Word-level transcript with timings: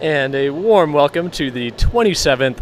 and 0.00 0.34
a 0.34 0.48
warm 0.48 0.94
welcome 0.94 1.30
to 1.30 1.50
the 1.50 1.70
27th, 1.72 2.58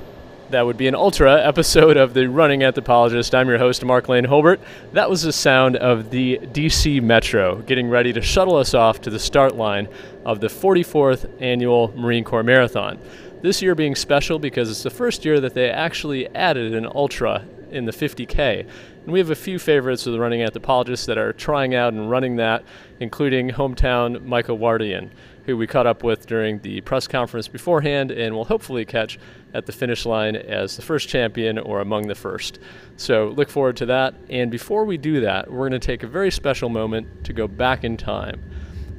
that 0.50 0.66
would 0.66 0.76
be 0.76 0.88
an 0.88 0.96
ultra 0.96 1.40
episode 1.46 1.96
of 1.96 2.12
the 2.12 2.28
Running 2.28 2.64
Anthropologist. 2.64 3.32
I'm 3.32 3.48
your 3.48 3.58
host, 3.58 3.84
Mark 3.84 4.08
Lane 4.08 4.24
Holbert. 4.24 4.58
That 4.92 5.08
was 5.08 5.22
the 5.22 5.32
sound 5.32 5.76
of 5.76 6.10
the 6.10 6.38
DC 6.38 7.00
Metro 7.00 7.62
getting 7.62 7.88
ready 7.88 8.12
to 8.12 8.20
shuttle 8.22 8.56
us 8.56 8.74
off 8.74 9.00
to 9.02 9.10
the 9.10 9.20
start 9.20 9.54
line 9.54 9.86
of 10.24 10.40
the 10.40 10.48
44th 10.48 11.30
annual 11.40 11.92
Marine 11.96 12.24
Corps 12.24 12.42
Marathon. 12.42 12.98
This 13.40 13.62
year 13.62 13.76
being 13.76 13.94
special 13.94 14.40
because 14.40 14.68
it's 14.68 14.82
the 14.82 14.90
first 14.90 15.24
year 15.24 15.38
that 15.38 15.54
they 15.54 15.70
actually 15.70 16.26
added 16.34 16.74
an 16.74 16.86
ultra 16.86 17.44
in 17.70 17.84
the 17.84 17.92
50K. 17.92 18.66
And 19.04 19.12
we 19.12 19.20
have 19.20 19.30
a 19.30 19.36
few 19.36 19.60
favorites 19.60 20.08
of 20.08 20.12
the 20.12 20.18
running 20.18 20.42
anthropologists 20.42 21.06
that 21.06 21.18
are 21.18 21.32
trying 21.32 21.74
out 21.74 21.92
and 21.92 22.10
running 22.10 22.36
that, 22.36 22.64
including 22.98 23.50
hometown 23.50 24.24
Michael 24.24 24.58
Wardian, 24.58 25.10
who 25.48 25.56
we 25.56 25.66
caught 25.66 25.86
up 25.86 26.04
with 26.04 26.26
during 26.26 26.58
the 26.58 26.78
press 26.82 27.08
conference 27.08 27.48
beforehand 27.48 28.10
and 28.10 28.34
will 28.34 28.44
hopefully 28.44 28.84
catch 28.84 29.18
at 29.54 29.64
the 29.64 29.72
finish 29.72 30.04
line 30.04 30.36
as 30.36 30.76
the 30.76 30.82
first 30.82 31.08
champion 31.08 31.58
or 31.58 31.80
among 31.80 32.06
the 32.06 32.14
first. 32.14 32.58
So 32.98 33.28
look 33.28 33.48
forward 33.48 33.74
to 33.78 33.86
that. 33.86 34.14
And 34.28 34.50
before 34.50 34.84
we 34.84 34.98
do 34.98 35.22
that, 35.22 35.50
we're 35.50 35.70
going 35.70 35.80
to 35.80 35.86
take 35.86 36.02
a 36.02 36.06
very 36.06 36.30
special 36.30 36.68
moment 36.68 37.24
to 37.24 37.32
go 37.32 37.48
back 37.48 37.82
in 37.82 37.96
time. 37.96 38.42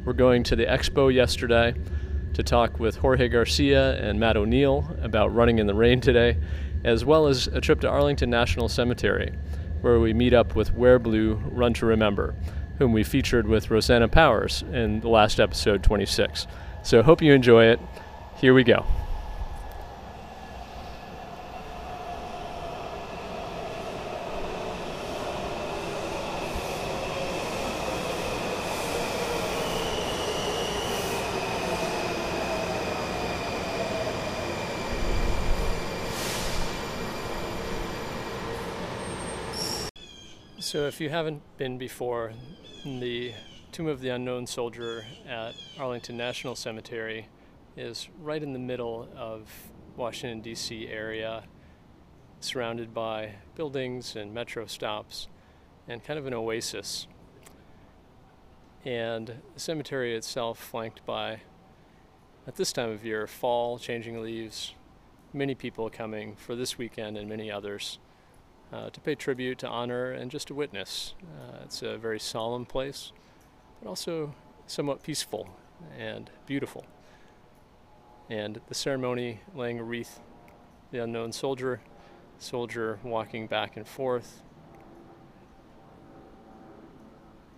We're 0.04 0.14
going 0.14 0.42
to 0.46 0.56
the 0.56 0.66
expo 0.66 1.14
yesterday 1.14 1.76
to 2.34 2.42
talk 2.42 2.80
with 2.80 2.96
Jorge 2.96 3.30
Garcia 3.30 4.02
and 4.02 4.20
Matt 4.20 4.36
O'Neill 4.36 4.98
about 5.04 5.36
running 5.36 5.60
in 5.60 5.68
the 5.68 5.76
rain 5.76 6.02
today, 6.02 6.36
as 6.84 7.06
well 7.06 7.28
as 7.28 7.46
a 7.46 7.62
trip 7.62 7.80
to 7.82 7.88
Arlington 7.88 8.32
National 8.32 8.68
Cemetery, 8.68 9.34
where 9.82 10.00
we 10.00 10.14
meet 10.14 10.34
up 10.34 10.56
with 10.56 10.74
Wear 10.74 10.98
Blue 10.98 11.36
Run 11.52 11.76
to 11.76 11.86
Remember, 11.86 12.34
whom 12.80 12.94
we 12.94 13.04
featured 13.04 13.46
with 13.46 13.70
Rosanna 13.70 14.08
Powers 14.08 14.64
in 14.74 15.02
the 15.02 15.10
last 15.10 15.40
episode 15.40 15.84
26. 15.84 16.48
So 16.82 17.04
hope 17.04 17.22
you 17.22 17.34
enjoy 17.34 17.66
it. 17.66 17.80
Here 18.38 18.54
we 18.54 18.64
go. 18.64 18.86
So, 40.62 40.86
if 40.86 41.02
you 41.02 41.10
haven't 41.10 41.42
been 41.58 41.80
before, 41.80 42.32
the 42.86 43.34
Tomb 43.74 43.88
of 43.88 44.00
the 44.00 44.10
Unknown 44.10 44.48
Soldier 44.48 45.06
at 45.28 45.54
Arlington 45.78 46.16
National 46.16 46.56
Cemetery 46.56 47.28
is 47.76 48.08
right 48.22 48.42
in 48.42 48.54
the 48.54 48.60
middle 48.60 49.10
of 49.18 49.50
Washington 49.98 50.40
D.C. 50.40 50.88
area, 50.88 51.44
surrounded 52.40 52.94
by 52.94 53.36
buildings 53.56 54.16
and 54.16 54.34
metro 54.34 54.66
stops, 54.66 55.28
and 55.90 56.04
kind 56.04 56.18
of 56.18 56.26
an 56.26 56.34
oasis. 56.34 57.08
And 58.86 59.42
the 59.54 59.60
cemetery 59.60 60.16
itself 60.16 60.58
flanked 60.58 61.06
by, 61.06 61.42
at 62.48 62.56
this 62.56 62.72
time 62.72 62.92
of 62.92 63.04
year, 63.04 63.28
fall, 63.28 63.78
changing 63.78 64.22
leaves, 64.22 64.74
many 65.34 65.54
people 65.54 65.90
coming 65.90 66.36
for 66.38 66.56
this 66.56 66.78
weekend 66.78 67.18
and 67.18 67.28
many 67.28 67.52
others 67.52 68.00
uh, 68.72 68.90
to 68.90 69.00
pay 69.00 69.16
tribute, 69.16 69.58
to 69.60 69.68
honor, 69.68 70.12
and 70.12 70.30
just 70.30 70.48
to 70.48 70.54
witness. 70.54 71.16
Uh, 71.24 71.58
it's 71.64 71.82
a 71.82 71.98
very 71.98 72.20
solemn 72.20 72.66
place, 72.66 73.12
but 73.82 73.90
also 73.90 74.34
somewhat 74.68 75.04
peaceful 75.04 75.50
and 75.98 76.30
beautiful. 76.46 76.86
And 78.30 78.62
the 78.68 78.76
ceremony, 78.76 79.42
laying 79.56 79.80
a 79.80 79.84
wreath, 79.84 80.20
the 80.92 81.04
unknown 81.04 81.32
soldier, 81.32 81.82
soldier 82.38 83.00
walking 83.04 83.48
back 83.48 83.76
and 83.76 83.88
forth. 83.88 84.44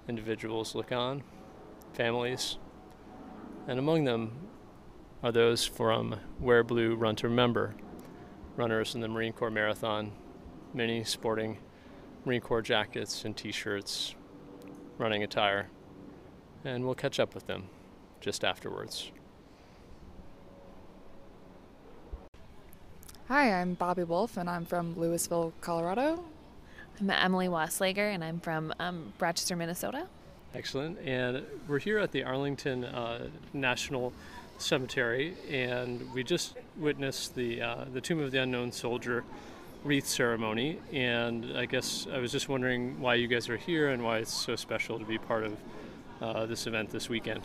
Individuals 0.08 0.76
look 0.76 0.92
on, 0.92 1.24
families, 1.94 2.58
and 3.68 3.78
among 3.78 4.06
them 4.06 4.32
are 5.22 5.32
those 5.32 5.66
from 5.66 6.16
Wear 6.40 6.64
Blue 6.64 6.96
Run 6.96 7.16
to 7.18 7.28
Remember, 7.28 7.76
runners 8.56 8.96
in 8.96 9.02
the 9.02 9.08
Marine 9.08 9.34
Corps 9.34 9.52
Marathon 9.52 10.14
many 10.74 11.04
sporting 11.04 11.58
Marine 12.26 12.42
Corps 12.42 12.62
jackets 12.62 13.26
and 13.26 13.36
t 13.36 13.52
shirts, 13.52 14.16
running 14.98 15.24
attire, 15.24 15.70
and 16.64 16.86
we'll 16.86 16.96
catch 16.96 17.20
up 17.20 17.34
with 17.34 17.48
them 17.48 17.66
just 18.20 18.44
afterwards. 18.44 19.12
Hi, 23.28 23.62
I'm 23.62 23.76
Bobby 23.76 24.04
Wolf, 24.04 24.38
and 24.38 24.50
I'm 24.50 24.66
from 24.66 24.98
Louisville, 25.00 25.54
Colorado. 25.62 26.24
I'm 27.00 27.10
Emily 27.10 27.48
Waslager, 27.48 28.14
and 28.14 28.24
I'm 28.24 28.40
from 28.40 28.74
um, 28.80 29.14
Rochester, 29.20 29.56
Minnesota. 29.56 30.08
Excellent. 30.54 31.00
And 31.00 31.46
we're 31.68 31.80
here 31.80 31.98
at 31.98 32.12
the 32.12 32.24
Arlington 32.24 32.84
uh, 32.84 33.30
National 33.54 34.12
Cemetery, 34.58 35.34
and 35.50 36.14
we 36.14 36.24
just 36.24 36.58
witnessed 36.78 37.34
the 37.34 37.62
uh, 37.62 37.86
the 37.94 38.02
Tomb 38.02 38.20
of 38.20 38.32
the 38.32 38.40
Unknown 38.40 38.72
Soldier 38.72 39.24
wreath 39.84 40.08
ceremony, 40.08 40.80
and 40.94 41.58
I 41.58 41.66
guess 41.66 42.08
I 42.12 42.20
was 42.20 42.32
just 42.32 42.50
wondering 42.50 43.00
why 43.00 43.16
you 43.16 43.28
guys 43.28 43.50
are 43.50 43.58
here 43.58 43.90
and 43.90 44.04
why 44.04 44.20
it's 44.20 44.34
so 44.34 44.56
special 44.56 45.00
to 45.00 45.06
be 45.06 45.18
part 45.18 45.44
of 45.44 45.58
uh, 46.22 46.46
this 46.46 46.68
event 46.68 46.92
this 46.92 47.10
weekend. 47.10 47.42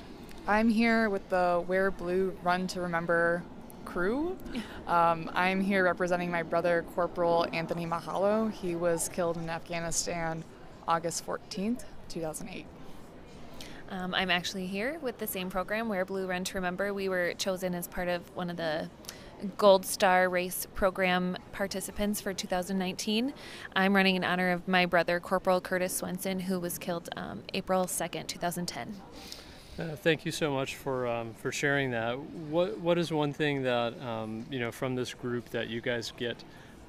I'm 0.46 0.68
here 0.68 1.08
with 1.08 1.28
the 1.30 1.64
Wear 1.66 1.90
Blue 1.90 2.36
Run 2.42 2.66
to 2.68 2.80
Remember 2.80 3.42
crew. 3.84 4.36
Um, 4.86 5.28
I'm 5.34 5.60
here 5.60 5.82
representing 5.82 6.30
my 6.30 6.44
brother, 6.44 6.84
Corporal 6.94 7.44
Anthony 7.52 7.84
Mahalo. 7.84 8.52
He 8.52 8.76
was 8.76 9.08
killed 9.08 9.36
in 9.36 9.50
Afghanistan 9.50 10.44
August 10.86 11.26
14th, 11.26 11.82
2008. 12.08 12.66
Um, 13.90 14.14
I'm 14.14 14.30
actually 14.30 14.68
here 14.68 15.00
with 15.02 15.18
the 15.18 15.26
same 15.26 15.50
program, 15.50 15.88
Wear 15.88 16.04
Blue 16.04 16.28
Run 16.28 16.44
to 16.44 16.54
Remember. 16.54 16.94
We 16.94 17.08
were 17.08 17.34
chosen 17.34 17.74
as 17.74 17.88
part 17.88 18.06
of 18.06 18.22
one 18.36 18.48
of 18.48 18.56
the 18.56 18.88
Gold 19.56 19.84
Star 19.84 20.28
Race 20.28 20.66
Program 20.74 21.36
participants 21.52 22.20
for 22.20 22.32
2019. 22.32 23.32
I'm 23.74 23.94
running 23.94 24.16
in 24.16 24.24
honor 24.24 24.50
of 24.50 24.66
my 24.66 24.86
brother, 24.86 25.20
Corporal 25.20 25.60
Curtis 25.60 25.94
Swenson, 25.94 26.40
who 26.40 26.58
was 26.58 26.78
killed 26.78 27.08
um, 27.16 27.42
April 27.54 27.84
2nd, 27.84 28.26
2010. 28.26 28.94
Uh, 29.78 29.94
thank 29.96 30.24
you 30.24 30.32
so 30.32 30.50
much 30.50 30.76
for 30.76 31.06
um, 31.06 31.34
for 31.34 31.52
sharing 31.52 31.90
that. 31.90 32.18
What 32.18 32.78
what 32.78 32.96
is 32.96 33.12
one 33.12 33.32
thing 33.32 33.62
that 33.64 34.00
um, 34.00 34.46
you 34.50 34.58
know 34.58 34.72
from 34.72 34.94
this 34.94 35.12
group 35.12 35.50
that 35.50 35.68
you 35.68 35.82
guys 35.82 36.12
get, 36.16 36.42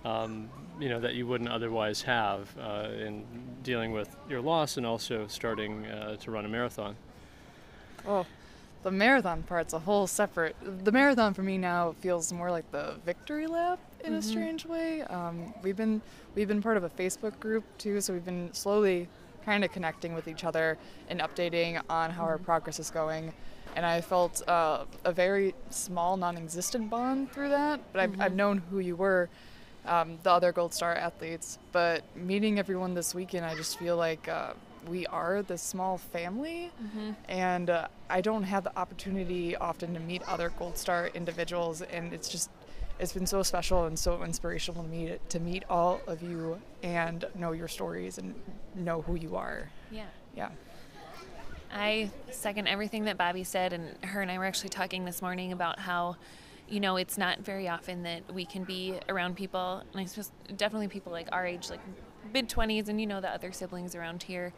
um, 0.06 0.50
you 0.80 0.88
know 0.88 1.00
that 1.02 1.14
you 1.14 1.28
wouldn't 1.28 1.50
otherwise 1.50 2.02
have 2.04 2.56
uh, 2.58 2.88
in 2.98 3.26
dealing 3.62 3.92
with 3.92 4.16
your 4.30 4.40
loss 4.40 4.78
and 4.78 4.86
also 4.86 5.28
starting 5.28 5.86
uh, 5.86 6.16
to 6.16 6.32
run 6.32 6.46
a 6.46 6.48
marathon? 6.48 6.96
Oh, 8.08 8.26
the 8.84 8.92
marathon 8.92 9.44
part's 9.44 9.74
a 9.74 9.80
whole 9.80 10.08
separate. 10.08 10.56
The 10.84 10.92
marathon 10.92 11.34
for 11.34 11.44
me 11.44 11.58
now 11.58 11.96
feels 12.00 12.32
more 12.32 12.52
like 12.52 12.70
the 12.72 12.96
victory 13.06 13.48
lap 13.48 13.80
in 14.02 14.08
mm-hmm. 14.12 14.20
a 14.20 14.22
strange 14.22 14.66
way. 14.66 15.02
Um, 15.04 15.54
we've 15.62 15.76
been 15.76 16.02
we've 16.36 16.48
been 16.48 16.62
part 16.62 16.78
of 16.78 16.84
a 16.84 16.90
Facebook 16.90 17.40
group 17.40 17.64
too, 17.78 18.02
so 18.02 18.14
we've 18.14 18.26
been 18.26 18.54
slowly 18.54 19.08
kind 19.46 19.64
of 19.64 19.72
connecting 19.72 20.14
with 20.14 20.28
each 20.28 20.44
other 20.44 20.78
and 21.10 21.20
updating 21.22 21.82
on 21.90 22.12
how 22.12 22.24
mm-hmm. 22.24 22.32
our 22.32 22.38
progress 22.38 22.80
is 22.80 22.92
going. 22.92 23.34
And 23.76 23.86
I 23.86 24.02
felt 24.02 24.48
uh, 24.48 24.86
a 25.06 25.12
very 25.12 25.54
small, 25.70 26.18
non-existent 26.18 26.90
bond 26.90 27.32
through 27.32 27.50
that. 27.50 27.80
But 27.94 28.02
I've, 28.02 28.12
mm-hmm. 28.12 28.22
I've 28.22 28.36
known 28.36 28.58
who 28.72 28.80
you 28.80 28.96
were, 28.96 29.30
um, 29.86 30.18
the 30.24 30.32
other 30.32 30.52
Gold 30.52 30.74
Star 30.74 30.96
athletes. 30.96 31.60
But 31.72 32.04
meeting 32.16 32.58
everyone 32.58 32.94
this 32.94 33.14
weekend, 33.14 33.46
I 33.46 33.56
just 33.56 33.78
feel 33.78 33.98
like. 33.98 34.28
Uh, 34.28 34.54
we 34.88 35.06
are 35.08 35.42
this 35.42 35.62
small 35.62 35.98
family, 35.98 36.72
mm-hmm. 36.82 37.12
and 37.28 37.70
uh, 37.70 37.88
I 38.10 38.22
don't 38.22 38.44
have 38.44 38.64
the 38.64 38.78
opportunity 38.78 39.56
often 39.56 39.94
to 39.94 40.00
meet 40.00 40.22
other 40.28 40.50
Gold 40.58 40.78
Star 40.78 41.08
individuals, 41.14 41.82
and 41.82 42.14
it's 42.14 42.30
just 42.30 42.50
it's 43.00 43.14
been 43.14 43.28
so 43.28 43.44
special 43.44 43.86
and 43.86 43.98
so 43.98 44.24
inspirational 44.24 44.84
to 44.84 44.90
meet 44.90 45.30
to 45.30 45.40
meet 45.40 45.64
all 45.70 46.02
of 46.08 46.22
you 46.22 46.60
and 46.84 47.26
know 47.36 47.52
your 47.52 47.68
stories 47.68 48.18
and 48.18 48.34
know 48.76 49.02
who 49.02 49.16
you 49.16 49.36
are. 49.36 49.70
Yeah. 49.92 50.06
Yeah. 50.36 50.50
I 51.72 52.10
second 52.32 52.68
everything 52.68 53.06
that 53.06 53.18
Bobby 53.18 53.44
said, 53.44 53.74
and 53.74 54.04
her 54.04 54.22
and 54.22 54.32
I 54.32 54.38
were 54.38 54.46
actually 54.46 54.70
talking 54.70 55.06
this 55.06 55.22
morning 55.22 55.52
about 55.52 55.80
how, 55.80 56.16
you 56.70 56.80
know, 56.80 56.96
it's 56.96 57.18
not 57.18 57.40
very 57.40 57.68
often 57.68 58.04
that 58.04 58.34
we 58.34 58.46
can 58.46 58.64
be 58.64 58.98
around 59.10 59.36
people, 59.36 59.84
and 59.92 60.02
I 60.02 60.06
suppose 60.06 60.32
definitely 60.56 60.88
people 60.88 61.12
like 61.12 61.28
our 61.32 61.46
age, 61.46 61.70
like 61.70 61.82
mid 62.34 62.50
20s 62.50 62.88
and 62.88 63.00
you 63.00 63.08
know 63.08 63.22
the 63.22 63.30
other 63.30 63.52
siblings 63.52 63.96
around 63.96 64.24
here 64.24 64.54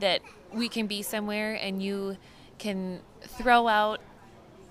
that 0.00 0.20
we 0.52 0.68
can 0.68 0.86
be 0.86 1.02
somewhere 1.02 1.54
and 1.54 1.82
you 1.82 2.16
can 2.58 3.00
throw 3.20 3.68
out 3.68 4.00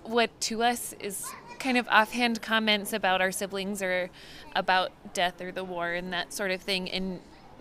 what 0.03 0.29
to 0.41 0.63
us 0.63 0.93
is 0.99 1.27
kind 1.59 1.77
of 1.77 1.88
offhand 1.89 2.41
comments 2.41 2.91
about 2.91 3.21
our 3.21 3.31
siblings 3.31 3.81
or 3.81 4.09
about 4.55 4.91
death 5.13 5.39
or 5.41 5.51
the 5.51 5.63
war 5.63 5.93
and 5.93 6.11
that 6.11 6.33
sort 6.33 6.51
of 6.51 6.61
thing 6.61 6.89
and 6.89 7.19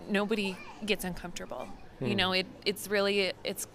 nobody 0.09 0.57
gets 0.85 1.03
uncomfortable 1.03 1.67
hmm. 1.99 2.05
you 2.07 2.15
know 2.15 2.31
it 2.31 2.47
it's 2.65 2.87
really 2.87 3.31
it's 3.43 3.67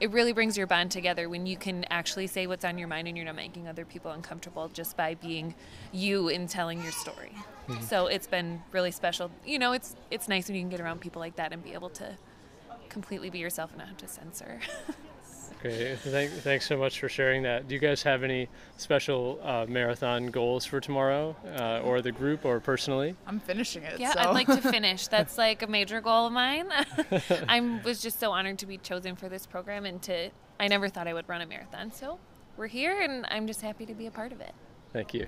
it 0.00 0.10
really 0.10 0.32
brings 0.32 0.56
your 0.56 0.66
bond 0.66 0.90
together 0.90 1.28
when 1.28 1.46
you 1.46 1.56
can 1.56 1.84
actually 1.90 2.26
say 2.26 2.46
what's 2.46 2.64
on 2.64 2.78
your 2.78 2.88
mind 2.88 3.06
and 3.06 3.16
you're 3.16 3.26
not 3.26 3.36
making 3.36 3.68
other 3.68 3.84
people 3.84 4.10
uncomfortable 4.10 4.68
just 4.68 4.96
by 4.96 5.14
being 5.14 5.54
you 5.92 6.28
and 6.28 6.48
telling 6.48 6.82
your 6.82 6.92
story. 6.92 7.32
Mm-hmm. 7.68 7.84
So 7.84 8.06
it's 8.06 8.26
been 8.26 8.62
really 8.72 8.90
special. 8.90 9.30
You 9.44 9.58
know, 9.58 9.72
it's 9.72 9.94
it's 10.10 10.26
nice 10.26 10.48
when 10.48 10.56
you 10.56 10.62
can 10.62 10.70
get 10.70 10.80
around 10.80 11.00
people 11.00 11.20
like 11.20 11.36
that 11.36 11.52
and 11.52 11.62
be 11.62 11.74
able 11.74 11.90
to 11.90 12.16
completely 12.88 13.30
be 13.30 13.38
yourself 13.38 13.70
and 13.70 13.78
not 13.78 13.88
have 13.88 13.98
to 13.98 14.08
censor. 14.08 14.60
Great. 15.62 15.98
Thank, 15.98 16.30
thanks 16.30 16.66
so 16.66 16.78
much 16.78 16.98
for 16.98 17.08
sharing 17.08 17.42
that. 17.42 17.68
Do 17.68 17.74
you 17.74 17.80
guys 17.80 18.02
have 18.04 18.22
any 18.22 18.48
special 18.78 19.38
uh, 19.42 19.66
marathon 19.68 20.28
goals 20.28 20.64
for 20.64 20.80
tomorrow, 20.80 21.36
uh, 21.58 21.80
or 21.80 22.00
the 22.00 22.12
group, 22.12 22.46
or 22.46 22.60
personally? 22.60 23.14
I'm 23.26 23.40
finishing 23.40 23.82
it. 23.82 24.00
Yeah, 24.00 24.12
so. 24.12 24.20
I'd 24.20 24.32
like 24.32 24.46
to 24.46 24.56
finish. 24.70 25.08
That's 25.08 25.36
like 25.36 25.62
a 25.62 25.66
major 25.66 26.00
goal 26.00 26.26
of 26.26 26.32
mine. 26.32 26.70
I 27.48 27.80
was 27.84 28.00
just 28.00 28.18
so 28.18 28.32
honored 28.32 28.58
to 28.60 28.66
be 28.66 28.78
chosen 28.78 29.16
for 29.16 29.28
this 29.28 29.44
program, 29.44 29.84
and 29.84 30.00
to 30.02 30.30
I 30.58 30.68
never 30.68 30.88
thought 30.88 31.06
I 31.06 31.12
would 31.12 31.28
run 31.28 31.42
a 31.42 31.46
marathon. 31.46 31.92
So 31.92 32.18
we're 32.56 32.66
here, 32.66 32.98
and 33.00 33.26
I'm 33.30 33.46
just 33.46 33.60
happy 33.60 33.84
to 33.84 33.94
be 33.94 34.06
a 34.06 34.10
part 34.10 34.32
of 34.32 34.40
it. 34.40 34.54
Thank 34.94 35.12
you. 35.12 35.26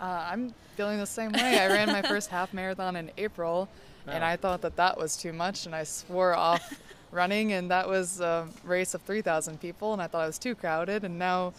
Uh, 0.00 0.28
I'm 0.30 0.54
feeling 0.76 0.98
the 0.98 1.06
same 1.06 1.32
way. 1.32 1.58
I 1.58 1.66
ran 1.68 1.88
my 1.88 2.02
first 2.08 2.30
half 2.30 2.54
marathon 2.54 2.96
in 2.96 3.10
April, 3.18 3.68
oh. 4.06 4.10
and 4.10 4.24
I 4.24 4.36
thought 4.36 4.62
that 4.62 4.76
that 4.76 4.98
was 4.98 5.16
too 5.16 5.32
much, 5.32 5.66
and 5.66 5.74
I 5.74 5.84
swore 5.84 6.34
off 6.34 6.80
running, 7.10 7.52
and 7.52 7.70
that 7.70 7.88
was 7.88 8.20
a 8.20 8.48
race 8.64 8.94
of 8.94 9.02
3,000 9.02 9.60
people, 9.60 9.92
and 9.92 10.00
I 10.02 10.06
thought 10.06 10.24
it 10.24 10.28
was 10.28 10.38
too 10.38 10.54
crowded, 10.54 11.04
and 11.04 11.18
now 11.18 11.52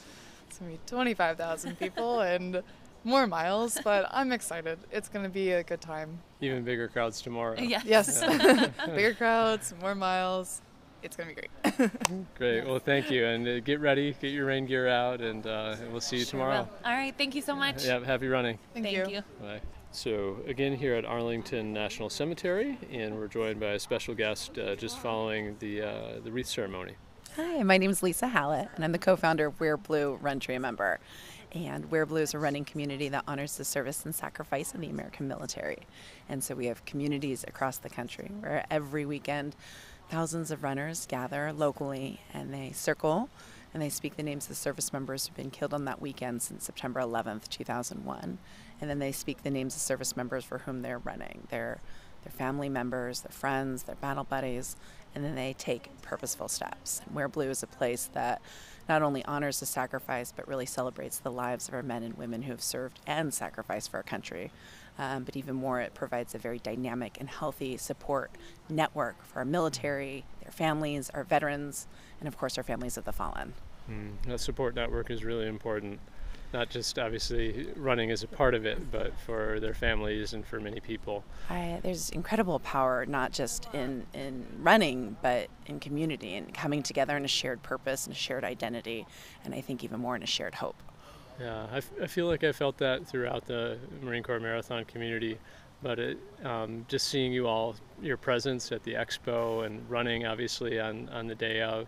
it's 0.48 0.58
gonna 0.58 0.72
be 0.72 0.80
25,000 0.86 1.78
people 1.78 2.20
and 2.34 2.64
more 3.04 3.26
miles, 3.28 3.78
but 3.84 4.08
I'm 4.12 4.32
excited. 4.32 4.78
It's 4.92 5.10
gonna 5.10 5.30
be 5.30 5.52
a 5.52 5.64
good 5.64 5.82
time. 5.82 6.20
Even 6.42 6.64
bigger 6.64 6.88
crowds 6.88 7.22
tomorrow. 7.22 7.60
Yeah. 7.60 7.82
Yes. 7.86 8.24
bigger 8.86 9.14
crowds, 9.14 9.74
more 9.82 9.96
miles. 9.96 10.62
It's 11.04 11.16
gonna 11.16 11.34
be 11.34 11.36
great. 11.36 11.92
great. 12.38 12.66
Well, 12.66 12.78
thank 12.78 13.10
you, 13.10 13.26
and 13.26 13.48
uh, 13.48 13.60
get 13.62 13.80
ready, 13.80 14.16
get 14.22 14.32
your 14.32 14.46
rain 14.46 14.68
gear 14.68 14.88
out, 14.88 15.20
and 15.20 15.46
uh, 15.48 15.76
we'll 15.92 16.00
see 16.00 16.18
you 16.18 16.26
tomorrow. 16.26 16.62
Will. 16.62 16.70
All 16.86 16.94
right. 16.94 17.14
Thank 17.18 17.34
you 17.34 17.42
so 17.42 17.56
much. 17.56 17.84
Yeah. 17.84 18.04
Happy 18.06 18.28
running. 18.28 18.60
Thank, 18.74 18.86
thank 18.86 19.10
you. 19.10 19.16
you. 19.16 19.22
Bye. 19.42 19.62
So, 19.94 20.38
again, 20.48 20.78
here 20.78 20.96
at 20.96 21.04
Arlington 21.04 21.74
National 21.74 22.10
Cemetery, 22.10 22.78
and 22.92 23.14
we're 23.14 23.28
joined 23.28 23.60
by 23.60 23.72
a 23.72 23.80
special 23.80 24.16
guest 24.16 24.58
uh, 24.58 24.78
just 24.78 24.98
following 25.00 25.58
the, 25.60 25.82
uh, 25.82 26.20
the 26.24 26.32
wreath 26.32 26.48
ceremony. 26.48 26.94
Hi, 27.36 27.62
my 27.64 27.78
name 27.78 27.92
is 27.92 28.02
Lisa 28.02 28.30
Hallett, 28.30 28.70
and 28.76 28.86
I'm 28.86 28.94
the 28.94 28.98
co 28.98 29.18
founder 29.18 29.48
of 29.48 29.60
Wear 29.60 29.76
Blue 29.76 30.16
Run 30.16 30.40
to 30.40 30.54
Remember. 30.54 31.02
And 31.52 31.92
Wear 31.92 32.06
Blue 32.06 32.22
is 32.22 32.34
a 32.34 32.40
running 32.40 32.64
community 32.64 33.10
that 33.10 33.26
honors 33.28 33.58
the 33.58 33.66
service 33.66 34.06
and 34.06 34.16
sacrifice 34.16 34.74
of 34.74 34.80
the 34.80 34.90
American 34.90 35.28
military. 35.28 35.80
And 36.30 36.42
so 36.42 36.56
we 36.56 36.68
have 36.68 36.86
communities 36.86 37.44
across 37.46 37.78
the 37.78 37.90
country 37.90 38.32
where 38.40 38.66
every 38.72 39.06
weekend 39.06 39.58
thousands 40.10 40.52
of 40.52 40.64
runners 40.64 41.06
gather 41.06 41.52
locally 41.52 42.22
and 42.34 42.54
they 42.54 42.72
circle 42.72 43.30
and 43.74 43.82
they 43.82 43.90
speak 43.90 44.18
the 44.18 44.24
names 44.24 44.46
of 44.46 44.50
the 44.50 44.56
service 44.56 44.92
members 44.92 45.28
who've 45.28 45.36
been 45.36 45.52
killed 45.52 45.74
on 45.74 45.86
that 45.86 46.02
weekend 46.02 46.42
since 46.42 46.66
September 46.66 47.00
11th, 47.00 47.48
2001 47.50 48.38
and 48.82 48.90
then 48.90 49.00
they 49.00 49.12
speak 49.12 49.44
the 49.44 49.52
names 49.52 49.76
of 49.76 49.82
service 49.82 50.18
members 50.18 50.44
for 50.44 50.60
whom 50.60 50.82
they're 50.82 51.00
running. 51.00 51.48
Their 51.50 51.80
their 52.24 52.32
family 52.32 52.70
members 52.70 53.22
their 53.22 53.32
friends 53.32 53.84
their 53.84 53.96
battle 53.96 54.24
buddies 54.24 54.76
and 55.16 55.26
then 55.26 55.36
they 55.36 55.54
take 55.54 55.90
purposeful 56.02 56.48
steps. 56.48 57.02
Wear 57.14 57.28
blue 57.28 57.50
is 57.50 57.64
a 57.64 57.68
place 57.68 58.10
that 58.14 58.42
not 58.88 59.02
only 59.02 59.26
honors 59.26 59.60
the 59.60 59.66
sacrifice 59.66 60.34
but 60.36 60.48
really 60.48 60.66
celebrates 60.66 61.20
the 61.20 61.32
lives 61.32 61.68
of 61.68 61.74
our 61.74 61.84
men 61.84 62.04
and 62.04 62.18
women 62.18 62.44
who 62.44 62.52
have 62.52 62.62
served 62.62 63.00
and 63.08 63.34
sacrificed 63.34 63.92
for 63.92 63.98
our 63.98 64.04
country. 64.04 64.52
Um, 65.00 65.24
but 65.24 65.36
even 65.36 65.56
more 65.56 65.80
it 65.80 65.94
provides 65.94 66.36
a 66.36 66.38
very 66.38 66.60
dynamic 66.60 67.18
and 67.20 67.30
healthy 67.30 67.78
support 67.78 68.32
network 68.70 69.24
for 69.24 69.40
our 69.40 69.46
military 69.46 70.26
their 70.44 70.52
families 70.52 71.10
our 71.12 71.24
veterans 71.24 71.88
and 72.20 72.28
of 72.28 72.38
course 72.38 72.58
our 72.58 72.64
families 72.64 72.98
of 72.98 73.06
the 73.06 73.14
fallen. 73.14 73.54
Mm, 73.90 74.14
that 74.28 74.40
support 74.40 74.76
network 74.76 75.10
is 75.10 75.24
really 75.24 75.48
important 75.48 76.00
not 76.54 76.70
just 76.70 77.00
obviously 77.00 77.68
running 77.76 78.12
as 78.12 78.24
a 78.24 78.28
part 78.28 78.54
of 78.54 78.66
it, 78.66 78.92
but 78.92 79.18
for 79.26 79.60
their 79.60 79.74
families 79.74 80.34
and 80.34 80.46
for 80.46 80.60
many 80.60 80.80
people. 80.80 81.24
I, 81.50 81.80
there's 81.82 82.10
incredible 82.10 82.60
power, 82.60 83.06
not 83.06 83.32
just 83.32 83.68
in, 83.74 84.06
in 84.14 84.46
running, 84.60 85.16
but 85.22 85.48
in 85.68 85.80
community 85.80 86.36
and 86.36 86.54
coming 86.54 86.84
together 86.84 87.16
in 87.16 87.24
a 87.24 87.30
shared 87.30 87.64
purpose 87.64 88.06
and 88.06 88.16
a 88.16 88.20
shared 88.20 88.44
identity, 88.44 89.06
and 89.46 89.54
I 89.54 89.62
think 89.62 89.84
even 89.84 90.00
more 90.00 90.16
in 90.16 90.24
a 90.24 90.28
shared 90.28 90.56
hope. 90.56 90.76
Yeah, 91.40 91.68
I, 91.72 91.78
f- 91.78 91.92
I 92.02 92.08
feel 92.08 92.28
like 92.28 92.44
I 92.44 92.52
felt 92.52 92.78
that 92.80 93.08
throughout 93.08 93.46
the 93.46 93.78
Marine 94.02 94.22
Corps 94.22 94.40
Marathon 94.40 94.84
community, 94.86 95.38
but 95.82 96.00
it, 96.00 96.18
um, 96.44 96.86
just 96.88 97.08
seeing 97.08 97.32
you 97.32 97.48
all, 97.48 97.76
your 98.02 98.18
presence 98.18 98.72
at 98.72 98.84
the 98.84 98.94
expo 98.94 99.66
and 99.66 99.90
running 99.90 100.26
obviously 100.26 100.80
on, 100.80 101.10
on 101.10 101.28
the 101.28 101.36
day 101.36 101.62
of, 101.62 101.88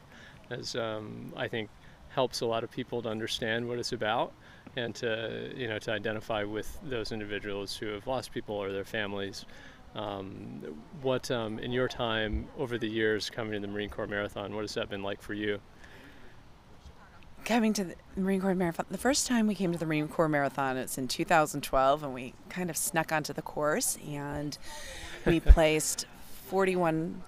as 0.50 0.76
um, 0.76 1.34
I 1.36 1.48
think 1.48 1.70
helps 2.10 2.42
a 2.42 2.46
lot 2.46 2.64
of 2.64 2.72
people 2.72 3.02
to 3.02 3.10
understand 3.10 3.68
what 3.68 3.80
it's 3.80 3.92
about 3.92 4.34
and 4.76 4.96
to 4.96 5.52
you 5.56 5.68
know 5.68 5.80
to 5.80 5.92
identify 5.92 6.44
with 6.44 6.80
those 6.84 7.12
individuals 7.12 7.76
who 7.76 7.88
have 7.88 8.08
lost 8.08 8.32
people 8.32 8.56
or 8.56 8.72
their 8.72 8.86
families. 8.86 9.46
Um, 9.96 10.76
what 11.04 11.30
um, 11.30 11.60
in 11.60 11.72
your 11.72 11.88
time 11.88 12.48
over 12.58 12.80
the 12.80 12.88
years 12.88 13.30
coming 13.30 13.54
to 13.54 13.60
the 13.60 13.68
Marine 13.68 13.90
Corps 13.90 14.08
Marathon, 14.08 14.56
what 14.56 14.62
has 14.62 14.74
that 14.74 14.90
been 14.90 15.04
like 15.04 15.22
for 15.22 15.36
you? 15.36 15.60
Coming 17.46 17.74
to 17.74 17.84
the 17.84 17.96
Marine 18.16 18.42
Corps 18.42 18.56
Marathon, 18.56 18.86
the 18.90 18.98
first 18.98 19.28
time 19.28 19.46
we 19.46 19.54
came 19.54 19.72
to 19.72 19.78
the 19.78 19.86
Marine 19.86 20.08
Corps 20.08 20.30
Marathon, 20.30 20.78
it's 20.78 20.98
in 20.98 21.08
2012, 21.08 22.02
and 22.02 22.14
we 22.14 22.34
kind 22.50 22.70
of 22.70 22.78
snuck 22.78 23.12
onto 23.12 23.34
the 23.34 23.42
course 23.42 23.98
and 24.08 24.58
we 25.26 25.40
placed 25.42 26.08
41 26.48 27.22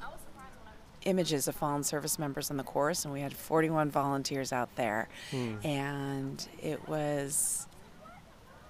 images 1.06 1.48
of 1.48 1.56
fallen 1.56 1.84
service 1.84 2.20
members 2.20 2.52
on 2.52 2.58
the 2.58 2.64
course, 2.64 3.06
and 3.06 3.14
we 3.14 3.22
had 3.22 3.34
41 3.34 3.90
volunteers 3.92 4.52
out 4.52 4.76
there. 4.76 5.08
Hmm. 5.32 5.56
And 5.64 6.48
it 6.62 6.88
was 6.88 7.68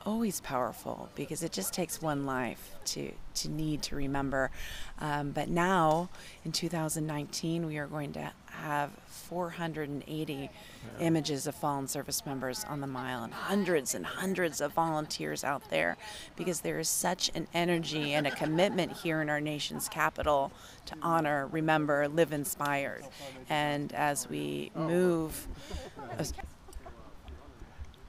always 0.06 0.40
powerful 0.42 1.10
because 1.16 1.44
it 1.44 1.52
just 1.52 1.74
takes 1.74 2.02
one 2.02 2.25
life 2.25 2.75
to, 2.86 3.12
to 3.36 3.50
need 3.50 3.81
to 3.84 3.96
remember. 3.96 4.52
Um, 5.00 5.31
but 5.31 5.50
now, 5.50 6.10
in 6.44 6.51
2019, 6.51 7.65
we 7.65 7.77
are 7.77 7.88
going 7.88 8.13
to 8.13 8.32
have 8.46 8.91
480 9.08 10.34
yeah. 10.34 10.50
images 11.06 11.48
of 11.48 11.56
fallen 11.56 11.88
service 11.88 12.25
members 12.25 12.63
on 12.70 12.82
the 12.82 12.88
mile 12.88 13.24
and 13.24 13.34
hundreds 13.34 13.96
and 13.96 14.06
hundreds 14.06 14.62
of 14.62 14.74
volunteers 14.74 15.44
out 15.44 15.70
there 15.70 15.98
because 16.36 16.62
there 16.62 16.80
is 16.80 16.88
such 16.88 17.32
an 17.36 17.48
energy 17.53 18.13
and 18.13 18.27
a 18.27 18.32
commitment 18.32 18.91
here 18.91 19.22
in 19.22 19.30
our 19.30 19.41
nation's 19.41 19.89
capital 19.89 20.51
to 20.86 20.96
honor, 21.01 21.48
remember, 21.48 22.08
live 22.08 22.32
inspired. 22.32 23.03
And 23.50 23.91
as 23.94 24.30
we 24.30 24.72
move, 24.75 25.48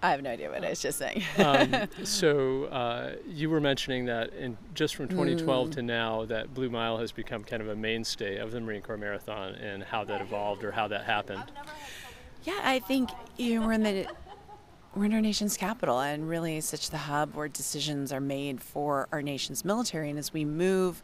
I 0.03 0.11
have 0.11 0.23
no 0.23 0.31
idea 0.31 0.51
what 0.51 0.65
I 0.65 0.71
was 0.71 0.81
just 0.81 0.99
saying. 0.99 1.23
um, 1.39 1.89
so 2.05 2.65
uh, 2.65 3.13
you 3.27 3.49
were 3.49 3.61
mentioning 3.61 4.05
that 4.07 4.33
in 4.35 4.57
just 4.75 4.95
from 4.95 5.09
2012 5.09 5.69
mm. 5.69 5.73
to 5.73 5.83
now, 5.83 6.25
that 6.27 6.53
Blue 6.53 6.69
Mile 6.69 6.99
has 6.99 7.13
become 7.13 7.43
kind 7.43 7.63
of 7.63 7.69
a 7.69 7.77
mainstay 7.77 8.37
of 8.37 8.53
the 8.53 8.61
Marine 8.61 8.83
Corps 8.83 8.99
Marathon, 8.99 9.55
and 9.55 9.83
how 9.83 10.05
that 10.05 10.21
evolved 10.21 10.65
or 10.65 10.71
how 10.71 10.89
that 10.89 11.05
happened. 11.05 11.45
Yeah, 12.45 12.61
I 12.63 12.79
think 12.79 13.11
you 13.37 13.59
know, 13.59 13.67
we're 13.67 13.73
in 13.73 13.83
the 13.83 14.07
we're 14.95 15.07
in 15.07 15.13
our 15.13 15.21
nation's 15.21 15.57
capital, 15.57 16.01
and 16.01 16.29
really 16.29 16.61
such 16.61 16.91
the 16.91 16.99
hub 16.99 17.35
where 17.35 17.49
decisions 17.49 18.13
are 18.13 18.21
made 18.21 18.63
for 18.63 19.09
our 19.13 19.23
nation's 19.23 19.65
military. 19.65 20.11
And 20.11 20.19
as 20.19 20.33
we 20.33 20.45
move 20.45 21.03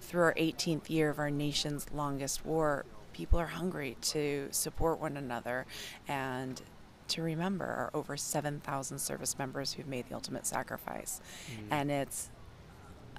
through 0.00 0.22
our 0.22 0.34
18th 0.34 0.90
year 0.90 1.10
of 1.10 1.18
our 1.18 1.30
nation's 1.30 1.86
longest 1.92 2.44
war, 2.44 2.84
people 3.12 3.38
are 3.38 3.46
hungry 3.46 3.96
to 4.00 4.48
support 4.50 5.00
one 5.00 5.16
another 5.16 5.66
and 6.06 6.62
to 7.08 7.22
remember 7.22 7.64
are 7.64 7.90
over 7.94 8.16
7,000 8.16 8.98
service 8.98 9.38
members 9.38 9.72
who've 9.72 9.86
made 9.86 10.08
the 10.08 10.14
ultimate 10.14 10.46
sacrifice. 10.46 11.20
Mm-hmm. 11.50 11.72
And 11.72 11.90
it's 11.90 12.30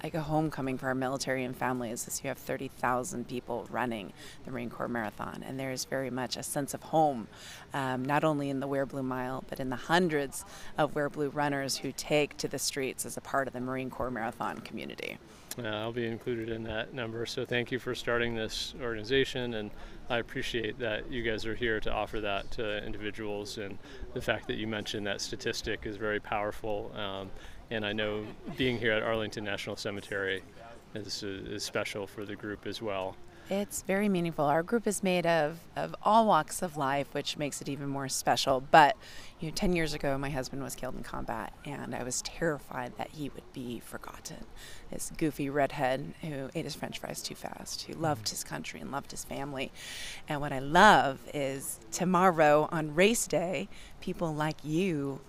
like 0.02 0.14
a 0.14 0.20
homecoming 0.20 0.78
for 0.78 0.86
our 0.86 0.94
military 0.94 1.44
and 1.44 1.56
families 1.56 2.06
as 2.06 2.22
you 2.22 2.28
have 2.28 2.38
30,000 2.38 3.28
people 3.28 3.66
running 3.70 4.12
the 4.44 4.50
Marine 4.50 4.70
Corps 4.70 4.88
Marathon. 4.88 5.42
And 5.46 5.58
there 5.58 5.72
is 5.72 5.84
very 5.84 6.10
much 6.10 6.36
a 6.36 6.42
sense 6.42 6.74
of 6.74 6.82
home, 6.84 7.28
um, 7.74 8.04
not 8.04 8.24
only 8.24 8.50
in 8.50 8.60
the 8.60 8.66
Wear 8.66 8.86
Blue 8.86 9.02
Mile, 9.02 9.44
but 9.48 9.60
in 9.60 9.70
the 9.70 9.76
hundreds 9.76 10.44
of 10.78 10.94
Wear 10.94 11.08
Blue 11.08 11.28
runners 11.28 11.78
who 11.78 11.92
take 11.92 12.36
to 12.38 12.48
the 12.48 12.58
streets 12.58 13.04
as 13.04 13.16
a 13.16 13.20
part 13.20 13.46
of 13.46 13.52
the 13.52 13.60
Marine 13.60 13.90
Corps 13.90 14.10
Marathon 14.10 14.58
community. 14.58 15.18
Uh, 15.58 15.66
I'll 15.66 15.92
be 15.92 16.06
included 16.06 16.48
in 16.48 16.62
that 16.64 16.94
number. 16.94 17.26
So 17.26 17.44
thank 17.44 17.72
you 17.72 17.78
for 17.78 17.94
starting 17.94 18.34
this 18.34 18.74
organization, 18.80 19.54
and 19.54 19.70
I 20.08 20.18
appreciate 20.18 20.78
that 20.78 21.10
you 21.10 21.22
guys 21.22 21.44
are 21.44 21.54
here 21.54 21.80
to 21.80 21.92
offer 21.92 22.20
that 22.20 22.50
to 22.52 22.84
individuals. 22.84 23.58
And 23.58 23.78
the 24.14 24.20
fact 24.20 24.46
that 24.46 24.56
you 24.56 24.66
mentioned 24.66 25.06
that 25.06 25.20
statistic 25.20 25.80
is 25.84 25.96
very 25.96 26.20
powerful. 26.20 26.92
Um, 26.94 27.30
and 27.70 27.84
I 27.84 27.92
know 27.92 28.24
being 28.56 28.78
here 28.78 28.92
at 28.92 29.02
Arlington 29.02 29.44
National 29.44 29.76
Cemetery 29.76 30.42
is, 30.94 31.22
is 31.22 31.62
special 31.62 32.06
for 32.06 32.24
the 32.24 32.36
group 32.36 32.66
as 32.66 32.82
well. 32.82 33.16
It's 33.48 33.82
very 33.82 34.08
meaningful. 34.08 34.44
Our 34.44 34.62
group 34.62 34.86
is 34.86 35.02
made 35.02 35.26
of, 35.26 35.58
of 35.74 35.96
all 36.04 36.24
walks 36.24 36.62
of 36.62 36.76
life, 36.76 37.08
which 37.12 37.36
makes 37.36 37.60
it 37.60 37.68
even 37.68 37.88
more 37.88 38.08
special. 38.08 38.60
But 38.60 38.96
you 39.40 39.48
know, 39.48 39.54
10 39.54 39.72
years 39.72 39.92
ago, 39.92 40.16
my 40.18 40.30
husband 40.30 40.62
was 40.62 40.76
killed 40.76 40.94
in 40.94 41.02
combat, 41.02 41.52
and 41.64 41.92
I 41.92 42.04
was 42.04 42.22
terrified 42.22 42.96
that 42.96 43.10
he 43.10 43.28
would 43.28 43.52
be 43.52 43.80
forgotten. 43.80 44.44
This 44.92 45.10
goofy 45.16 45.50
redhead 45.50 46.14
who 46.20 46.48
ate 46.54 46.64
his 46.64 46.76
french 46.76 47.00
fries 47.00 47.22
too 47.22 47.34
fast, 47.34 47.82
who 47.82 47.94
loved 47.94 48.28
his 48.28 48.44
country 48.44 48.80
and 48.80 48.92
loved 48.92 49.10
his 49.10 49.24
family. 49.24 49.72
And 50.28 50.40
what 50.40 50.52
I 50.52 50.60
love 50.60 51.18
is 51.34 51.80
tomorrow 51.90 52.68
on 52.70 52.94
race 52.94 53.26
day, 53.26 53.68
people 54.00 54.32
like 54.32 54.64
you 54.64 55.22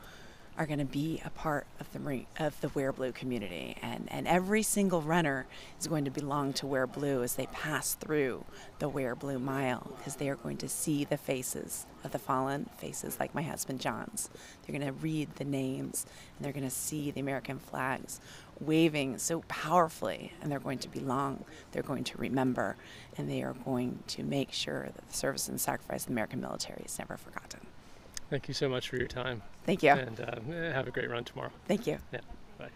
are 0.62 0.68
going 0.68 0.78
to 0.78 0.86
be 0.86 1.20
a 1.26 1.30
part 1.32 1.66
of 1.80 1.92
the 1.92 2.26
of 2.38 2.62
the 2.62 2.70
Wear 2.70 2.92
Blue 2.92 3.12
community, 3.12 3.76
and 3.82 4.08
and 4.12 4.28
every 4.28 4.62
single 4.62 5.02
runner 5.02 5.48
is 5.80 5.88
going 5.88 6.06
to 6.06 6.12
belong 6.12 6.54
to 6.54 6.68
Wear 6.68 6.86
Blue 6.86 7.24
as 7.24 7.34
they 7.34 7.48
pass 7.48 7.96
through 7.96 8.46
the 8.78 8.88
Wear 8.88 9.16
Blue 9.16 9.40
Mile, 9.40 9.92
because 9.98 10.18
they 10.18 10.30
are 10.30 10.36
going 10.36 10.58
to 10.58 10.70
see 10.70 11.04
the 11.04 11.18
faces 11.18 11.88
of 12.04 12.12
the 12.12 12.20
fallen, 12.20 12.70
faces 12.78 13.20
like 13.20 13.34
my 13.34 13.42
husband 13.42 13.80
John's. 13.80 14.30
They're 14.62 14.78
going 14.78 14.88
to 14.88 14.94
read 15.02 15.36
the 15.38 15.46
names, 15.46 16.06
and 16.38 16.46
they're 16.46 16.54
going 16.54 16.64
to 16.64 16.70
see 16.70 17.10
the 17.10 17.22
American 17.22 17.58
flags 17.58 18.22
waving 18.60 19.18
so 19.18 19.42
powerfully, 19.48 20.32
and 20.44 20.52
they're 20.52 20.60
going 20.60 20.78
to 20.78 20.90
belong. 20.90 21.44
They're 21.72 21.82
going 21.82 22.04
to 22.04 22.18
remember, 22.20 22.76
and 23.18 23.28
they 23.28 23.42
are 23.42 23.56
going 23.66 24.04
to 24.10 24.22
make 24.22 24.54
sure 24.54 24.92
that 24.94 25.10
the 25.10 25.16
service 25.16 25.48
and 25.48 25.60
sacrifice 25.60 26.04
of 26.04 26.10
the 26.10 26.14
American 26.14 26.40
military 26.40 26.84
is 26.86 27.00
never 27.00 27.18
forgotten. 27.18 27.62
Thank 28.32 28.48
you 28.48 28.54
so 28.54 28.70
much 28.70 28.88
for 28.88 28.96
your 28.96 29.10
time. 29.10 29.42
Thank 29.66 29.84
you. 29.84 29.90
And 29.90 30.18
uh, 30.22 30.40
have 30.72 30.88
a 30.88 30.92
great 30.92 31.10
run 31.10 31.26
tomorrow. 31.26 31.52
Thank 31.68 31.86
you. 31.86 31.98
Yeah. 32.14 32.22
Bye. 32.58 32.70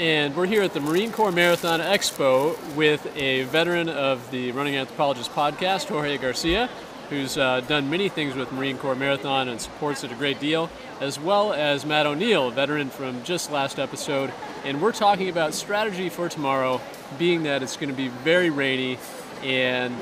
And 0.00 0.34
we're 0.34 0.46
here 0.46 0.62
at 0.62 0.74
the 0.74 0.80
Marine 0.80 1.12
Corps 1.12 1.30
Marathon 1.30 1.78
Expo 1.78 2.56
with 2.74 3.06
a 3.16 3.44
veteran 3.44 3.88
of 3.88 4.28
the 4.32 4.50
Running 4.50 4.74
Anthropologist 4.74 5.30
podcast, 5.30 5.86
Jorge 5.86 6.18
Garcia, 6.18 6.68
who's 7.10 7.38
uh, 7.38 7.60
done 7.60 7.88
many 7.90 8.08
things 8.08 8.34
with 8.34 8.52
Marine 8.52 8.78
Corps 8.78 8.94
Marathon 8.94 9.48
and 9.48 9.60
supports 9.60 10.04
it 10.04 10.12
a 10.12 10.14
great 10.14 10.40
deal, 10.40 10.70
as 11.00 11.18
well 11.20 11.52
as 11.52 11.86
Matt 11.86 12.06
O'Neill, 12.06 12.48
a 12.48 12.50
veteran 12.50 12.90
from 12.90 13.22
just 13.22 13.50
last 13.50 13.78
episode. 13.78 14.32
And 14.64 14.82
we're 14.82 14.92
talking 14.92 15.28
about 15.28 15.54
strategy 15.54 16.08
for 16.08 16.28
tomorrow, 16.28 16.80
being 17.18 17.44
that 17.44 17.62
it's 17.62 17.76
going 17.76 17.90
to 17.90 17.94
be 17.94 18.08
very 18.08 18.50
rainy 18.50 18.98
and 19.42 19.94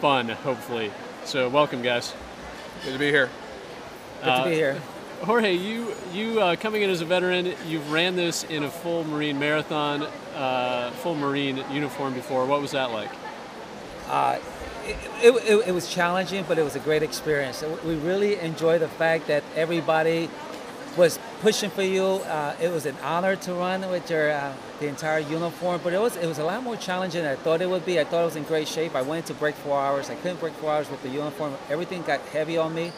fun, 0.00 0.28
hopefully. 0.28 0.90
So, 1.24 1.48
welcome, 1.48 1.82
guys. 1.82 2.14
Good 2.84 2.94
to 2.94 2.98
be 2.98 3.10
here. 3.10 3.28
Good 4.24 4.36
to 4.36 4.44
be 4.44 4.54
here. 4.54 4.80
Jorge, 5.22 5.54
you 5.54 5.94
you 6.12 6.40
uh, 6.40 6.56
coming 6.56 6.82
in 6.82 6.90
as 6.90 7.00
a 7.00 7.04
veteran, 7.04 7.54
you've 7.68 7.92
ran 7.92 8.16
this 8.16 8.42
in 8.42 8.64
a 8.64 8.70
full 8.70 9.04
Marine 9.04 9.38
marathon, 9.38 10.02
uh, 10.34 10.90
full 10.90 11.14
Marine 11.14 11.64
uniform 11.70 12.12
before. 12.12 12.44
What 12.44 12.60
was 12.60 12.72
that 12.72 12.90
like? 12.90 13.10
It, 14.84 14.96
it, 15.22 15.68
it, 15.68 15.72
was 15.72 15.88
challenging, 15.88 16.44
but 16.48 16.58
it 16.58 16.62
was 16.62 16.74
a 16.74 16.80
great 16.80 17.02
experience. 17.02 17.62
We 17.84 17.94
really 17.94 18.38
enjoyed 18.40 18.80
the 18.80 18.88
fact 18.88 19.28
that 19.28 19.44
everybody 19.54 20.28
was 20.96 21.18
pushing 21.40 21.70
for 21.70 21.82
you. 21.82 22.04
Uh, 22.04 22.56
it 22.60 22.70
was 22.70 22.86
an 22.86 22.96
honor 23.02 23.36
to 23.36 23.54
run 23.54 23.88
with 23.90 24.10
your 24.10 24.32
uh, 24.32 24.52
the 24.80 24.88
entire 24.88 25.20
uniform, 25.20 25.80
but 25.84 25.92
it 25.92 26.00
was 26.00 26.16
it 26.16 26.26
was 26.26 26.38
a 26.38 26.44
lot 26.44 26.62
more 26.62 26.76
challenging 26.76 27.22
than 27.22 27.32
I 27.32 27.36
thought 27.36 27.62
it 27.62 27.70
would 27.70 27.86
be. 27.86 28.00
I 28.00 28.04
thought 28.04 28.22
I 28.22 28.24
was 28.24 28.36
in 28.36 28.42
great 28.44 28.68
shape. 28.68 28.94
I 28.94 29.02
went 29.02 29.26
to 29.26 29.34
break 29.34 29.54
four 29.54 29.78
hours. 29.78 30.10
I 30.10 30.16
couldn't 30.16 30.40
break 30.40 30.54
four 30.54 30.72
hours 30.72 30.90
with 30.90 31.02
the 31.02 31.08
uniform. 31.08 31.54
Everything 31.70 32.02
got 32.02 32.20
heavy 32.32 32.58
on 32.58 32.74
me. 32.74 32.92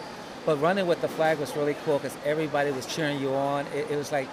But 0.47 0.61
running 0.61 0.87
with 0.87 1.01
the 1.01 1.09
flag 1.09 1.39
was 1.39 1.57
really 1.57 1.75
cool 1.85 1.99
because 1.99 2.17
everybody 2.25 2.71
was 2.71 2.87
cheering 2.87 3.19
you 3.21 3.33
on. 3.35 3.67
It, 3.69 3.91
it 3.91 3.97
was 3.97 4.13
like, 4.13 4.29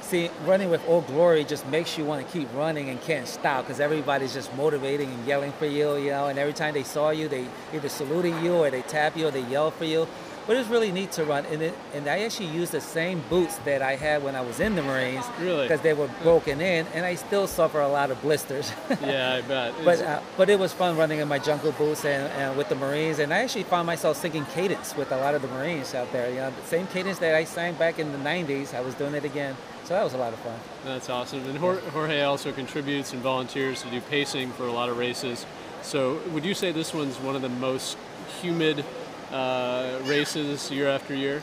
see, 0.00 0.30
running 0.44 0.70
with 0.70 0.82
Old 0.88 1.06
Glory 1.06 1.44
just 1.44 1.66
makes 1.68 1.96
you 1.96 2.04
want 2.04 2.26
to 2.26 2.32
keep 2.32 2.52
running 2.54 2.90
and 2.90 3.00
can't 3.02 3.28
stop 3.28 3.64
because 3.64 3.80
everybody's 3.80 4.34
just 4.34 4.54
motivating 4.56 5.10
and 5.10 5.26
yelling 5.26 5.52
for 5.52 5.66
you, 5.66 5.96
you 5.96 6.10
know. 6.10 6.26
And 6.26 6.38
every 6.38 6.52
time 6.52 6.74
they 6.74 6.82
saw 6.82 7.10
you, 7.10 7.28
they 7.28 7.46
either 7.72 7.88
saluted 7.88 8.34
you 8.42 8.54
or 8.54 8.70
they 8.70 8.82
tap 8.82 9.16
you 9.16 9.28
or 9.28 9.30
they 9.30 9.42
yell 9.42 9.70
for 9.70 9.84
you. 9.84 10.06
But 10.46 10.56
it's 10.56 10.68
really 10.68 10.90
neat 10.90 11.12
to 11.12 11.24
run, 11.24 11.46
and 11.46 11.62
it, 11.62 11.74
and 11.94 12.08
I 12.08 12.20
actually 12.20 12.48
used 12.48 12.72
the 12.72 12.80
same 12.80 13.22
boots 13.30 13.56
that 13.58 13.80
I 13.80 13.94
had 13.94 14.24
when 14.24 14.34
I 14.34 14.40
was 14.40 14.58
in 14.58 14.74
the 14.74 14.82
Marines, 14.82 15.24
really, 15.38 15.62
because 15.62 15.80
they 15.82 15.92
were 15.92 16.08
broken 16.22 16.60
in, 16.60 16.86
and 16.94 17.06
I 17.06 17.14
still 17.14 17.46
suffer 17.46 17.80
a 17.80 17.88
lot 17.88 18.10
of 18.10 18.20
blisters. 18.22 18.72
yeah, 19.02 19.34
I 19.34 19.40
bet. 19.42 19.72
but 19.84 20.00
uh, 20.00 20.20
but 20.36 20.50
it 20.50 20.58
was 20.58 20.72
fun 20.72 20.96
running 20.96 21.20
in 21.20 21.28
my 21.28 21.38
jungle 21.38 21.70
boots 21.72 22.04
and, 22.04 22.30
and 22.32 22.56
with 22.56 22.68
the 22.68 22.74
Marines, 22.74 23.20
and 23.20 23.32
I 23.32 23.38
actually 23.38 23.62
found 23.62 23.86
myself 23.86 24.16
singing 24.16 24.44
cadence 24.46 24.96
with 24.96 25.12
a 25.12 25.16
lot 25.16 25.34
of 25.36 25.42
the 25.42 25.48
Marines 25.48 25.94
out 25.94 26.10
there. 26.12 26.28
You 26.28 26.36
know, 26.36 26.50
the 26.50 26.66
same 26.66 26.88
cadence 26.88 27.18
that 27.18 27.36
I 27.36 27.44
sang 27.44 27.74
back 27.74 28.00
in 28.00 28.10
the 28.10 28.18
'90s, 28.18 28.74
I 28.74 28.80
was 28.80 28.94
doing 28.94 29.14
it 29.14 29.24
again. 29.24 29.56
So 29.84 29.94
that 29.94 30.04
was 30.04 30.14
a 30.14 30.18
lot 30.18 30.32
of 30.32 30.38
fun. 30.40 30.58
That's 30.84 31.10
awesome. 31.10 31.44
And 31.48 31.58
Jorge 31.58 32.22
also 32.22 32.52
contributes 32.52 33.12
and 33.12 33.20
volunteers 33.20 33.82
to 33.82 33.90
do 33.90 34.00
pacing 34.00 34.52
for 34.52 34.66
a 34.66 34.72
lot 34.72 34.88
of 34.88 34.96
races. 34.96 35.44
So 35.82 36.20
would 36.30 36.44
you 36.44 36.54
say 36.54 36.70
this 36.70 36.94
one's 36.94 37.18
one 37.18 37.34
of 37.34 37.42
the 37.42 37.48
most 37.48 37.96
humid 38.40 38.84
uh, 39.32 39.98
races 40.04 40.70
year 40.70 40.88
after 40.88 41.14
year? 41.14 41.42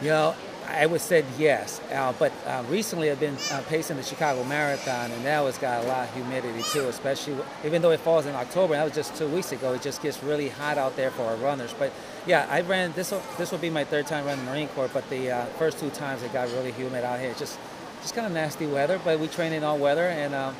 You 0.00 0.08
know, 0.08 0.34
I 0.68 0.86
would 0.86 1.00
say 1.00 1.24
yes, 1.36 1.80
uh, 1.92 2.12
but 2.18 2.32
uh, 2.46 2.62
recently 2.68 3.10
I've 3.10 3.18
been 3.18 3.36
uh, 3.50 3.62
pacing 3.68 3.96
the 3.96 4.02
Chicago 4.02 4.44
Marathon, 4.44 5.10
and 5.10 5.24
now 5.24 5.46
it's 5.46 5.58
got 5.58 5.84
a 5.84 5.88
lot 5.88 6.08
of 6.08 6.14
humidity 6.14 6.62
too. 6.62 6.88
Especially 6.88 7.36
even 7.64 7.82
though 7.82 7.90
it 7.90 8.00
falls 8.00 8.26
in 8.26 8.34
October, 8.34 8.74
that 8.74 8.84
was 8.84 8.94
just 8.94 9.16
two 9.16 9.26
weeks 9.28 9.52
ago. 9.52 9.72
It 9.72 9.82
just 9.82 10.00
gets 10.00 10.22
really 10.22 10.48
hot 10.48 10.78
out 10.78 10.96
there 10.96 11.10
for 11.10 11.22
our 11.22 11.36
runners. 11.36 11.74
But 11.78 11.92
yeah, 12.26 12.46
I 12.48 12.60
ran 12.60 12.92
this. 12.92 13.10
Will, 13.10 13.22
this 13.36 13.50
will 13.50 13.58
be 13.58 13.70
my 13.70 13.84
third 13.84 14.06
time 14.06 14.24
running 14.24 14.44
Marine 14.44 14.68
Corps, 14.68 14.90
but 14.92 15.08
the 15.10 15.30
uh, 15.30 15.44
first 15.58 15.78
two 15.78 15.90
times 15.90 16.22
it 16.22 16.32
got 16.32 16.48
really 16.52 16.72
humid 16.72 17.04
out 17.04 17.18
here. 17.18 17.34
Just 17.36 17.58
just 18.00 18.14
kind 18.14 18.26
of 18.26 18.32
nasty 18.32 18.66
weather, 18.66 19.00
but 19.04 19.18
we 19.18 19.28
train 19.28 19.52
in 19.52 19.64
all 19.64 19.76
weather, 19.76 20.06
and 20.06 20.34
um, 20.34 20.54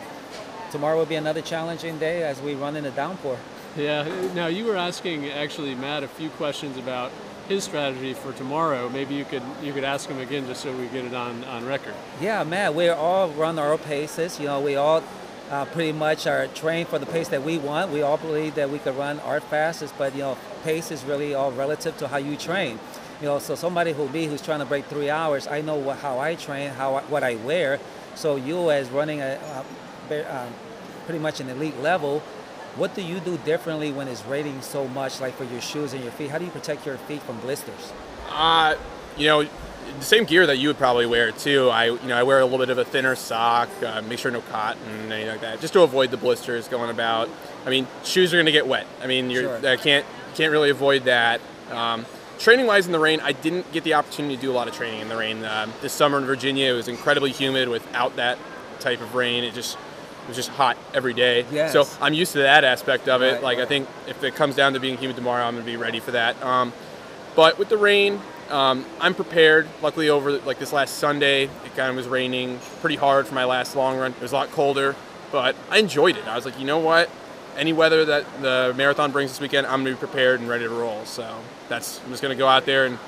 tomorrow 0.70 0.98
will 0.98 1.06
be 1.06 1.14
another 1.14 1.40
challenging 1.40 1.98
day 1.98 2.22
as 2.22 2.40
we 2.40 2.54
run 2.54 2.76
in 2.76 2.84
a 2.84 2.90
downpour. 2.90 3.38
Yeah. 3.76 4.08
Now 4.34 4.48
you 4.48 4.64
were 4.64 4.76
asking 4.76 5.28
actually 5.28 5.74
Matt 5.74 6.02
a 6.02 6.08
few 6.08 6.30
questions 6.30 6.76
about 6.76 7.12
his 7.48 7.64
strategy 7.64 8.14
for 8.14 8.32
tomorrow. 8.32 8.88
Maybe 8.88 9.14
you 9.14 9.24
could 9.24 9.42
you 9.62 9.72
could 9.72 9.84
ask 9.84 10.08
him 10.08 10.18
again 10.18 10.46
just 10.46 10.62
so 10.62 10.72
we 10.76 10.86
get 10.88 11.04
it 11.04 11.14
on 11.14 11.44
on 11.44 11.66
record. 11.66 11.94
Yeah, 12.20 12.44
Matt. 12.44 12.74
We 12.74 12.88
all 12.88 13.28
run 13.30 13.58
our 13.58 13.76
paces. 13.78 14.38
You 14.38 14.46
know, 14.46 14.60
we 14.60 14.76
all 14.76 15.02
uh, 15.50 15.64
pretty 15.66 15.92
much 15.92 16.26
are 16.26 16.46
trained 16.48 16.88
for 16.88 16.98
the 16.98 17.06
pace 17.06 17.28
that 17.28 17.42
we 17.42 17.58
want. 17.58 17.90
We 17.90 18.02
all 18.02 18.16
believe 18.16 18.54
that 18.54 18.70
we 18.70 18.78
could 18.78 18.96
run 18.96 19.18
our 19.20 19.40
fastest, 19.40 19.94
but 19.98 20.14
you 20.14 20.20
know, 20.20 20.38
pace 20.62 20.90
is 20.90 21.04
really 21.04 21.34
all 21.34 21.50
relative 21.52 21.96
to 21.98 22.08
how 22.08 22.18
you 22.18 22.36
train. 22.36 22.78
You 23.20 23.26
know, 23.26 23.38
so 23.38 23.54
somebody 23.54 23.92
who 23.92 24.08
me 24.08 24.26
who's 24.26 24.40
trying 24.40 24.60
to 24.60 24.64
break 24.64 24.86
three 24.86 25.10
hours, 25.10 25.46
I 25.46 25.60
know 25.60 25.76
what, 25.76 25.98
how 25.98 26.18
I 26.18 26.36
train, 26.36 26.70
how 26.70 27.00
what 27.00 27.22
I 27.22 27.34
wear. 27.36 27.78
So 28.14 28.36
you 28.36 28.70
as 28.70 28.88
running 28.90 29.20
a, 29.20 29.64
uh, 30.10 30.46
pretty 31.04 31.18
much 31.18 31.40
an 31.40 31.48
elite 31.48 31.78
level, 31.80 32.22
what 32.76 32.94
do 32.94 33.02
you 33.02 33.20
do 33.20 33.36
differently 33.38 33.92
when 33.92 34.08
it's 34.08 34.24
raining 34.24 34.60
so 34.62 34.86
much, 34.88 35.20
like 35.20 35.34
for 35.34 35.44
your 35.44 35.60
shoes 35.60 35.92
and 35.92 36.02
your 36.02 36.12
feet? 36.12 36.30
How 36.30 36.38
do 36.38 36.44
you 36.44 36.50
protect 36.50 36.86
your 36.86 36.96
feet 36.98 37.22
from 37.22 37.38
blisters? 37.40 37.92
Uh, 38.28 38.76
you 39.16 39.26
know, 39.26 39.42
the 39.42 40.04
same 40.04 40.24
gear 40.24 40.46
that 40.46 40.58
you 40.58 40.68
would 40.68 40.78
probably 40.78 41.06
wear 41.06 41.32
too. 41.32 41.68
I, 41.68 41.86
you 41.86 42.08
know, 42.08 42.16
I 42.16 42.22
wear 42.22 42.40
a 42.40 42.44
little 42.44 42.58
bit 42.58 42.70
of 42.70 42.78
a 42.78 42.84
thinner 42.84 43.16
sock, 43.16 43.68
uh, 43.84 44.02
make 44.02 44.18
sure 44.18 44.30
no 44.30 44.40
cotton, 44.42 45.12
anything 45.12 45.28
like 45.28 45.40
that, 45.40 45.60
just 45.60 45.72
to 45.72 45.82
avoid 45.82 46.10
the 46.10 46.16
blisters 46.16 46.68
going 46.68 46.90
about. 46.90 47.28
I 47.66 47.70
mean, 47.70 47.86
shoes 48.04 48.32
are 48.32 48.36
going 48.36 48.46
to 48.46 48.52
get 48.52 48.66
wet. 48.66 48.86
I 49.02 49.06
mean, 49.06 49.30
you 49.30 49.40
sure. 49.40 49.76
can't 49.78 50.06
can't 50.34 50.52
really 50.52 50.70
avoid 50.70 51.04
that. 51.04 51.40
Um, 51.70 52.06
training 52.38 52.66
wise 52.66 52.86
in 52.86 52.92
the 52.92 52.98
rain, 52.98 53.20
I 53.20 53.32
didn't 53.32 53.70
get 53.72 53.84
the 53.84 53.94
opportunity 53.94 54.36
to 54.36 54.42
do 54.42 54.50
a 54.50 54.54
lot 54.54 54.68
of 54.68 54.74
training 54.74 55.00
in 55.00 55.08
the 55.08 55.16
rain. 55.16 55.44
Uh, 55.44 55.68
this 55.82 55.92
summer 55.92 56.18
in 56.18 56.24
Virginia, 56.24 56.72
it 56.72 56.76
was 56.76 56.88
incredibly 56.88 57.32
humid 57.32 57.68
without 57.68 58.16
that 58.16 58.38
type 58.78 59.00
of 59.00 59.14
rain. 59.14 59.44
It 59.44 59.54
just 59.54 59.76
was 60.28 60.36
just 60.36 60.50
hot 60.50 60.76
every 60.94 61.14
day. 61.14 61.44
Yes. 61.50 61.72
So 61.72 61.86
I'm 62.00 62.14
used 62.14 62.32
to 62.32 62.38
that 62.38 62.64
aspect 62.64 63.08
of 63.08 63.22
it. 63.22 63.34
Right, 63.34 63.42
like 63.42 63.58
right. 63.58 63.64
I 63.64 63.68
think 63.68 63.88
if 64.06 64.22
it 64.24 64.34
comes 64.34 64.56
down 64.56 64.74
to 64.74 64.80
being 64.80 64.96
humid 64.96 65.16
tomorrow, 65.16 65.44
I'm 65.44 65.54
gonna 65.54 65.64
be 65.64 65.76
ready 65.76 66.00
for 66.00 66.12
that. 66.12 66.40
Um, 66.42 66.72
but 67.36 67.58
with 67.58 67.68
the 67.68 67.76
rain, 67.76 68.20
um, 68.50 68.84
I'm 69.00 69.14
prepared. 69.14 69.68
Luckily, 69.82 70.08
over 70.08 70.38
like 70.40 70.58
this 70.58 70.72
last 70.72 70.96
Sunday, 70.96 71.44
it 71.44 71.76
kind 71.76 71.90
of 71.90 71.96
was 71.96 72.08
raining 72.08 72.58
pretty 72.80 72.96
hard 72.96 73.26
for 73.26 73.34
my 73.34 73.44
last 73.44 73.76
long 73.76 73.96
run. 73.98 74.12
It 74.12 74.20
was 74.20 74.32
a 74.32 74.36
lot 74.36 74.50
colder, 74.50 74.96
but 75.30 75.54
I 75.70 75.78
enjoyed 75.78 76.16
it. 76.16 76.26
I 76.26 76.34
was 76.36 76.44
like, 76.44 76.58
you 76.58 76.66
know 76.66 76.78
what? 76.78 77.10
Any 77.56 77.72
weather 77.72 78.04
that 78.04 78.24
the 78.42 78.74
marathon 78.76 79.12
brings 79.12 79.30
this 79.30 79.40
weekend, 79.40 79.66
I'm 79.66 79.84
gonna 79.84 79.90
be 79.90 79.96
prepared 79.96 80.40
and 80.40 80.48
ready 80.48 80.64
to 80.64 80.70
roll. 80.70 81.04
So 81.04 81.36
that's 81.68 82.00
I'm 82.04 82.10
just 82.10 82.22
gonna 82.22 82.34
go 82.34 82.48
out 82.48 82.66
there 82.66 82.86
and 82.86 82.98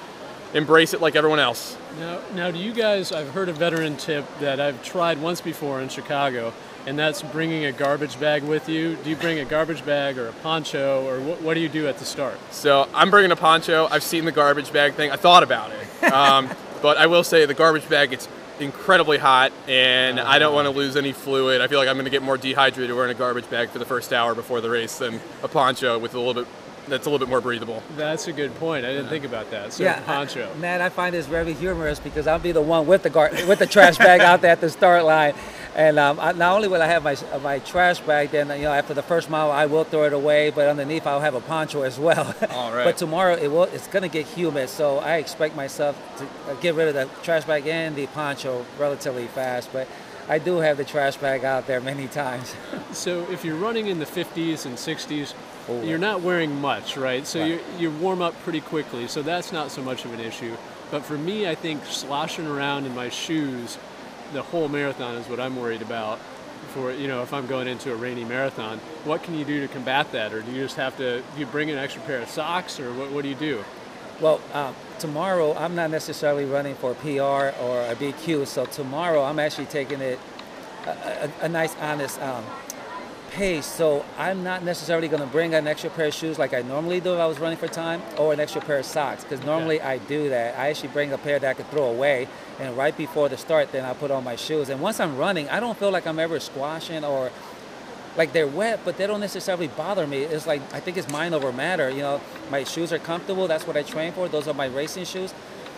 embrace 0.54 0.94
it 0.94 1.00
like 1.00 1.16
everyone 1.16 1.38
else. 1.38 1.76
Now, 1.98 2.20
now, 2.34 2.50
do 2.50 2.58
you 2.58 2.72
guys? 2.72 3.12
I've 3.12 3.30
heard 3.30 3.48
a 3.48 3.52
veteran 3.52 3.96
tip 3.96 4.24
that 4.40 4.60
I've 4.60 4.82
tried 4.82 5.20
once 5.20 5.40
before 5.40 5.80
in 5.80 5.88
Chicago, 5.88 6.52
and 6.86 6.98
that's 6.98 7.22
bringing 7.22 7.64
a 7.64 7.72
garbage 7.72 8.18
bag 8.18 8.42
with 8.42 8.68
you. 8.68 8.96
Do 8.96 9.10
you 9.10 9.16
bring 9.16 9.38
a 9.38 9.44
garbage 9.44 9.84
bag 9.84 10.18
or 10.18 10.28
a 10.28 10.32
poncho, 10.32 11.06
or 11.06 11.20
what, 11.20 11.42
what 11.42 11.54
do 11.54 11.60
you 11.60 11.68
do 11.68 11.86
at 11.88 11.98
the 11.98 12.04
start? 12.04 12.38
So 12.50 12.88
I'm 12.94 13.10
bringing 13.10 13.32
a 13.32 13.36
poncho. 13.36 13.88
I've 13.90 14.02
seen 14.02 14.24
the 14.24 14.32
garbage 14.32 14.72
bag 14.72 14.94
thing. 14.94 15.10
I 15.10 15.16
thought 15.16 15.42
about 15.42 15.70
it, 15.72 16.04
um, 16.12 16.48
but 16.82 16.96
I 16.98 17.06
will 17.06 17.24
say 17.24 17.46
the 17.46 17.54
garbage 17.54 17.88
bag 17.88 18.12
it's 18.12 18.28
incredibly 18.60 19.18
hot, 19.18 19.52
and 19.66 20.20
I 20.20 20.38
don't 20.38 20.54
want 20.54 20.66
to 20.66 20.70
lose 20.70 20.96
any 20.96 21.12
fluid. 21.12 21.60
I 21.60 21.66
feel 21.66 21.78
like 21.78 21.88
I'm 21.88 21.96
going 21.96 22.04
to 22.04 22.10
get 22.10 22.22
more 22.22 22.36
dehydrated 22.36 22.94
wearing 22.94 23.10
a 23.10 23.18
garbage 23.18 23.48
bag 23.50 23.70
for 23.70 23.78
the 23.78 23.84
first 23.84 24.12
hour 24.12 24.34
before 24.34 24.60
the 24.60 24.70
race 24.70 24.98
than 24.98 25.20
a 25.42 25.48
poncho 25.48 25.98
with 25.98 26.14
a 26.14 26.18
little 26.18 26.34
bit 26.34 26.46
that's 26.88 27.06
a 27.06 27.10
little 27.10 27.24
bit 27.24 27.30
more 27.30 27.40
breathable. 27.40 27.82
That's 27.96 28.26
a 28.26 28.32
good 28.32 28.54
point. 28.56 28.84
I 28.84 28.88
didn't 28.92 29.08
think 29.08 29.24
about 29.24 29.50
that. 29.50 29.72
So 29.72 29.84
yeah, 29.84 30.00
poncho. 30.00 30.50
I, 30.50 30.58
man, 30.58 30.80
I 30.80 30.88
find 30.88 31.14
this 31.14 31.26
very 31.26 31.52
humorous 31.52 32.00
because 32.00 32.26
I'll 32.26 32.38
be 32.38 32.52
the 32.52 32.60
one 32.60 32.86
with 32.86 33.02
the 33.04 33.10
gar- 33.10 33.30
with 33.46 33.60
the 33.60 33.66
trash 33.66 33.98
bag 33.98 34.20
out 34.20 34.40
there 34.40 34.50
at 34.50 34.60
the 34.60 34.70
start 34.70 35.04
line, 35.04 35.34
and 35.74 35.98
um, 35.98 36.20
I, 36.20 36.32
not 36.32 36.54
only 36.54 36.68
will 36.68 36.82
I 36.82 36.86
have 36.86 37.02
my 37.02 37.16
my 37.42 37.58
trash 37.60 38.00
bag, 38.00 38.30
then 38.30 38.48
you 38.50 38.64
know 38.64 38.72
after 38.72 38.94
the 38.94 39.02
first 39.02 39.30
mile 39.30 39.50
I 39.50 39.66
will 39.66 39.84
throw 39.84 40.04
it 40.04 40.12
away, 40.12 40.50
but 40.50 40.68
underneath 40.68 41.06
I'll 41.06 41.20
have 41.20 41.34
a 41.34 41.40
poncho 41.40 41.82
as 41.82 41.98
well. 41.98 42.34
All 42.50 42.72
right. 42.72 42.84
but 42.84 42.96
tomorrow 42.96 43.34
it 43.34 43.48
will 43.48 43.64
it's 43.64 43.86
gonna 43.86 44.08
get 44.08 44.26
humid, 44.26 44.68
so 44.68 44.98
I 44.98 45.16
expect 45.16 45.56
myself 45.56 45.96
to 46.18 46.24
uh, 46.50 46.54
get 46.60 46.74
rid 46.74 46.88
of 46.88 46.94
the 46.94 47.08
trash 47.22 47.44
bag 47.44 47.66
and 47.66 47.96
the 47.96 48.06
poncho 48.08 48.64
relatively 48.78 49.26
fast, 49.28 49.72
but. 49.72 49.88
I 50.28 50.38
do 50.38 50.58
have 50.58 50.76
the 50.76 50.84
trash 50.84 51.16
bag 51.16 51.44
out 51.44 51.66
there 51.66 51.80
many 51.80 52.06
times. 52.06 52.54
So 52.92 53.28
if 53.32 53.44
you're 53.44 53.56
running 53.56 53.88
in 53.88 53.98
the 53.98 54.06
50s 54.06 54.66
and 54.66 54.76
60s, 54.76 55.34
Oh, 55.68 55.82
you're 55.82 55.98
not 55.98 56.20
wearing 56.20 56.60
much, 56.60 56.96
right? 56.96 57.26
So 57.26 57.40
Right. 57.40 57.48
you 57.48 57.60
you 57.78 57.90
warm 57.90 58.22
up 58.22 58.34
pretty 58.44 58.60
quickly. 58.60 59.08
So 59.08 59.22
that's 59.22 59.50
not 59.52 59.72
so 59.72 59.82
much 59.82 60.04
of 60.04 60.12
an 60.14 60.20
issue. 60.20 60.56
But 60.92 61.04
for 61.04 61.18
me, 61.18 61.48
I 61.48 61.56
think 61.56 61.84
sloshing 61.86 62.46
around 62.46 62.86
in 62.86 62.94
my 62.94 63.08
shoes 63.08 63.78
the 64.32 64.42
whole 64.42 64.68
marathon 64.68 65.16
is 65.16 65.28
what 65.28 65.40
I'm 65.40 65.56
worried 65.56 65.82
about. 65.82 66.18
For 66.74 66.92
you 66.92 67.08
know, 67.08 67.22
if 67.22 67.34
I'm 67.34 67.46
going 67.46 67.66
into 67.66 67.92
a 67.92 67.96
rainy 67.96 68.24
marathon, 68.24 68.78
what 69.04 69.22
can 69.22 69.34
you 69.34 69.44
do 69.44 69.60
to 69.60 69.68
combat 69.68 70.12
that, 70.12 70.32
or 70.32 70.42
do 70.42 70.52
you 70.52 70.62
just 70.62 70.76
have 70.76 70.96
to 70.98 71.22
you 71.36 71.44
bring 71.46 71.70
an 71.70 71.78
extra 71.78 72.00
pair 72.02 72.20
of 72.20 72.28
socks, 72.28 72.78
or 72.78 72.92
what, 72.94 73.10
what 73.10 73.22
do 73.22 73.28
you 73.28 73.34
do? 73.34 73.64
Well, 74.20 74.40
um, 74.54 74.74
tomorrow 75.00 75.54
I'm 75.56 75.74
not 75.74 75.90
necessarily 75.90 76.44
running 76.44 76.76
for 76.76 76.92
a 76.92 76.94
PR 76.94 77.58
or 77.60 77.82
a 77.82 77.96
BQ, 77.96 78.46
so 78.46 78.64
tomorrow 78.66 79.24
I'm 79.24 79.40
actually 79.40 79.66
taking 79.66 80.00
it 80.00 80.20
a, 80.86 80.90
a, 80.90 81.30
a 81.46 81.48
nice, 81.48 81.74
honest 81.76 82.20
um, 82.22 82.44
pace. 83.32 83.66
So 83.66 84.04
I'm 84.18 84.44
not 84.44 84.62
necessarily 84.62 85.08
going 85.08 85.22
to 85.22 85.28
bring 85.28 85.54
an 85.54 85.66
extra 85.66 85.90
pair 85.90 86.06
of 86.06 86.14
shoes 86.14 86.38
like 86.38 86.52
I 86.54 86.62
normally 86.62 87.00
do 87.00 87.14
if 87.14 87.20
I 87.20 87.26
was 87.26 87.38
running 87.38 87.58
for 87.58 87.68
time, 87.68 88.02
or 88.18 88.32
an 88.32 88.40
extra 88.40 88.60
pair 88.60 88.78
of 88.78 88.84
socks, 88.86 89.24
because 89.24 89.44
normally 89.44 89.80
I 89.80 89.98
do 89.98 90.28
that. 90.28 90.58
I 90.58 90.68
actually 90.68 90.90
bring 90.90 91.12
a 91.12 91.18
pair 91.18 91.38
that 91.38 91.50
I 91.50 91.54
could 91.54 91.70
throw 91.70 91.84
away, 91.84 92.28
and 92.60 92.76
right 92.76 92.96
before 92.96 93.28
the 93.28 93.36
start, 93.36 93.72
then 93.72 93.84
I 93.84 93.94
put 93.94 94.10
on 94.10 94.22
my 94.22 94.36
shoes. 94.36 94.68
And 94.68 94.80
once 94.80 95.00
I'm 95.00 95.16
running, 95.16 95.48
I 95.48 95.60
don't 95.60 95.76
feel 95.76 95.90
like 95.90 96.06
I'm 96.06 96.18
ever 96.18 96.38
squashing 96.40 97.04
or 97.04 97.30
like 98.16 98.32
they're 98.34 98.46
wet, 98.46 98.80
but 98.84 98.98
they 98.98 99.06
don't 99.06 99.20
necessarily 99.20 99.68
bother 99.68 100.06
me. 100.06 100.22
It's 100.22 100.46
like 100.46 100.60
I 100.74 100.80
think 100.80 100.96
it's 100.98 101.10
mind 101.10 101.34
over 101.34 101.50
matter. 101.52 101.88
You 101.88 102.02
know, 102.02 102.20
my 102.50 102.64
shoes 102.64 102.92
are 102.92 102.98
comfortable. 102.98 103.48
That's 103.48 103.66
what 103.66 103.76
I 103.76 103.82
train 103.82 104.12
for. 104.12 104.28
Those 104.28 104.46
are 104.48 104.54
my 104.54 104.66
racing 104.66 105.06
shoes. 105.06 105.32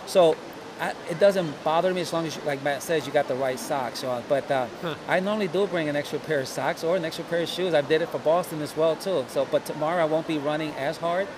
So 0.06 0.36
I, 0.80 0.94
it 1.08 1.20
doesn't 1.20 1.62
bother 1.62 1.94
me 1.94 2.00
as 2.00 2.12
long 2.12 2.26
as, 2.26 2.36
you, 2.36 2.42
like 2.42 2.62
Matt 2.62 2.82
says, 2.82 3.06
you 3.06 3.12
got 3.12 3.28
the 3.28 3.34
right 3.36 3.58
socks 3.58 4.02
on. 4.04 4.22
But 4.28 4.50
uh, 4.50 4.66
I 5.08 5.20
normally 5.20 5.48
do 5.48 5.66
bring 5.66 5.88
an 5.88 5.96
extra 5.96 6.18
pair 6.18 6.40
of 6.40 6.48
socks 6.48 6.82
or 6.82 6.96
an 6.96 7.04
extra 7.04 7.24
pair 7.24 7.42
of 7.42 7.48
shoes. 7.48 7.74
I 7.74 7.80
did 7.80 8.02
it 8.02 8.08
for 8.08 8.18
Boston 8.18 8.60
as 8.62 8.76
well 8.76 8.96
too. 8.96 9.24
So, 9.28 9.46
but 9.50 9.64
tomorrow 9.64 10.02
I 10.02 10.06
won't 10.06 10.26
be 10.26 10.38
running 10.38 10.72
as 10.72 10.96
hard. 10.96 11.28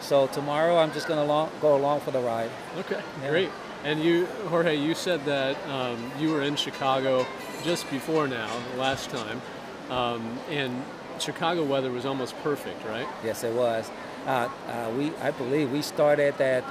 So 0.00 0.26
tomorrow 0.28 0.76
I'm 0.78 0.92
just 0.92 1.08
gonna 1.08 1.24
long, 1.24 1.50
go 1.60 1.76
along 1.76 2.00
for 2.00 2.10
the 2.10 2.20
ride. 2.20 2.50
Okay, 2.78 3.00
Yeah. 3.22 3.30
great. 3.30 3.50
And 3.84 4.02
you, 4.02 4.26
Jorge, 4.48 4.76
you 4.76 4.94
said 4.94 5.24
that 5.26 5.56
um, 5.68 6.10
you 6.18 6.30
were 6.30 6.42
in 6.42 6.56
Chicago 6.56 7.26
just 7.64 7.90
before 7.90 8.26
now, 8.28 8.50
last 8.78 9.10
time, 9.10 9.42
um, 9.90 10.38
and 10.50 10.82
Chicago 11.18 11.62
weather 11.64 11.90
was 11.90 12.06
almost 12.06 12.34
perfect, 12.42 12.82
right? 12.86 13.06
Yes, 13.22 13.44
it 13.44 13.52
was. 13.52 13.90
Uh, 14.26 14.48
uh, 14.68 14.90
we, 14.96 15.12
I 15.22 15.32
believe, 15.32 15.70
we 15.70 15.82
started 15.82 16.40
at 16.40 16.70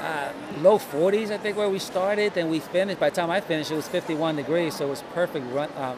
uh, 0.00 0.32
low 0.60 0.78
40s, 0.78 1.30
I 1.30 1.38
think, 1.38 1.56
where 1.56 1.68
we 1.68 1.78
started. 1.78 2.36
and 2.36 2.50
we 2.50 2.60
finished. 2.60 3.00
By 3.00 3.10
the 3.10 3.16
time 3.16 3.30
I 3.30 3.40
finished, 3.40 3.70
it 3.70 3.76
was 3.76 3.88
51 3.88 4.36
degrees, 4.36 4.76
so 4.76 4.86
it 4.86 4.90
was 4.90 5.02
perfect 5.14 5.46
run, 5.52 5.68
uh, 5.70 5.96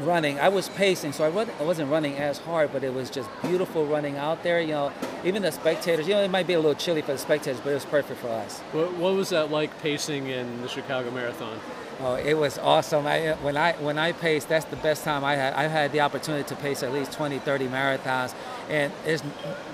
running. 0.00 0.38
I 0.40 0.48
was 0.48 0.68
pacing, 0.68 1.12
so 1.12 1.24
I 1.24 1.28
wasn't, 1.28 1.60
I 1.60 1.64
wasn't 1.64 1.90
running 1.90 2.16
as 2.16 2.38
hard, 2.38 2.72
but 2.72 2.84
it 2.84 2.92
was 2.92 3.10
just 3.10 3.28
beautiful 3.42 3.86
running 3.86 4.16
out 4.16 4.42
there. 4.42 4.60
You 4.60 4.72
know, 4.72 4.92
even 5.24 5.42
the 5.42 5.52
spectators. 5.52 6.08
You 6.08 6.14
know, 6.14 6.22
it 6.22 6.30
might 6.30 6.46
be 6.46 6.54
a 6.54 6.60
little 6.60 6.74
chilly 6.74 7.02
for 7.02 7.12
the 7.12 7.18
spectators, 7.18 7.60
but 7.60 7.70
it 7.70 7.74
was 7.74 7.84
perfect 7.84 8.20
for 8.20 8.28
us. 8.28 8.60
What, 8.72 8.94
what 8.96 9.14
was 9.14 9.30
that 9.30 9.50
like 9.50 9.78
pacing 9.80 10.28
in 10.28 10.62
the 10.62 10.68
Chicago 10.68 11.10
Marathon? 11.10 11.58
Oh, 12.02 12.14
it 12.14 12.32
was 12.32 12.58
awesome. 12.58 13.06
I, 13.06 13.32
when 13.42 13.58
I 13.58 13.74
when 13.74 13.98
I 13.98 14.12
paced, 14.12 14.48
that's 14.48 14.64
the 14.64 14.76
best 14.76 15.04
time 15.04 15.22
I 15.22 15.36
had. 15.36 15.52
I've 15.52 15.70
had 15.70 15.92
the 15.92 16.00
opportunity 16.00 16.44
to 16.48 16.56
pace 16.56 16.82
at 16.82 16.94
least 16.94 17.12
20, 17.12 17.38
30 17.40 17.68
marathons, 17.68 18.34
and 18.70 18.90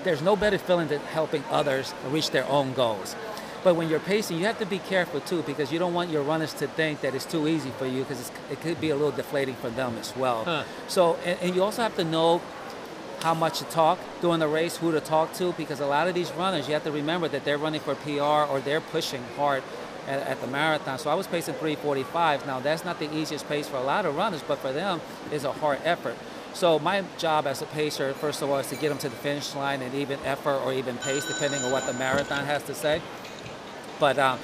there's 0.03 0.21
no 0.21 0.35
better 0.35 0.57
feeling 0.57 0.89
than 0.89 0.99
helping 0.99 1.43
others 1.49 1.93
reach 2.09 2.31
their 2.31 2.45
own 2.49 2.73
goals. 2.73 3.15
But 3.63 3.75
when 3.75 3.89
you're 3.89 3.99
pacing, 3.99 4.37
you 4.37 4.45
have 4.45 4.59
to 4.59 4.65
be 4.65 4.79
careful 4.79 5.19
too, 5.21 5.41
because 5.43 5.71
you 5.71 5.79
don't 5.79 5.93
want 5.93 6.09
your 6.09 6.23
runners 6.23 6.53
to 6.55 6.67
think 6.67 7.01
that 7.01 7.15
it's 7.15 7.25
too 7.25 7.47
easy 7.47 7.71
for 7.71 7.85
you, 7.85 8.03
because 8.03 8.31
it 8.51 8.61
could 8.61 8.79
be 8.79 8.89
a 8.89 8.95
little 8.95 9.11
deflating 9.11 9.55
for 9.55 9.69
them 9.69 9.97
as 9.97 10.15
well. 10.15 10.45
Huh. 10.45 10.63
So, 10.87 11.15
and, 11.25 11.39
and 11.41 11.55
you 11.55 11.63
also 11.63 11.81
have 11.81 11.95
to 11.97 12.03
know 12.03 12.41
how 13.21 13.33
much 13.33 13.59
to 13.59 13.65
talk 13.65 13.99
during 14.21 14.39
the 14.39 14.47
race, 14.47 14.77
who 14.77 14.91
to 14.91 15.01
talk 15.01 15.33
to, 15.33 15.51
because 15.53 15.79
a 15.79 15.87
lot 15.87 16.07
of 16.07 16.13
these 16.13 16.31
runners, 16.33 16.67
you 16.67 16.73
have 16.73 16.83
to 16.83 16.91
remember 16.91 17.27
that 17.27 17.43
they're 17.45 17.57
running 17.57 17.81
for 17.81 17.95
PR 17.95 18.51
or 18.51 18.59
they're 18.59 18.81
pushing 18.81 19.23
hard 19.35 19.63
at, 20.07 20.19
at 20.21 20.41
the 20.41 20.47
marathon. 20.47 20.99
So 20.99 21.09
I 21.09 21.15
was 21.15 21.27
pacing 21.27 21.55
345. 21.55 22.45
Now 22.45 22.59
that's 22.59 22.85
not 22.85 22.99
the 22.99 23.13
easiest 23.15 23.47
pace 23.49 23.67
for 23.67 23.77
a 23.77 23.83
lot 23.83 24.05
of 24.05 24.15
runners, 24.15 24.43
but 24.47 24.59
for 24.59 24.71
them, 24.71 25.01
it's 25.31 25.43
a 25.43 25.51
hard 25.51 25.79
effort. 25.83 26.15
So 26.53 26.79
my 26.79 27.03
job 27.17 27.45
as 27.45 27.61
a 27.61 27.65
pacer, 27.67 28.13
first 28.13 28.41
of 28.41 28.49
all, 28.49 28.57
is 28.57 28.67
to 28.69 28.75
get 28.75 28.89
them 28.89 28.97
to 28.99 29.09
the 29.09 29.15
finish 29.15 29.53
line 29.53 29.81
and 29.81 29.93
even 29.93 30.19
effort 30.25 30.59
or 30.65 30.73
even 30.73 30.97
pace, 30.97 31.25
depending 31.25 31.61
on 31.61 31.71
what 31.71 31.85
the 31.85 31.93
marathon 31.93 32.45
has 32.45 32.63
to 32.63 32.73
say. 32.73 33.01
But 33.99 34.17
um, 34.19 34.39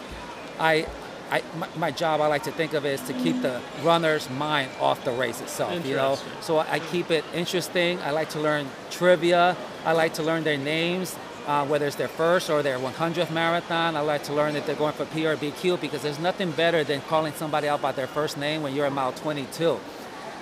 I, 0.60 0.86
I, 1.32 1.42
my, 1.58 1.68
my 1.78 1.92
job, 1.92 2.22
I 2.22 2.28
like 2.28 2.44
to 2.44 2.52
think 2.52 2.74
of 2.74 2.86
it, 2.86 3.00
is 3.00 3.02
to 3.08 3.14
keep 3.14 3.42
the 3.42 3.62
runner's 3.84 4.30
mind 4.30 4.72
off 4.80 5.04
the 5.04 5.12
race 5.12 5.42
itself. 5.42 5.72
You 5.86 5.96
know, 5.96 6.18
so 6.42 6.60
I 6.60 6.80
keep 6.80 7.12
it 7.12 7.24
interesting. 7.34 8.00
I 8.02 8.12
like 8.12 8.30
to 8.32 8.40
learn 8.40 8.68
trivia. 8.92 9.56
I 9.86 9.94
like 9.94 10.14
to 10.16 10.24
learn 10.24 10.44
their 10.44 10.58
names, 10.58 11.16
uh, 11.48 11.66
whether 11.66 11.86
it's 11.88 11.96
their 11.96 12.08
first 12.08 12.50
or 12.50 12.62
their 12.62 12.78
100th 12.78 13.32
marathon. 13.32 13.96
I 13.96 14.02
like 14.02 14.24
to 14.24 14.34
learn 14.34 14.54
that 14.54 14.66
they're 14.66 14.76
going 14.76 14.94
for 14.94 15.06
P 15.06 15.26
or 15.26 15.36
BQ 15.36 15.82
because 15.82 16.02
there's 16.02 16.20
nothing 16.20 16.52
better 16.52 16.84
than 16.84 17.02
calling 17.02 17.34
somebody 17.34 17.68
out 17.68 17.82
by 17.82 17.92
their 17.92 18.08
first 18.08 18.38
name 18.38 18.62
when 18.64 18.74
you're 18.76 18.86
at 18.86 18.94
mile 18.94 19.12
22, 19.14 19.80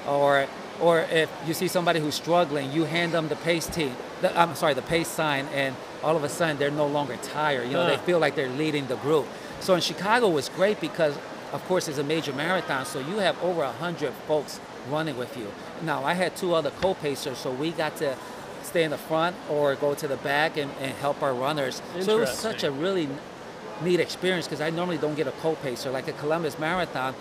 or 0.07 0.47
or 0.79 1.01
if 1.11 1.29
you 1.45 1.53
see 1.53 1.67
somebody 1.67 1.99
who's 1.99 2.15
struggling, 2.15 2.71
you 2.71 2.85
hand 2.85 3.13
them 3.13 3.27
the 3.29 3.35
pace 3.35 3.67
team. 3.67 3.95
The, 4.21 4.37
I'm 4.37 4.55
sorry, 4.55 4.73
the 4.73 4.81
pace 4.81 5.07
sign, 5.07 5.45
and 5.53 5.75
all 6.03 6.15
of 6.15 6.23
a 6.23 6.29
sudden 6.29 6.57
they're 6.57 6.71
no 6.71 6.87
longer 6.87 7.17
tired. 7.17 7.67
You 7.67 7.73
know, 7.73 7.85
they 7.87 7.97
feel 7.97 8.19
like 8.19 8.35
they're 8.35 8.49
leading 8.49 8.87
the 8.87 8.97
group. 8.97 9.27
So 9.59 9.75
in 9.75 9.81
Chicago 9.81 10.29
was 10.29 10.49
great 10.49 10.81
because, 10.81 11.15
of 11.53 11.63
course, 11.67 11.87
it's 11.87 11.99
a 11.99 12.03
major 12.03 12.33
marathon, 12.33 12.85
so 12.85 12.99
you 12.99 13.17
have 13.17 13.41
over 13.43 13.61
a 13.63 13.71
hundred 13.71 14.13
folks 14.27 14.59
running 14.89 15.17
with 15.17 15.37
you. 15.37 15.51
Now 15.83 16.03
I 16.03 16.13
had 16.13 16.35
two 16.35 16.55
other 16.55 16.71
co-pacers, 16.81 17.37
so 17.37 17.51
we 17.51 17.71
got 17.71 17.95
to 17.97 18.15
stay 18.63 18.83
in 18.83 18.91
the 18.91 18.97
front 18.97 19.35
or 19.49 19.75
go 19.75 19.93
to 19.93 20.07
the 20.07 20.17
back 20.17 20.57
and, 20.57 20.71
and 20.79 20.91
help 20.93 21.21
our 21.21 21.33
runners. 21.33 21.81
So 21.99 22.17
it 22.17 22.21
was 22.21 22.31
such 22.31 22.63
a 22.63 22.71
really 22.71 23.07
neat 23.83 23.99
experience 23.99 24.47
because 24.47 24.61
I 24.61 24.69
normally 24.69 24.97
don't 24.97 25.15
get 25.15 25.27
a 25.27 25.31
co-pacer. 25.31 25.91
Like 25.91 26.07
a 26.07 26.13
Columbus 26.13 26.57
Marathon, 26.57 27.13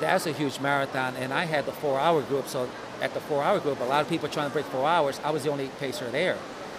that's 0.00 0.26
a 0.26 0.32
huge 0.32 0.60
marathon, 0.60 1.16
and 1.16 1.32
I 1.32 1.44
had 1.44 1.66
the 1.66 1.72
four-hour 1.72 2.22
group. 2.22 2.48
So 2.48 2.68
at 3.00 3.14
the 3.14 3.20
four-hour 3.20 3.60
group, 3.60 3.80
a 3.80 3.84
lot 3.84 4.00
of 4.00 4.08
people 4.08 4.28
trying 4.28 4.48
to 4.48 4.52
break 4.52 4.66
four 4.66 4.86
hours. 4.86 5.20
I 5.24 5.30
was 5.30 5.44
the 5.44 5.50
only 5.50 5.68
pacer 5.80 6.08
there, 6.10 6.36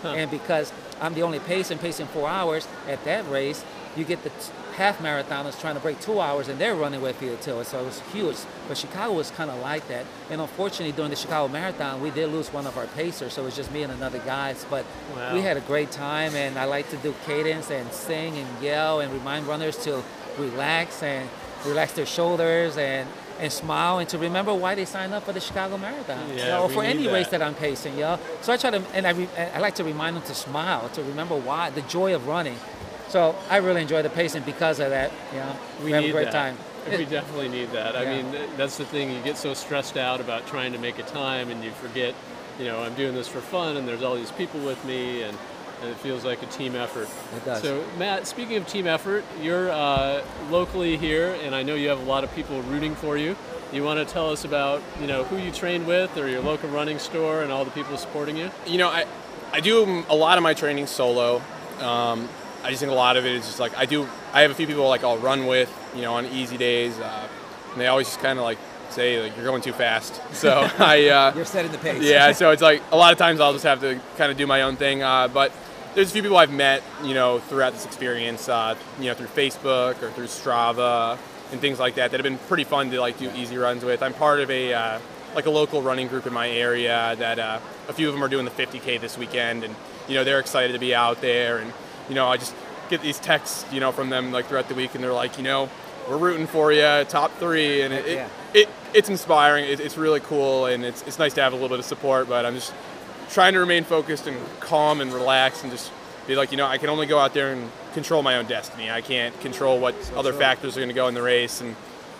and 0.10 0.30
because 0.30 0.72
I'm 1.02 1.14
the 1.14 1.22
only 1.24 1.40
pacing, 1.40 1.78
pacing 1.80 2.08
four 2.08 2.28
hours 2.30 2.68
at 2.88 3.04
that 3.06 3.30
race, 3.30 3.64
you 3.96 4.04
get 4.04 4.24
the 4.24 4.32
half 4.76 4.98
marathoners 5.00 5.60
trying 5.62 5.76
to 5.76 5.80
break 5.80 6.00
two 6.02 6.20
hours, 6.20 6.48
and 6.48 6.58
they're 6.58 6.76
running 6.76 7.02
with 7.02 7.22
you 7.22 7.38
too. 7.42 7.64
So 7.64 7.80
it 7.80 7.86
was 7.86 8.00
huge. 8.12 8.38
But 8.68 8.78
Chicago 8.78 9.14
was 9.14 9.30
kind 9.32 9.52
of 9.52 9.60
like 9.60 9.88
that, 9.90 10.06
and 10.32 10.42
unfortunately, 10.42 10.94
during 10.94 11.12
the 11.12 11.16
Chicago 11.16 11.52
Marathon, 11.52 12.02
we 12.02 12.10
did 12.10 12.30
lose 12.32 12.52
one 12.52 12.66
of 12.66 12.76
our 12.78 12.88
pacers. 12.88 13.34
So 13.34 13.44
it 13.44 13.46
was 13.46 13.56
just 13.56 13.72
me 13.72 13.84
and 13.84 13.94
another 13.94 14.20
guy. 14.20 14.56
But 14.70 14.86
Wow. 15.16 15.34
we 15.36 15.42
had 15.42 15.58
a 15.58 15.62
great 15.62 15.92
time, 15.92 16.36
and 16.36 16.58
I 16.58 16.66
like 16.66 16.90
to 16.90 16.98
do 16.98 17.14
cadence 17.26 17.70
and 17.70 17.92
sing 17.92 18.36
and 18.38 18.48
yell 18.64 19.00
and 19.00 19.14
remind 19.14 19.46
runners 19.48 19.78
to 19.84 20.02
relax 20.40 21.04
and 21.04 21.30
relax 21.66 21.94
their 21.94 22.06
shoulders 22.08 22.78
and 22.78 23.08
and 23.40 23.52
smile 23.52 24.00
and 24.00 24.08
to 24.10 24.18
remember 24.18 24.54
why 24.54 24.76
they 24.76 24.86
signed 24.86 25.14
up 25.14 25.24
for 25.24 25.34
the 25.34 25.40
Chicago 25.40 25.78
Marathon. 25.78 26.30
you 26.30 26.36
Yeah, 26.36 26.50
know, 26.50 26.68
we 26.68 26.74
for 26.74 26.84
any 26.84 27.08
race 27.08 27.28
that. 27.30 27.40
that 27.40 27.48
I'm 27.48 27.56
pacing, 27.56 27.98
know. 28.00 28.20
So 28.42 28.54
I 28.54 28.58
try 28.58 28.72
to 28.72 28.82
and 28.94 29.06
I, 29.08 29.12
re, 29.12 29.28
I 29.38 29.60
like 29.60 29.76
to 29.76 29.84
remind 29.84 30.16
them 30.16 30.24
to 30.24 30.36
smile, 30.36 30.90
to 30.90 31.04
remember 31.04 31.36
why 31.36 31.70
the 31.72 31.82
joy 31.84 32.14
of 32.16 32.28
running. 32.28 32.58
So 33.10 33.36
I 33.50 33.58
really 33.58 33.82
enjoy 33.82 34.02
the 34.02 34.10
pacing 34.10 34.44
because 34.44 34.80
of 34.80 34.90
that. 34.90 35.12
You 35.34 35.40
know, 35.40 35.56
We 35.84 35.92
have 35.92 36.04
need 36.04 36.10
a 36.10 36.14
great 36.14 36.26
that. 36.32 36.34
time. 36.34 36.58
We 36.98 37.06
definitely 37.06 37.48
need 37.50 37.72
that. 37.72 37.96
I 37.96 38.04
Yeah. 38.04 38.22
mean, 38.24 38.36
that's 38.58 38.76
the 38.78 38.84
thing. 38.86 39.12
You 39.12 39.22
get 39.22 39.38
so 39.38 39.54
stressed 39.54 39.96
out 39.98 40.20
about 40.20 40.46
trying 40.48 40.74
to 40.74 40.78
make 40.80 41.00
a 41.00 41.04
time, 41.04 41.50
and 41.50 41.64
you 41.64 41.72
forget, 41.72 42.14
you 42.60 42.66
know, 42.66 42.82
I'm 42.84 42.94
doing 42.96 43.14
this 43.16 43.28
for 43.30 43.40
fun, 43.40 43.78
and 43.78 43.88
there's 43.88 44.04
all 44.04 44.16
these 44.16 44.32
people 44.32 44.60
with 44.60 44.84
me, 44.84 45.22
and, 45.24 45.38
and 45.84 45.92
it 45.92 45.98
feels 45.98 46.24
like 46.24 46.42
a 46.42 46.46
team 46.46 46.76
effort. 46.76 47.10
It 47.36 47.46
does. 47.46 47.62
So, 47.62 47.84
Matt, 47.98 48.26
speaking 48.26 48.56
of 48.56 48.66
team 48.66 48.88
effort, 48.88 49.26
you're 49.42 49.70
uh, 49.70 50.24
locally 50.50 50.96
here, 50.96 51.38
and 51.44 51.54
I 51.54 51.62
know 51.62 51.76
you 51.76 51.90
have 51.90 52.00
a 52.00 52.06
lot 52.06 52.24
of 52.24 52.34
people 52.34 52.62
rooting 52.64 52.96
for 52.96 53.18
you. 53.18 53.36
You 53.74 53.84
want 53.84 54.00
to 54.00 54.12
tell 54.12 54.30
us 54.30 54.46
about, 54.46 54.82
you 55.02 55.08
know, 55.08 55.26
who 55.26 55.38
you 55.38 55.52
train 55.52 55.86
with, 55.86 56.18
or 56.18 56.30
your 56.30 56.42
local 56.42 56.70
running 56.70 57.00
store, 57.00 57.42
and 57.44 57.52
all 57.52 57.66
the 57.66 57.72
people 57.72 57.98
supporting 57.98 58.38
you? 58.38 58.50
You 58.66 58.78
know, 58.78 58.88
I, 58.88 59.06
I 59.52 59.60
do 59.60 60.06
a 60.10 60.16
lot 60.16 60.38
of 60.38 60.44
my 60.44 60.54
training 60.54 60.88
solo. 60.88 61.42
Um, 61.80 62.30
I 62.64 62.70
just 62.70 62.80
think 62.80 62.92
a 62.92 62.96
lot 62.96 63.18
of 63.18 63.26
it 63.26 63.34
is 63.34 63.46
just 63.46 63.60
like 63.60 63.76
I 63.78 63.86
do. 63.86 64.08
I 64.32 64.42
have 64.42 64.52
a 64.52 64.56
few 64.56 64.68
people 64.68 64.88
like 64.88 65.04
I'll 65.04 65.18
run 65.18 65.48
with, 65.48 65.70
you 65.96 66.02
know, 66.02 66.14
on 66.14 66.26
easy 66.28 66.56
days, 66.56 66.98
uh, 66.98 67.28
and 67.74 67.82
they 67.82 67.88
always 67.88 68.08
just 68.08 68.20
kind 68.20 68.40
of 68.40 68.46
like 68.46 68.58
say 68.90 69.22
like 69.22 69.36
you're 69.36 69.46
going 69.46 69.62
too 69.62 69.74
fast. 69.74 70.22
So 70.34 70.70
I 70.80 71.08
uh, 71.10 71.34
You're 71.36 71.46
setting 71.46 71.72
the 71.72 71.78
pace. 71.78 72.04
yeah, 72.04 72.32
so 72.32 72.52
it's 72.52 72.62
like 72.62 72.82
a 72.92 72.96
lot 72.96 73.12
of 73.12 73.18
times 73.18 73.40
I'll 73.40 73.54
just 73.54 73.66
have 73.66 73.82
to 73.82 74.00
kind 74.18 74.32
of 74.32 74.38
do 74.38 74.48
my 74.48 74.62
own 74.62 74.76
thing. 74.78 75.04
Uh, 75.04 75.28
but 75.28 75.52
there's 75.96 76.10
a 76.10 76.14
few 76.14 76.22
people 76.22 76.38
I've 76.38 76.52
met, 76.52 76.84
you 77.04 77.14
know, 77.14 77.40
throughout 77.40 77.74
this 77.74 77.86
experience, 77.86 78.50
uh, 78.50 78.76
you 79.00 79.06
know, 79.06 79.14
through 79.14 79.28
Facebook 79.28 80.02
or 80.02 80.12
through 80.12 80.26
Strava 80.26 81.18
and 81.52 81.62
things 81.62 81.80
like 81.80 81.96
that 81.96 82.12
that 82.12 82.18
have 82.20 82.24
been 82.24 82.38
pretty 82.48 82.64
fun 82.64 82.90
to 82.92 83.00
like 83.00 83.18
do 83.18 83.30
easy 83.36 83.58
runs 83.58 83.84
with. 83.84 84.02
I'm 84.02 84.14
part 84.14 84.40
of 84.40 84.50
a 84.50 84.74
uh, 84.74 85.00
like 85.36 85.46
a 85.46 85.50
local 85.52 85.82
running 85.82 86.08
group 86.08 86.26
in 86.28 86.34
my 86.34 86.50
area 86.50 87.16
that 87.18 87.40
uh, 87.40 87.60
a 87.88 87.94
few 87.94 88.08
of 88.08 88.14
them 88.14 88.24
are 88.24 88.28
doing 88.30 88.46
the 88.46 88.52
50k 88.52 89.00
this 89.00 89.18
weekend, 89.18 89.64
and 89.64 89.76
you 90.08 90.16
know 90.16 90.24
they're 90.24 90.40
excited 90.40 90.74
to 90.74 90.80
be 90.80 90.94
out 90.96 91.22
there, 91.22 91.60
and 91.60 91.72
you 92.10 92.16
know 92.16 92.28
I 92.28 92.38
just 92.38 92.56
get 92.90 93.02
these 93.02 93.20
texts, 93.20 93.66
you 93.72 93.80
know, 93.80 93.92
from 93.92 94.10
them 94.10 94.32
like 94.32 94.46
throughout 94.48 94.68
the 94.70 94.76
week, 94.76 94.94
and 94.96 95.04
they're 95.04 95.14
like, 95.14 95.38
you 95.38 95.44
know, 95.44 95.70
we're 96.10 96.18
rooting 96.18 96.48
for 96.48 96.72
you, 96.72 97.06
top 97.08 97.32
three, 97.38 97.82
and 97.82 97.94
it, 97.94 98.06
Yeah. 98.08 98.28
it, 98.54 98.62
it 98.62 98.70
it's 98.94 99.10
inspiring. 99.10 99.66
It, 99.66 99.80
it's 99.80 99.98
really 99.98 100.20
cool, 100.22 100.66
and 100.66 100.84
it's 100.84 101.02
it's 101.04 101.20
nice 101.20 101.34
to 101.36 101.42
have 101.42 101.54
a 101.54 101.56
little 101.56 101.70
bit 101.70 101.80
of 101.80 101.86
support. 101.86 102.28
But 102.28 102.46
I'm 102.46 102.56
just 102.56 102.74
trying 103.34 103.54
to 103.54 103.60
remain 103.60 103.84
focused 103.84 104.28
and 104.28 104.38
calm 104.60 105.02
and 105.02 105.12
relaxed, 105.12 105.64
and 105.64 105.72
just 105.72 105.92
be 106.28 106.36
like, 106.36 106.52
you 106.52 106.58
know, 106.58 106.68
I 106.68 106.78
can 106.78 106.90
only 106.90 107.06
go 107.08 107.20
out 107.20 107.34
there 107.34 107.52
and 107.52 107.70
control 107.94 108.22
my 108.22 108.38
own 108.38 108.46
destiny. 108.46 108.90
I 108.90 109.02
can't 109.02 109.38
control 109.42 109.80
what 109.80 109.96
other 110.16 110.32
factors 110.32 110.78
are 110.78 110.80
going 110.80 110.90
to 110.90 110.96
go 110.96 111.08
in 111.08 111.14
the 111.14 111.22
race, 111.22 111.60
and 111.62 111.76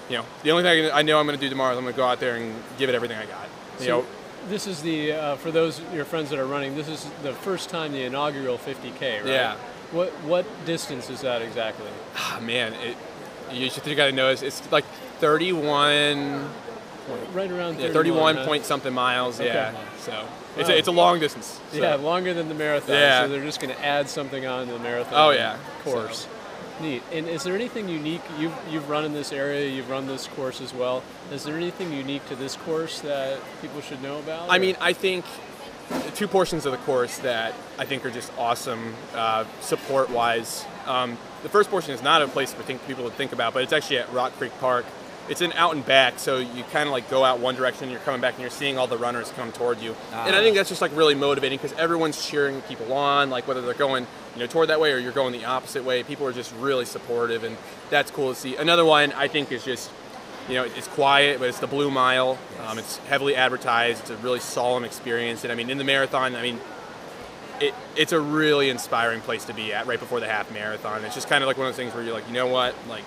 you 0.10 0.18
know, 0.18 0.26
the 0.44 0.52
only 0.52 0.64
thing 0.64 0.92
I 0.94 1.02
know 1.04 1.20
I'm 1.20 1.26
going 1.26 1.38
to 1.38 1.42
do 1.42 1.50
tomorrow 1.50 1.72
is 1.72 1.78
I'm 1.78 1.84
going 1.84 1.94
to 1.94 1.98
go 1.98 2.06
out 2.06 2.20
there 2.20 2.36
and 2.36 2.54
give 2.78 2.90
it 2.90 2.96
everything 2.96 3.18
I 3.18 3.26
got. 3.26 3.48
You 3.80 3.86
So 3.86 4.02
know, 4.02 4.06
this 4.50 4.68
is 4.68 4.82
the 4.82 5.14
uh, 5.14 5.36
for 5.38 5.52
those 5.52 5.82
your 5.94 6.06
friends 6.06 6.30
that 6.32 6.40
are 6.40 6.46
running. 6.46 6.76
This 6.76 6.90
is 6.90 7.10
the 7.22 7.34
first 7.34 7.70
time 7.70 7.94
the 7.94 8.04
inaugural 8.04 8.58
50k, 8.58 9.02
right? 9.02 9.26
Yeah. 9.26 9.56
What 9.92 10.10
what 10.26 10.46
distance 10.66 11.10
is 11.10 11.22
that 11.22 11.42
exactly? 11.42 11.88
ah, 12.16 12.40
man, 12.42 12.74
it, 12.74 12.98
you 13.52 13.70
should 13.70 13.86
you 13.86 13.96
got 13.96 14.08
to 14.08 14.12
know 14.12 14.30
it's, 14.30 14.42
it's 14.42 14.72
like 14.72 14.86
31, 15.20 16.50
Right 17.34 17.52
around 17.52 17.80
yeah, 17.80 17.92
31, 17.92 17.92
31 17.92 18.36
huh? 18.36 18.46
point 18.46 18.66
something 18.66 18.94
miles. 18.94 19.40
Yeah, 19.40 19.76
so 20.00 20.26
it's 20.58 20.70
Wow. 20.70 20.76
a, 20.76 20.78
it's 20.78 20.88
a 20.88 20.92
long 20.92 21.20
distance. 21.20 21.60
so. 21.72 21.78
Yeah, 21.78 21.96
longer 21.96 22.34
than 22.34 22.48
the 22.50 22.56
marathon. 22.56 22.96
Yeah. 22.96 23.24
So 23.24 23.30
they're 23.30 23.44
just 23.44 23.60
going 23.60 23.74
to 23.76 23.86
add 23.86 24.10
something 24.10 24.46
on 24.46 24.68
to 24.68 24.74
the 24.74 24.80
marathon. 24.80 25.14
Oh, 25.16 25.30
yeah. 25.32 25.58
course. 25.84 26.28
Neat. 26.82 27.04
And 27.12 27.28
is 27.28 27.44
there 27.44 27.54
anything 27.56 27.88
unique? 27.88 28.22
You've 28.40 28.54
you've 28.72 28.90
run 28.90 29.06
in 29.06 29.14
this 29.14 29.32
area. 29.32 29.70
You've 29.70 29.90
run 29.92 30.08
this 30.08 30.28
course 30.28 30.60
as 30.60 30.74
well. 30.74 31.04
Is 31.32 31.44
there 31.44 31.56
anything 31.56 31.94
unique 31.94 32.28
to 32.30 32.36
this 32.36 32.56
course 32.56 33.00
that 33.02 33.40
people 33.62 33.80
should 33.82 34.02
know 34.02 34.18
about? 34.20 34.50
I 34.50 34.58
or- 34.58 34.60
mean, 34.60 34.76
I 34.82 34.94
think 34.94 35.24
two 36.16 36.28
portions 36.28 36.66
of 36.66 36.72
the 36.72 36.80
course 36.80 37.20
that 37.20 37.54
I 37.78 37.86
think 37.86 38.04
are 38.06 38.10
just 38.12 38.32
awesome 38.40 38.96
uh, 39.14 39.46
support 39.62 40.10
wise. 40.10 40.66
Um, 40.88 41.18
the 41.44 41.50
first 41.50 41.70
portion 41.70 41.94
is 41.94 42.02
not 42.02 42.22
a 42.24 42.28
place 42.28 42.54
for 42.54 42.64
think 42.64 42.86
people 42.88 43.08
to 43.08 43.16
think 43.16 43.34
about, 43.34 43.54
but 43.54 43.62
it's 43.64 43.74
actually 43.74 44.00
at 44.00 44.12
Rock 44.12 44.34
Creek 44.38 44.52
Park. 44.60 44.86
It's 45.30 45.42
an 45.42 45.54
out 45.54 45.74
and 45.74 45.86
back, 45.86 46.20
so 46.20 46.38
you 46.38 46.64
kind 46.72 46.88
of 46.88 46.92
like 46.92 47.10
go 47.10 47.24
out 47.24 47.40
one 47.40 47.56
direction, 47.56 47.84
and 47.84 47.92
you're 47.92 48.02
coming 48.02 48.20
back, 48.20 48.34
and 48.34 48.42
you're 48.42 48.50
seeing 48.50 48.78
all 48.78 48.88
the 48.88 48.98
runners 48.98 49.32
come 49.36 49.52
toward 49.52 49.80
you. 49.80 49.96
And 50.12 50.36
I 50.36 50.42
think 50.42 50.56
that's 50.56 50.70
just 50.70 50.82
like 50.82 50.96
really 50.96 51.16
motivating 51.16 51.58
because 51.58 51.78
everyone's 51.78 52.26
cheering 52.26 52.62
people 52.64 52.92
on, 52.94 53.30
like 53.30 53.48
whether 53.48 53.62
they're 53.62 53.74
going 53.74 54.06
you 54.36 54.40
know 54.40 54.48
toward 54.48 54.70
that 54.70 54.80
way 54.80 54.92
or 54.92 54.98
you're 54.98 55.12
going 55.12 55.32
the 55.32 55.46
opposite 55.46 55.84
way. 55.86 56.04
People 56.04 56.28
are 56.28 56.34
just 56.34 56.54
really 56.56 56.86
supportive, 56.86 57.44
and 57.44 57.58
that's 57.90 58.12
cool 58.12 58.34
to 58.34 58.40
see. 58.40 58.56
Another 58.56 58.86
one 58.86 59.14
I 59.14 59.28
think 59.28 59.52
is 59.52 59.64
just 59.64 59.90
you 60.48 60.56
know, 60.56 60.64
it's 60.64 60.88
quiet, 60.90 61.40
but 61.40 61.48
it's 61.48 61.60
the 61.60 61.68
Blue 61.68 61.90
Mile. 61.90 62.38
Um, 62.68 62.78
it's 62.78 62.98
heavily 62.98 63.36
advertised. 63.36 64.02
It's 64.02 64.10
a 64.10 64.18
really 64.18 64.40
solemn 64.40 64.84
experience. 64.84 65.44
And 65.44 65.52
I 65.52 65.56
mean, 65.56 65.70
in 65.70 65.78
the 65.78 65.84
marathon, 65.84 66.36
I 66.36 66.42
mean, 66.42 66.60
it, 67.62 67.74
it's 67.96 68.12
a 68.12 68.20
really 68.20 68.70
inspiring 68.70 69.22
place 69.22 69.46
to 69.46 69.54
be 69.54 69.74
at 69.74 69.88
right 69.88 70.00
before 70.00 70.20
the 70.20 70.28
half 70.28 70.52
marathon. 70.52 71.06
It's 71.06 71.16
just 71.16 71.30
kind 71.30 71.44
of 71.44 71.48
like 71.48 71.58
one 71.58 71.68
of 71.68 71.74
those 71.74 71.78
things 71.78 71.94
where 71.94 72.04
you're 72.04 72.14
like, 72.14 72.28
you 72.28 72.34
know 72.34 72.48
what, 72.48 72.76
like 72.90 73.04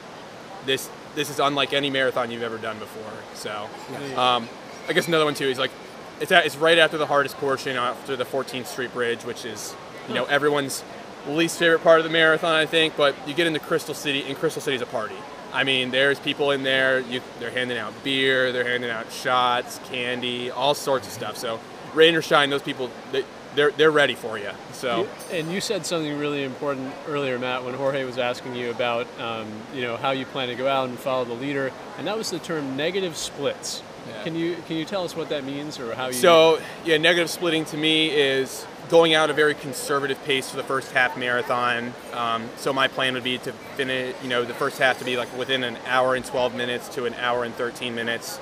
this 0.64 0.88
this 1.16 1.31
is 1.31 1.40
unlike 1.40 1.72
any 1.72 1.90
marathon 1.90 2.31
you've 2.31 2.44
ever 2.44 2.59
done 2.59 2.79
before. 2.79 3.12
So, 3.35 3.68
um, 4.16 4.48
I 4.88 4.92
guess 4.92 5.09
another 5.09 5.24
one 5.24 5.35
too 5.35 5.48
is 5.48 5.59
like 5.59 5.72
it's 6.20 6.31
at, 6.31 6.46
it's 6.46 6.57
right 6.57 6.79
after 6.79 6.96
the 6.96 7.07
hardest 7.07 7.37
portion 7.38 7.76
after 7.76 8.14
the 8.14 8.24
14th 8.24 8.66
Street 8.66 8.92
Bridge, 8.92 9.24
which 9.24 9.44
is 9.44 9.74
you 10.07 10.14
know 10.14 10.26
everyone's 10.26 10.85
least 11.26 11.59
favorite 11.59 11.83
part 11.83 11.98
of 11.98 12.05
the 12.05 12.11
marathon, 12.11 12.55
I 12.55 12.66
think. 12.66 12.96
But 12.96 13.16
you 13.26 13.35
get 13.35 13.48
into 13.48 13.59
Crystal 13.59 13.94
City, 13.94 14.22
and 14.22 14.37
Crystal 14.37 14.62
City's 14.62 14.83
a 14.83 14.87
party. 14.87 15.16
I 15.52 15.64
mean, 15.64 15.90
there's 15.90 16.20
people 16.20 16.50
in 16.50 16.62
there. 16.62 17.00
You, 17.00 17.22
they're 17.40 17.50
handing 17.50 17.79
out 17.79 17.92
beer, 18.05 18.52
they're 18.52 18.68
handing 18.68 18.90
out 18.90 19.11
shots, 19.11 19.81
candy, 19.85 20.50
all 20.50 20.74
sorts 20.74 21.07
of 21.07 21.12
stuff. 21.12 21.37
So, 21.37 21.59
rain 21.94 22.14
or 22.14 22.22
shine, 22.22 22.50
those 22.50 22.62
people 22.62 22.90
they, 23.11 23.24
they're 23.57 23.73
they're 23.73 23.90
ready 23.90 24.14
for 24.14 24.38
you. 24.38 24.51
So. 24.73 25.09
And 25.33 25.51
you 25.51 25.61
said 25.61 25.85
something 25.85 26.16
really 26.19 26.45
important 26.45 26.95
earlier, 27.09 27.38
Matt, 27.38 27.64
when 27.64 27.75
Jorge 27.75 28.05
was 28.05 28.19
asking 28.19 28.55
you 28.55 28.71
about, 28.71 29.07
um, 29.19 29.49
you 29.75 29.81
know, 29.83 29.97
how 29.97 30.12
you 30.12 30.27
plan 30.27 30.49
to 30.49 30.55
go 30.55 30.69
out 30.69 30.88
and 30.88 30.99
follow 30.99 31.25
the 31.25 31.35
leader, 31.35 31.73
and 31.99 32.07
that 32.07 32.16
was 32.16 32.31
the 32.31 32.38
term 32.38 32.77
negative 32.77 33.16
splits. 33.16 33.83
Yeah. 34.07 34.23
Can 34.23 34.37
you 34.37 34.57
can 34.69 34.77
you 34.77 34.85
tell 34.85 35.03
us 35.03 35.16
what 35.16 35.31
that 35.31 35.42
means 35.42 35.81
or 35.81 35.95
how 35.95 36.09
you? 36.09 36.12
So, 36.12 36.61
yeah, 36.85 36.99
negative 36.99 37.31
splitting 37.31 37.64
to 37.66 37.77
me 37.77 38.09
is 38.09 38.64
going 38.88 39.14
out 39.14 39.31
a 39.31 39.33
very 39.33 39.55
conservative 39.55 40.23
pace 40.25 40.51
for 40.51 40.57
the 40.57 40.62
first 40.62 40.92
half 40.92 41.16
marathon. 41.16 41.92
Um, 42.12 42.49
so 42.57 42.73
my 42.73 42.87
plan 42.87 43.14
would 43.14 43.25
be 43.25 43.38
to 43.38 43.53
finish, 43.53 44.14
you 44.23 44.29
know, 44.29 44.45
the 44.45 44.55
first 44.55 44.79
half 44.79 45.01
to 45.01 45.05
be 45.05 45.16
like 45.16 45.37
within 45.37 45.64
an 45.64 45.77
hour 45.87 46.14
and 46.14 46.25
12 46.25 46.55
minutes 46.55 46.88
to 46.90 47.05
an 47.05 47.14
hour 47.14 47.42
and 47.42 47.53
13 47.55 47.97
minutes, 47.97 48.38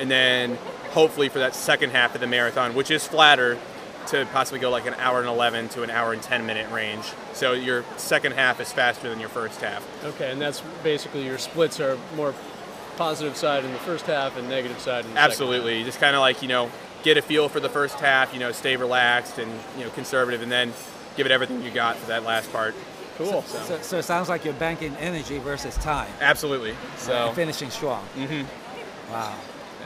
and 0.00 0.10
then 0.10 0.56
hopefully 0.90 1.28
for 1.28 1.38
that 1.38 1.54
second 1.54 1.90
half 1.90 2.14
of 2.14 2.20
the 2.20 2.26
marathon, 2.26 2.74
which 2.74 2.90
is 2.90 3.06
flatter, 3.06 3.58
to 4.08 4.26
possibly 4.32 4.60
go 4.60 4.70
like 4.70 4.86
an 4.86 4.94
hour 4.94 5.20
and 5.20 5.28
11 5.28 5.68
to 5.70 5.82
an 5.82 5.90
hour 5.90 6.12
and 6.12 6.22
10 6.22 6.46
minute 6.46 6.70
range. 6.70 7.04
So 7.32 7.52
your 7.52 7.84
second 7.96 8.32
half 8.32 8.60
is 8.60 8.72
faster 8.72 9.08
than 9.08 9.20
your 9.20 9.28
first 9.28 9.60
half. 9.60 9.86
okay, 10.04 10.30
and 10.30 10.40
that's 10.40 10.62
basically 10.82 11.24
your 11.24 11.38
splits 11.38 11.80
are 11.80 11.98
more 12.16 12.34
positive 12.96 13.36
side 13.36 13.64
in 13.64 13.72
the 13.72 13.78
first 13.78 14.06
half 14.06 14.36
and 14.36 14.48
negative 14.48 14.78
side 14.78 15.04
in 15.04 15.10
the 15.10 15.16
second 15.16 15.30
Absolutely. 15.30 15.84
Just 15.84 15.98
kind 16.00 16.14
of 16.14 16.20
like, 16.20 16.42
you 16.42 16.48
know, 16.48 16.70
get 17.02 17.16
a 17.16 17.22
feel 17.22 17.48
for 17.48 17.60
the 17.60 17.68
first 17.68 17.98
half, 17.98 18.32
you 18.32 18.40
know, 18.40 18.52
stay 18.52 18.76
relaxed 18.76 19.38
and, 19.38 19.50
you 19.76 19.84
know, 19.84 19.90
conservative, 19.90 20.42
and 20.42 20.52
then 20.52 20.72
give 21.16 21.26
it 21.26 21.32
everything 21.32 21.62
you 21.62 21.70
got 21.70 21.96
for 21.96 22.06
that 22.06 22.24
last 22.24 22.52
part. 22.52 22.74
half. 22.74 23.18
Cool. 23.18 23.42
So, 23.42 23.78
so 23.80 23.98
it 23.98 24.02
sounds 24.04 24.28
like 24.28 24.44
you're 24.44 24.54
banking 24.54 24.94
energy 24.96 25.38
versus 25.38 25.76
time. 25.76 26.10
Absolutely. 26.20 26.74
So, 26.96 27.28
and 27.28 27.36
finishing 27.36 27.70
strong. 27.70 28.04
mhm. 28.16 28.44
Wow. 29.10 29.36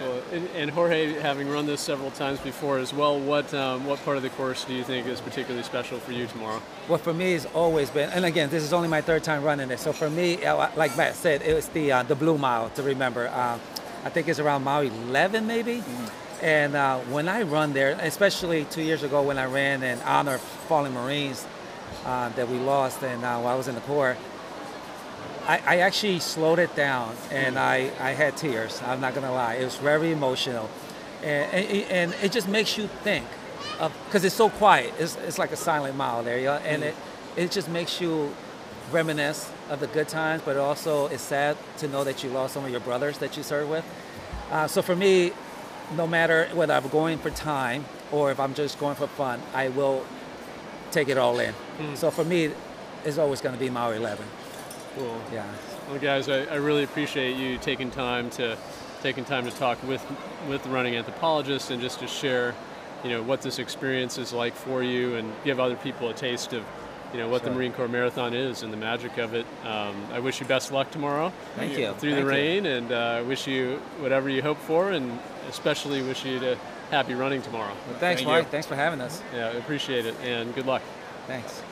Well, 0.01 0.23
and, 0.33 0.49
and 0.55 0.71
Jorge, 0.71 1.15
having 1.15 1.49
run 1.49 1.67
this 1.67 1.81
several 1.81 2.13
times 2.13 2.39
before 2.39 2.79
as 2.79 2.95
well, 2.95 3.19
what 3.19 3.53
um, 3.53 3.85
what 3.85 3.99
part 4.05 4.17
of 4.17 4.23
the 4.23 4.31
course 4.31 4.65
do 4.65 4.73
you 4.73 4.85
think 4.85 5.07
is 5.07 5.21
particularly 5.21 5.65
special 5.65 5.99
for 5.99 6.13
you 6.13 6.27
tomorrow? 6.27 6.63
Well, 6.89 6.99
for 6.99 7.13
me, 7.13 7.35
it's 7.35 7.47
always 7.47 7.91
been, 7.91 8.09
and 8.11 8.25
again, 8.25 8.49
this 8.49 8.63
is 8.63 8.73
only 8.73 8.89
my 8.89 9.01
third 9.01 9.25
time 9.25 9.43
running 9.43 9.71
it. 9.71 9.81
So 9.81 9.93
for 9.93 10.09
me, 10.09 10.45
uh, 10.45 10.71
like 10.77 10.97
Matt 10.97 11.17
said, 11.17 11.43
it 11.43 11.53
was 11.53 11.69
the 11.69 11.91
uh, 11.91 12.03
the 12.05 12.15
Blue 12.15 12.39
Mile 12.39 12.71
to 12.71 12.83
remember. 12.83 13.29
Um, 13.29 13.61
I 14.05 14.11
think 14.11 14.29
it's 14.29 14.39
around 14.39 14.63
mile 14.63 14.83
11, 14.83 15.47
maybe. 15.47 15.83
And 16.41 16.77
uh, 16.77 16.99
when 17.01 17.29
I 17.29 17.43
run 17.43 17.73
there, 17.73 17.99
especially 18.01 18.65
two 18.67 18.83
years 18.83 19.03
ago 19.03 19.23
when 19.23 19.39
I 19.39 19.47
ran 19.47 19.83
in 19.83 19.99
honor 20.03 20.35
of 20.35 20.41
fallen 20.41 20.95
Marines 20.95 21.45
uh, 22.05 22.29
that 22.31 22.49
we 22.49 22.59
lost, 22.59 23.03
and 23.03 23.25
uh, 23.25 23.39
while 23.41 23.55
I 23.55 23.57
was 23.57 23.67
in 23.67 23.75
the 23.75 23.81
Corps, 23.83 24.17
I, 25.49 25.63
I 25.67 25.77
actually 25.79 26.21
slowed 26.21 26.59
it 26.59 26.77
down, 26.77 27.17
and 27.31 27.59
I, 27.59 27.91
I 27.99 28.11
had 28.11 28.37
tears. 28.37 28.81
I'm 28.85 29.01
not 29.01 29.15
gonna 29.15 29.33
lie, 29.33 29.55
it 29.55 29.65
was 29.65 29.77
very 29.77 30.13
emotional, 30.13 30.69
and 31.23 31.53
and, 31.53 31.91
and 31.91 32.15
it 32.23 32.33
just 32.33 32.49
makes 32.49 32.77
you 32.77 32.87
think, 33.03 33.27
because 34.07 34.25
it's 34.25 34.35
so 34.35 34.51
quiet. 34.51 34.93
It's, 34.99 35.17
it's 35.17 35.39
like 35.39 35.53
a 35.53 35.57
silent 35.57 35.97
mile 35.97 36.23
there, 36.23 36.39
yeah? 36.39 36.59
and 36.59 36.85
it 36.85 36.95
it 37.37 37.51
just 37.51 37.69
makes 37.69 38.01
you 38.01 38.35
reminisce 38.93 39.51
of 39.71 39.81
the 39.81 39.87
good 39.87 40.09
times, 40.09 40.43
but 40.45 40.57
also 40.57 41.07
it's 41.07 41.23
sad 41.23 41.57
to 41.79 41.89
know 41.89 42.05
that 42.05 42.23
you 42.23 42.31
lost 42.31 42.55
some 42.55 42.65
of 42.65 42.71
your 42.71 42.81
brothers 42.81 43.19
that 43.19 43.37
you 43.37 43.43
served 43.43 43.71
with. 43.71 43.85
Uh, 44.51 44.67
so 44.67 44.83
for 44.83 44.97
me, 44.97 45.33
no 45.97 46.07
matter 46.07 46.49
whether 46.55 46.75
I'm 46.75 46.89
going 46.89 47.19
for 47.19 47.31
time 47.31 47.85
or 48.13 48.31
if 48.31 48.41
I'm 48.41 48.55
just 48.55 48.79
going 48.79 48.97
for 48.97 49.07
fun, 49.07 49.41
I 49.55 49.69
will 49.69 50.05
take 50.91 51.09
it 51.09 51.19
all 51.19 51.39
in. 51.39 51.55
So 51.97 52.11
for 52.11 52.25
me, 52.25 52.51
it's 53.05 53.19
always 53.19 53.41
going 53.41 53.55
to 53.55 53.61
be 53.61 53.71
mile 53.71 53.93
11. 53.93 54.25
Cool. 54.99 55.21
Yeah. 55.33 55.47
Well, 55.89 55.99
guys, 56.01 56.29
I, 56.29 56.45
I 56.45 56.57
really 56.57 56.83
appreciate 56.85 57.37
you 57.37 57.57
taking 57.59 57.91
time 57.91 58.31
to 58.31 58.57
taking 59.03 59.25
time 59.25 59.45
to 59.45 59.53
talk 59.53 59.81
with 59.85 60.05
with 60.49 60.63
the 60.65 60.69
running 60.71 60.97
anthropologists 60.97 61.71
and 61.71 61.81
just 61.81 62.01
to 62.01 62.07
share, 62.09 62.55
you 63.05 63.11
know, 63.11 63.23
what 63.23 63.43
this 63.43 63.59
experience 63.59 64.19
is 64.19 64.33
like 64.33 64.55
for 64.55 64.83
you 64.83 65.15
and 65.15 65.33
give 65.45 65.61
other 65.61 65.77
people 65.77 66.09
a 66.09 66.15
taste 66.15 66.53
of, 66.53 66.65
you 67.13 67.19
know, 67.19 67.29
what 67.29 67.45
the 67.45 67.51
Marine 67.51 67.73
Corps 67.73 67.89
Marathon 67.89 68.35
is 68.35 68.63
and 68.65 68.73
the 68.73 68.77
magic 68.77 69.19
of 69.19 69.35
it. 69.35 69.47
Um, 69.65 69.95
I 70.13 70.19
wish 70.19 70.41
you 70.41 70.47
best 70.47 70.73
luck 70.73 70.91
tomorrow 70.91 71.33
Thank 71.55 71.79
you. 71.79 71.93
through 71.95 72.15
Thank 72.15 72.15
the 72.17 72.21
you. 72.21 72.27
rain, 72.29 72.67
and 72.67 72.93
uh, 72.93 73.25
wish 73.27 73.47
you 73.47 73.81
whatever 74.01 74.29
you 74.29 74.43
hope 74.43 74.59
for, 74.59 74.91
and 74.91 75.19
especially 75.49 76.03
wish 76.03 76.25
you 76.25 76.41
to 76.41 76.59
happy 76.91 77.15
running 77.15 77.41
tomorrow. 77.43 77.73
Well, 77.89 77.99
thanks, 77.99 78.21
Thank 78.23 78.27
Mike. 78.33 78.45
you. 78.45 78.51
Thanks 78.51 78.67
for 78.67 78.75
having 78.75 79.01
us. 79.01 79.23
Yeah, 79.33 79.53
appreciate 79.53 80.07
it, 80.07 80.17
and 80.25 80.53
good 80.55 80.67
luck. 80.67 80.83
Thanks. 81.29 81.63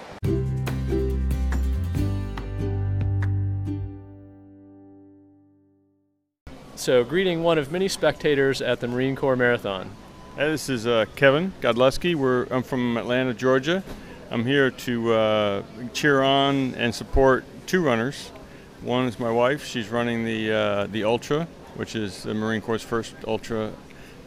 So, 6.87 7.03
greeting 7.03 7.43
one 7.43 7.59
of 7.59 7.73
many 7.73 7.89
spectators 7.89 8.63
at 8.63 8.79
the 8.79 8.87
Marine 8.87 9.17
Corps 9.17 9.35
Marathon. 9.35 9.91
Hi, 10.37 10.47
this 10.47 10.69
is 10.69 10.87
uh, 10.87 11.07
Kevin 11.17 11.53
Godleski. 11.61 12.15
We're, 12.15 12.45
I'm 12.45 12.63
from 12.63 12.97
Atlanta, 12.97 13.35
Georgia. 13.35 13.83
I'm 14.31 14.45
here 14.45 14.71
to 14.71 15.13
uh, 15.13 15.63
cheer 15.93 16.23
on 16.23 16.77
and 16.77 16.95
support 16.95 17.43
two 17.67 17.83
runners. 17.83 18.31
One 18.83 19.07
is 19.09 19.19
my 19.19 19.33
wife. 19.33 19.67
She's 19.67 19.89
running 19.89 20.25
the 20.25 20.53
uh, 20.53 20.87
the 20.87 21.03
ultra, 21.03 21.49
which 21.75 21.97
is 21.97 22.23
the 22.23 22.35
Marine 22.35 22.61
Corps' 22.61 22.79
first 22.79 23.17
ultra, 23.27 23.73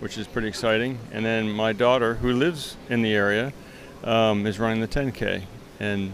which 0.02 0.18
is 0.18 0.28
pretty 0.28 0.50
exciting. 0.50 1.00
And 1.14 1.24
then 1.24 1.50
my 1.50 1.72
daughter, 1.72 2.16
who 2.16 2.34
lives 2.34 2.76
in 2.90 3.02
the 3.04 3.14
area, 3.14 3.54
um, 4.04 4.46
is 4.46 4.60
running 4.60 4.82
the 4.82 4.88
10K, 4.90 5.44
and 5.80 6.12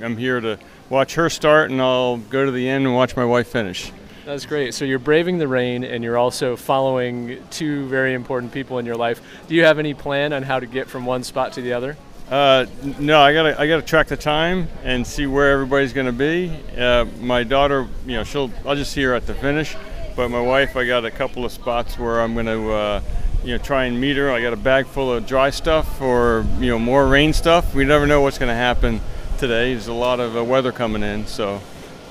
I'm 0.00 0.16
here 0.16 0.40
to 0.40 0.58
watch 0.88 1.16
her 1.16 1.28
start, 1.28 1.70
and 1.70 1.82
I'll 1.82 2.16
go 2.16 2.46
to 2.46 2.50
the 2.50 2.66
end 2.66 2.86
and 2.86 2.94
watch 2.94 3.16
my 3.16 3.24
wife 3.26 3.48
finish. 3.48 3.92
That's 4.24 4.46
great. 4.46 4.72
So 4.72 4.86
you're 4.86 4.98
braving 4.98 5.36
the 5.36 5.48
rain 5.48 5.84
and 5.84 6.02
you're 6.02 6.16
also 6.16 6.56
following 6.56 7.42
two 7.50 7.86
very 7.88 8.14
important 8.14 8.52
people 8.52 8.78
in 8.78 8.86
your 8.86 8.96
life. 8.96 9.20
Do 9.48 9.54
you 9.54 9.64
have 9.64 9.78
any 9.78 9.92
plan 9.92 10.32
on 10.32 10.42
how 10.42 10.58
to 10.60 10.66
get 10.66 10.88
from 10.88 11.04
one 11.04 11.24
spot 11.24 11.52
to 11.54 11.60
the 11.60 11.74
other? 11.74 11.98
Uh, 12.30 12.64
no, 12.98 13.20
I 13.20 13.34
gotta 13.34 13.60
I 13.60 13.66
gotta 13.66 13.82
track 13.82 14.06
the 14.06 14.16
time 14.16 14.68
and 14.82 15.06
see 15.06 15.26
where 15.26 15.52
everybody's 15.52 15.92
gonna 15.92 16.10
be. 16.10 16.50
Uh, 16.76 17.04
my 17.20 17.44
daughter, 17.44 17.86
you 18.06 18.14
know, 18.14 18.24
she'll 18.24 18.50
I'll 18.64 18.76
just 18.76 18.92
see 18.92 19.02
her 19.02 19.12
at 19.12 19.26
the 19.26 19.34
finish, 19.34 19.76
but 20.16 20.30
my 20.30 20.40
wife, 20.40 20.74
I 20.74 20.86
got 20.86 21.04
a 21.04 21.10
couple 21.10 21.44
of 21.44 21.52
spots 21.52 21.98
where 21.98 22.20
I'm 22.20 22.34
gonna. 22.34 22.68
Uh, 22.68 23.02
you 23.44 23.50
know, 23.50 23.58
try 23.62 23.84
and 23.84 24.00
meet 24.00 24.16
her. 24.16 24.30
I 24.30 24.40
got 24.40 24.54
a 24.54 24.56
bag 24.56 24.86
full 24.86 25.12
of 25.12 25.26
dry 25.26 25.50
stuff 25.50 26.00
or 26.00 26.46
you 26.58 26.70
know 26.70 26.78
more 26.78 27.06
rain 27.06 27.34
stuff. 27.34 27.74
We 27.74 27.84
never 27.84 28.06
know 28.06 28.22
what's 28.22 28.38
to 28.38 28.46
happen 28.46 29.02
today. 29.36 29.74
There's 29.74 29.88
a 29.88 29.92
lot 29.92 30.18
of 30.18 30.34
uh, 30.34 30.42
weather 30.42 30.72
coming 30.72 31.02
in, 31.02 31.26
so 31.26 31.60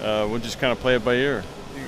uh, 0.03 0.27
we'll 0.29 0.37
just 0.37 0.59
kind 0.59 0.71
of 0.71 0.79
play 0.79 0.93
it 0.93 1.03
by 1.03 1.15
ear 1.15 1.43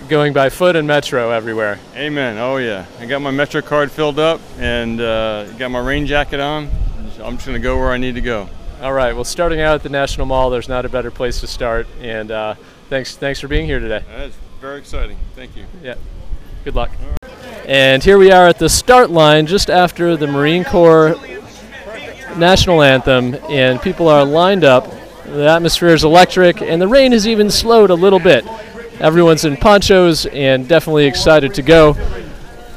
going 0.09 0.33
by 0.33 0.49
foot 0.49 0.75
and 0.75 0.87
metro 0.87 1.31
everywhere. 1.31 1.79
Amen. 1.95 2.37
Oh 2.37 2.57
yeah, 2.57 2.85
I 2.99 3.05
got 3.05 3.21
my 3.21 3.31
metro 3.31 3.61
card 3.61 3.91
filled 3.91 4.19
up 4.19 4.41
and 4.59 5.01
uh, 5.01 5.51
got 5.53 5.71
my 5.71 5.79
rain 5.79 6.05
jacket 6.05 6.39
on. 6.39 6.69
I'm 7.23 7.35
just 7.35 7.45
gonna 7.45 7.59
go 7.59 7.77
where 7.77 7.91
I 7.91 7.97
need 7.97 8.15
to 8.15 8.21
go. 8.21 8.49
All 8.81 8.93
right. 8.93 9.15
Well, 9.15 9.23
starting 9.23 9.61
out 9.61 9.75
at 9.75 9.83
the 9.83 9.89
National 9.89 10.25
Mall, 10.25 10.49
there's 10.49 10.67
not 10.67 10.85
a 10.85 10.89
better 10.89 11.09
place 11.09 11.39
to 11.39 11.47
start. 11.47 11.87
And 12.01 12.29
uh, 12.29 12.55
thanks, 12.89 13.15
thanks 13.15 13.39
for 13.39 13.47
being 13.47 13.65
here 13.65 13.79
today. 13.79 14.03
That's 14.15 14.35
very 14.59 14.79
exciting. 14.79 15.17
Thank 15.33 15.55
you. 15.55 15.65
Yeah. 15.81 15.95
Good 16.65 16.75
luck. 16.75 16.91
And 17.65 18.03
here 18.03 18.17
we 18.17 18.31
are 18.31 18.47
at 18.47 18.59
the 18.59 18.69
start 18.69 19.09
line 19.09 19.47
just 19.47 19.69
after 19.69 20.17
the 20.17 20.27
Marine 20.27 20.63
Corps 20.65 21.15
national 22.37 22.81
anthem, 22.81 23.35
and 23.49 23.81
people 23.81 24.07
are 24.07 24.25
lined 24.25 24.63
up. 24.63 24.91
The 25.25 25.47
atmosphere 25.49 25.89
is 25.89 26.03
electric, 26.03 26.61
and 26.61 26.81
the 26.81 26.87
rain 26.87 27.11
has 27.13 27.27
even 27.27 27.49
slowed 27.49 27.89
a 27.89 27.95
little 27.95 28.19
bit. 28.19 28.45
Everyone's 28.99 29.43
in 29.43 29.57
ponchos 29.57 30.25
and 30.27 30.67
definitely 30.67 31.05
excited 31.05 31.53
to 31.55 31.61
go. 31.61 31.97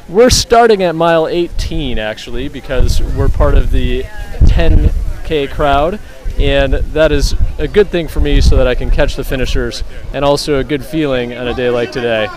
We're 0.09 0.29
starting 0.29 0.83
at 0.83 0.95
mile 0.95 1.27
18 1.27 1.97
actually 1.97 2.49
because 2.49 3.01
we're 3.01 3.29
part 3.29 3.55
of 3.55 3.71
the 3.71 4.03
10K 4.43 5.49
crowd, 5.51 5.99
and 6.39 6.73
that 6.73 7.11
is 7.11 7.35
a 7.57 7.67
good 7.67 7.89
thing 7.89 8.07
for 8.07 8.19
me 8.19 8.41
so 8.41 8.57
that 8.57 8.67
I 8.67 8.75
can 8.75 8.91
catch 8.91 9.15
the 9.15 9.23
finishers 9.23 9.83
and 10.13 10.25
also 10.25 10.59
a 10.59 10.63
good 10.63 10.83
feeling 10.83 11.33
on 11.33 11.47
a 11.47 11.53
day 11.53 11.69
like 11.69 11.91
today. 11.91 12.27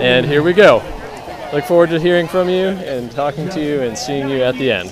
And 0.00 0.26
here 0.26 0.42
we 0.42 0.52
go. 0.52 0.82
Look 1.52 1.64
forward 1.66 1.90
to 1.90 2.00
hearing 2.00 2.26
from 2.26 2.48
you 2.48 2.66
and 2.66 3.10
talking 3.12 3.48
to 3.50 3.60
you 3.64 3.82
and 3.82 3.96
seeing 3.96 4.28
you 4.28 4.42
at 4.42 4.56
the 4.56 4.72
end. 4.72 4.90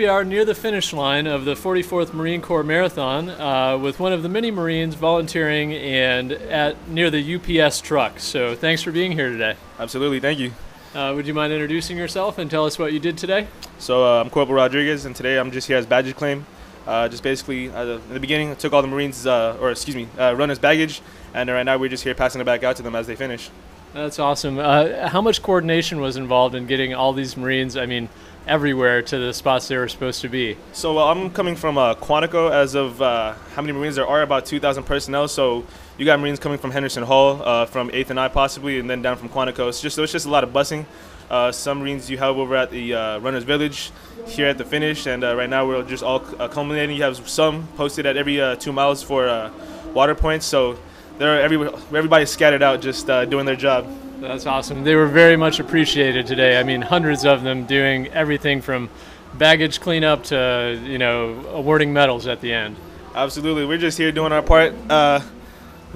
We 0.00 0.06
are 0.06 0.24
near 0.24 0.46
the 0.46 0.54
finish 0.54 0.94
line 0.94 1.26
of 1.26 1.44
the 1.44 1.52
44th 1.52 2.14
Marine 2.14 2.40
Corps 2.40 2.62
Marathon 2.62 3.28
uh, 3.28 3.76
with 3.76 4.00
one 4.00 4.14
of 4.14 4.22
the 4.22 4.30
many 4.30 4.50
Marines 4.50 4.94
volunteering 4.94 5.74
and 5.74 6.32
at 6.32 6.88
near 6.88 7.10
the 7.10 7.34
UPS 7.34 7.82
truck. 7.82 8.18
So 8.18 8.54
thanks 8.54 8.80
for 8.80 8.92
being 8.92 9.12
here 9.12 9.28
today. 9.28 9.56
Absolutely, 9.78 10.18
thank 10.18 10.38
you. 10.38 10.52
Uh, 10.94 11.12
would 11.14 11.26
you 11.26 11.34
mind 11.34 11.52
introducing 11.52 11.98
yourself 11.98 12.38
and 12.38 12.50
tell 12.50 12.64
us 12.64 12.78
what 12.78 12.94
you 12.94 12.98
did 12.98 13.18
today? 13.18 13.46
So 13.78 14.02
uh, 14.02 14.22
I'm 14.22 14.30
Corporal 14.30 14.56
Rodriguez, 14.56 15.04
and 15.04 15.14
today 15.14 15.38
I'm 15.38 15.50
just 15.50 15.68
here 15.68 15.76
as 15.76 15.84
baggage 15.84 16.16
claim. 16.16 16.46
Uh, 16.86 17.06
just 17.06 17.22
basically, 17.22 17.68
uh, 17.68 17.98
in 17.98 18.14
the 18.14 18.20
beginning, 18.20 18.52
I 18.52 18.54
took 18.54 18.72
all 18.72 18.80
the 18.80 18.88
Marines, 18.88 19.26
uh, 19.26 19.58
or 19.60 19.70
excuse 19.70 19.96
me, 19.96 20.08
runners' 20.16 20.58
baggage, 20.58 21.02
and 21.34 21.50
right 21.50 21.62
now 21.62 21.76
we're 21.76 21.90
just 21.90 22.04
here 22.04 22.14
passing 22.14 22.40
it 22.40 22.44
back 22.44 22.64
out 22.64 22.76
to 22.76 22.82
them 22.82 22.96
as 22.96 23.06
they 23.06 23.16
finish. 23.16 23.50
That's 23.92 24.18
awesome. 24.18 24.56
how 24.56 25.20
much 25.20 25.42
coordination 25.42 26.00
was 26.00 26.16
involved 26.16 26.54
in 26.54 26.66
getting 26.66 26.94
all 26.94 27.12
these 27.12 27.36
Marines? 27.36 27.76
I 27.76 27.84
mean, 27.84 28.08
everywhere 28.46 29.02
to 29.02 29.18
the 29.18 29.32
spots 29.32 29.68
they 29.68 29.76
were 29.76 29.88
supposed 29.88 30.20
to 30.22 30.28
be. 30.28 30.56
So 30.72 30.98
I'm 30.98 31.30
coming 31.30 31.56
from 31.56 31.78
uh, 31.78 31.94
Quantico. 31.94 32.50
As 32.50 32.74
of 32.74 33.00
uh, 33.00 33.34
how 33.54 33.62
many 33.62 33.72
Marines 33.72 33.96
there 33.96 34.06
are, 34.06 34.22
about 34.22 34.46
2,000 34.46 34.84
personnel. 34.84 35.28
So 35.28 35.64
you 35.98 36.04
got 36.04 36.18
Marines 36.20 36.38
coming 36.38 36.58
from 36.58 36.70
Henderson 36.70 37.02
Hall, 37.02 37.42
uh, 37.42 37.66
from 37.66 37.90
8th 37.90 38.10
and 38.10 38.20
I 38.20 38.28
possibly, 38.28 38.78
and 38.78 38.88
then 38.88 39.02
down 39.02 39.16
from 39.16 39.28
Quantico. 39.28 39.68
It's 39.68 39.80
just 39.80 39.96
so 39.96 40.02
it's 40.02 40.12
just 40.12 40.26
a 40.26 40.30
lot 40.30 40.44
of 40.44 40.50
busing. 40.50 40.86
Uh, 41.30 41.52
some 41.52 41.78
Marines 41.78 42.10
you 42.10 42.18
have 42.18 42.36
over 42.36 42.56
at 42.56 42.70
the 42.70 42.94
uh, 42.94 43.18
Runners 43.20 43.44
Village, 43.44 43.92
here 44.26 44.48
at 44.48 44.58
the 44.58 44.64
finish, 44.64 45.06
and 45.06 45.22
right 45.22 45.48
now 45.48 45.66
we're 45.66 45.82
just 45.84 46.02
all 46.02 46.20
culminating. 46.20 46.96
You 46.96 47.04
have 47.04 47.28
some 47.28 47.68
posted 47.76 48.04
at 48.04 48.16
every 48.16 48.42
two 48.58 48.72
miles 48.72 49.02
for 49.02 49.50
water 49.94 50.16
points. 50.16 50.44
So 50.44 50.76
they're 51.18 51.40
every 51.40 51.68
everybody's 51.96 52.30
scattered 52.30 52.62
out, 52.62 52.80
just 52.80 53.06
doing 53.06 53.46
their 53.46 53.54
job. 53.54 53.86
That's 54.20 54.46
awesome. 54.46 54.84
They 54.84 54.94
were 54.94 55.06
very 55.06 55.36
much 55.36 55.60
appreciated 55.60 56.26
today. 56.26 56.60
I 56.60 56.62
mean, 56.62 56.82
hundreds 56.82 57.24
of 57.24 57.42
them 57.42 57.64
doing 57.64 58.08
everything 58.08 58.60
from 58.60 58.90
baggage 59.34 59.80
cleanup 59.80 60.24
to 60.24 60.80
you 60.84 60.98
know 60.98 61.46
awarding 61.52 61.92
medals 61.92 62.26
at 62.26 62.40
the 62.40 62.52
end. 62.52 62.76
Absolutely, 63.14 63.64
we're 63.64 63.78
just 63.78 63.98
here 63.98 64.12
doing 64.12 64.32
our 64.32 64.42
part, 64.42 64.74
uh, 64.88 65.20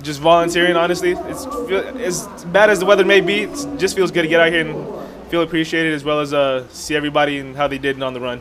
just 0.02 0.20
volunteering. 0.20 0.76
Honestly, 0.76 1.12
it's 1.12 1.46
as 1.46 2.44
bad 2.46 2.70
as 2.70 2.80
the 2.80 2.86
weather 2.86 3.04
may 3.04 3.20
be. 3.20 3.42
It 3.42 3.78
just 3.78 3.94
feels 3.94 4.10
good 4.10 4.22
to 4.22 4.28
get 4.28 4.40
out 4.40 4.50
here 4.50 4.66
and 4.66 5.30
feel 5.30 5.42
appreciated, 5.42 5.92
as 5.92 6.02
well 6.02 6.20
as 6.20 6.32
uh, 6.32 6.66
see 6.68 6.96
everybody 6.96 7.38
and 7.38 7.54
how 7.54 7.68
they 7.68 7.78
did 7.78 8.02
on 8.02 8.14
the 8.14 8.20
run. 8.20 8.40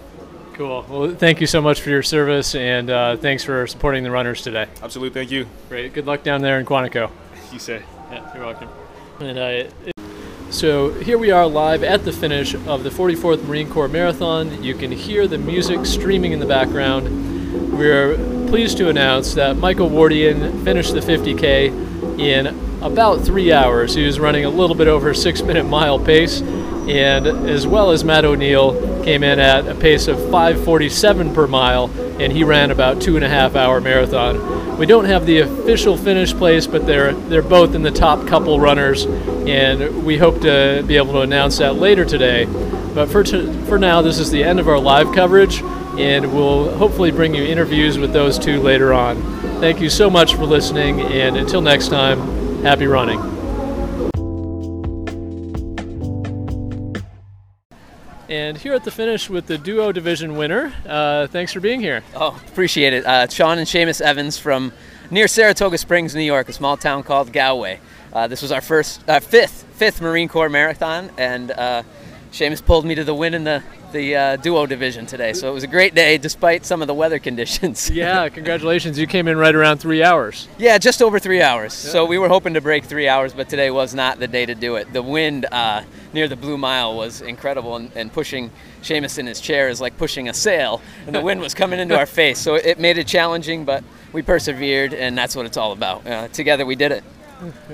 Cool. 0.54 0.86
Well, 0.88 1.16
thank 1.16 1.42
you 1.42 1.48
so 1.48 1.62
much 1.62 1.82
for 1.82 1.90
your 1.90 2.04
service, 2.04 2.56
and 2.56 2.90
uh, 2.90 3.18
thanks 3.18 3.44
for 3.44 3.66
supporting 3.68 4.04
the 4.04 4.12
runners 4.12 4.42
today. 4.42 4.68
Absolutely, 4.82 5.20
thank 5.20 5.32
you. 5.32 5.48
Great. 5.68 5.94
Good 5.94 6.06
luck 6.06 6.24
down 6.24 6.42
there 6.42 6.60
in 6.60 6.66
Quantico. 6.66 7.12
You 7.52 7.60
say. 7.60 7.84
Yeah, 8.12 8.34
you're 8.36 8.46
welcome. 8.46 8.70
And 9.26 9.40
uh, 9.40 9.92
so 10.50 10.92
here 10.92 11.18
we 11.18 11.32
are 11.32 11.48
live 11.48 11.82
at 11.82 12.04
the 12.04 12.12
finish 12.12 12.56
of 12.56 12.84
the 12.84 12.90
44th 12.90 13.46
Marine 13.46 13.70
Corps 13.70 13.88
Marathon. 13.88 14.62
You 14.62 14.76
can 14.76 14.92
hear 14.92 15.28
the 15.28 15.38
music 15.38 15.86
streaming 15.86 16.34
in 16.34 16.40
the 16.40 16.46
background. 16.46 17.72
We're 17.72 18.16
pleased 18.48 18.78
to 18.80 18.90
announce 18.90 19.34
that 19.36 19.56
Michael 19.56 19.90
Wardian 19.90 20.64
finished 20.66 20.94
the 20.94 21.00
50K 21.00 22.20
in 22.20 22.48
about 22.84 23.22
three 23.22 23.54
hours. 23.54 23.96
He 23.96 24.06
was 24.06 24.20
running 24.20 24.44
a 24.44 24.50
little 24.50 24.76
bit 24.76 24.90
over 24.90 25.12
a 25.12 25.16
six 25.16 25.42
minute 25.42 25.66
mile 25.66 26.00
pace, 26.00 26.42
and 26.90 27.28
as 27.28 27.66
well 27.66 27.92
as 27.92 28.04
Matt 28.04 28.26
O'Neill 28.26 29.04
came 29.04 29.24
in 29.24 29.40
at 29.40 29.68
a 29.68 29.76
pace 29.76 30.08
of 30.08 30.18
547 30.30 31.34
per 31.34 31.48
mile, 31.48 31.90
and 32.20 32.32
he 32.32 32.44
ran 32.44 32.72
about 32.72 33.02
two 33.02 33.16
and 33.16 33.26
a 33.26 33.30
half 33.30 33.56
hour 33.56 33.82
marathon. 33.82 34.78
We 34.78 34.86
don't 34.86 35.06
have 35.06 35.26
the 35.26 35.40
official 35.40 35.98
finish 35.98 36.34
place, 36.34 36.68
but 36.68 36.86
they're 36.86 37.14
they're 37.14 37.42
both 37.42 37.76
in 37.76 37.84
the 37.84 37.92
top 37.92 38.28
couple 38.28 38.60
runners, 38.60 39.06
and 39.06 40.04
we 40.06 40.18
hope 40.18 40.42
to 40.42 40.84
be 40.88 40.98
able 40.98 41.14
to 41.14 41.22
announce 41.22 41.58
that 41.60 41.76
later 41.76 42.06
today. 42.06 42.46
But 42.94 43.10
for 43.10 43.24
t- 43.24 43.52
for 43.66 43.80
now, 43.80 44.02
this 44.02 44.20
is 44.20 44.32
the 44.32 44.44
end 44.44 44.60
of 44.60 44.68
our 44.68 44.80
live 44.80 45.14
coverage, 45.14 45.62
and 45.98 46.34
we'll 46.34 46.76
hopefully 46.76 47.12
bring 47.12 47.34
you 47.34 47.44
interviews 47.44 47.98
with 47.98 48.14
those 48.14 48.38
two 48.40 48.62
later 48.62 48.94
on. 48.94 49.22
Thank 49.60 49.80
you 49.80 49.90
so 49.90 50.10
much 50.10 50.36
for 50.36 50.46
listening, 50.46 51.02
and 51.02 51.38
until 51.38 51.62
next 51.62 51.88
time, 51.88 52.64
happy 52.64 52.88
running. 52.88 53.33
And 58.54 58.62
here 58.62 58.76
at 58.76 58.84
the 58.84 58.92
finish 58.92 59.32
with 59.32 59.48
the 59.48 59.58
duo 59.58 59.92
division 59.92 60.38
winner, 60.38 60.72
uh, 60.88 61.26
thanks 61.26 61.52
for 61.52 61.60
being 61.60 61.80
here. 61.80 62.04
Oh, 62.14 62.40
appreciate 62.50 62.94
it. 62.94 63.04
Uh, 63.04 63.28
Sean 63.28 63.58
and 63.58 63.68
Seamus 63.68 64.00
Evans 64.00 64.38
from 64.38 64.72
near 65.10 65.28
Saratoga 65.28 65.80
Springs, 65.80 66.14
New 66.14 66.22
York, 66.22 66.50
a 66.50 66.54
small 66.54 66.78
town 66.78 67.02
called 67.02 67.34
Galway. 67.34 67.80
Uh, 68.14 68.28
this 68.28 68.44
was 68.44 68.52
our 68.52 68.62
first, 68.62 69.10
uh, 69.10 69.20
fifth, 69.20 69.64
fifth 69.74 70.02
Marine 70.02 70.28
Corps 70.28 70.50
marathon, 70.50 71.10
and 71.18 71.50
uh, 71.50 71.82
Seamus 72.32 72.64
pulled 72.64 72.86
me 72.86 72.94
to 72.94 73.04
the 73.04 73.16
win 73.16 73.34
in 73.34 73.44
the 73.44 73.64
the 73.94 74.16
uh, 74.16 74.36
duo 74.38 74.66
division 74.66 75.06
today. 75.06 75.32
So 75.34 75.50
it 75.50 75.54
was 75.54 75.64
a 75.64 75.68
great 75.68 75.96
day 75.96 76.18
despite 76.18 76.66
some 76.66 76.82
of 76.82 76.88
the 76.88 76.94
weather 76.94 77.20
conditions. 77.20 77.90
yeah, 77.94 78.28
congratulations. 78.28 79.00
You 79.00 79.08
came 79.08 79.28
in 79.28 79.38
right 79.38 79.56
around 79.56 79.78
three 79.78 80.04
hours. 80.04 80.50
Yeah, 80.58 80.78
just 80.78 81.02
over 81.02 81.20
three 81.20 81.42
hours. 81.42 81.86
Yeah. 81.86 81.92
So 81.92 82.06
we 82.06 82.18
were 82.18 82.28
hoping 82.28 82.56
to 82.56 82.62
break 82.62 82.84
three 82.84 83.08
hours, 83.08 83.34
but 83.34 83.48
today 83.48 83.72
was 83.72 83.96
not 83.96 84.20
the 84.20 84.28
day 84.28 84.46
to 84.46 84.56
do 84.56 84.76
it. 84.76 84.92
The 84.92 85.02
wind 85.02 85.46
uh, 85.52 85.84
near 86.12 86.28
the 86.28 86.36
Blue 86.36 86.58
Mile 86.58 86.98
was 86.98 87.22
incredible, 87.22 87.78
and, 87.78 87.92
and 87.96 88.12
pushing 88.12 88.52
Seamus 88.82 89.18
in 89.18 89.28
his 89.28 89.40
chair 89.40 89.70
is 89.70 89.80
like 89.80 89.98
pushing 89.98 90.28
a 90.28 90.34
sail, 90.34 90.82
and 91.06 91.16
the 91.16 91.22
wind 91.22 91.40
was 91.40 91.54
coming 91.54 91.80
into 91.80 91.98
our 91.98 92.06
face. 92.22 92.40
So 92.40 92.56
it 92.56 92.80
made 92.80 92.98
it 92.98 93.08
challenging, 93.08 93.64
but 93.64 93.84
we 94.12 94.22
persevered, 94.22 94.94
and 94.94 95.18
that's 95.18 95.36
what 95.36 95.46
it's 95.46 95.58
all 95.58 95.72
about. 95.72 96.06
Uh, 96.06 96.28
together 96.28 96.66
we 96.66 96.76
did 96.76 96.92
it. 96.92 97.04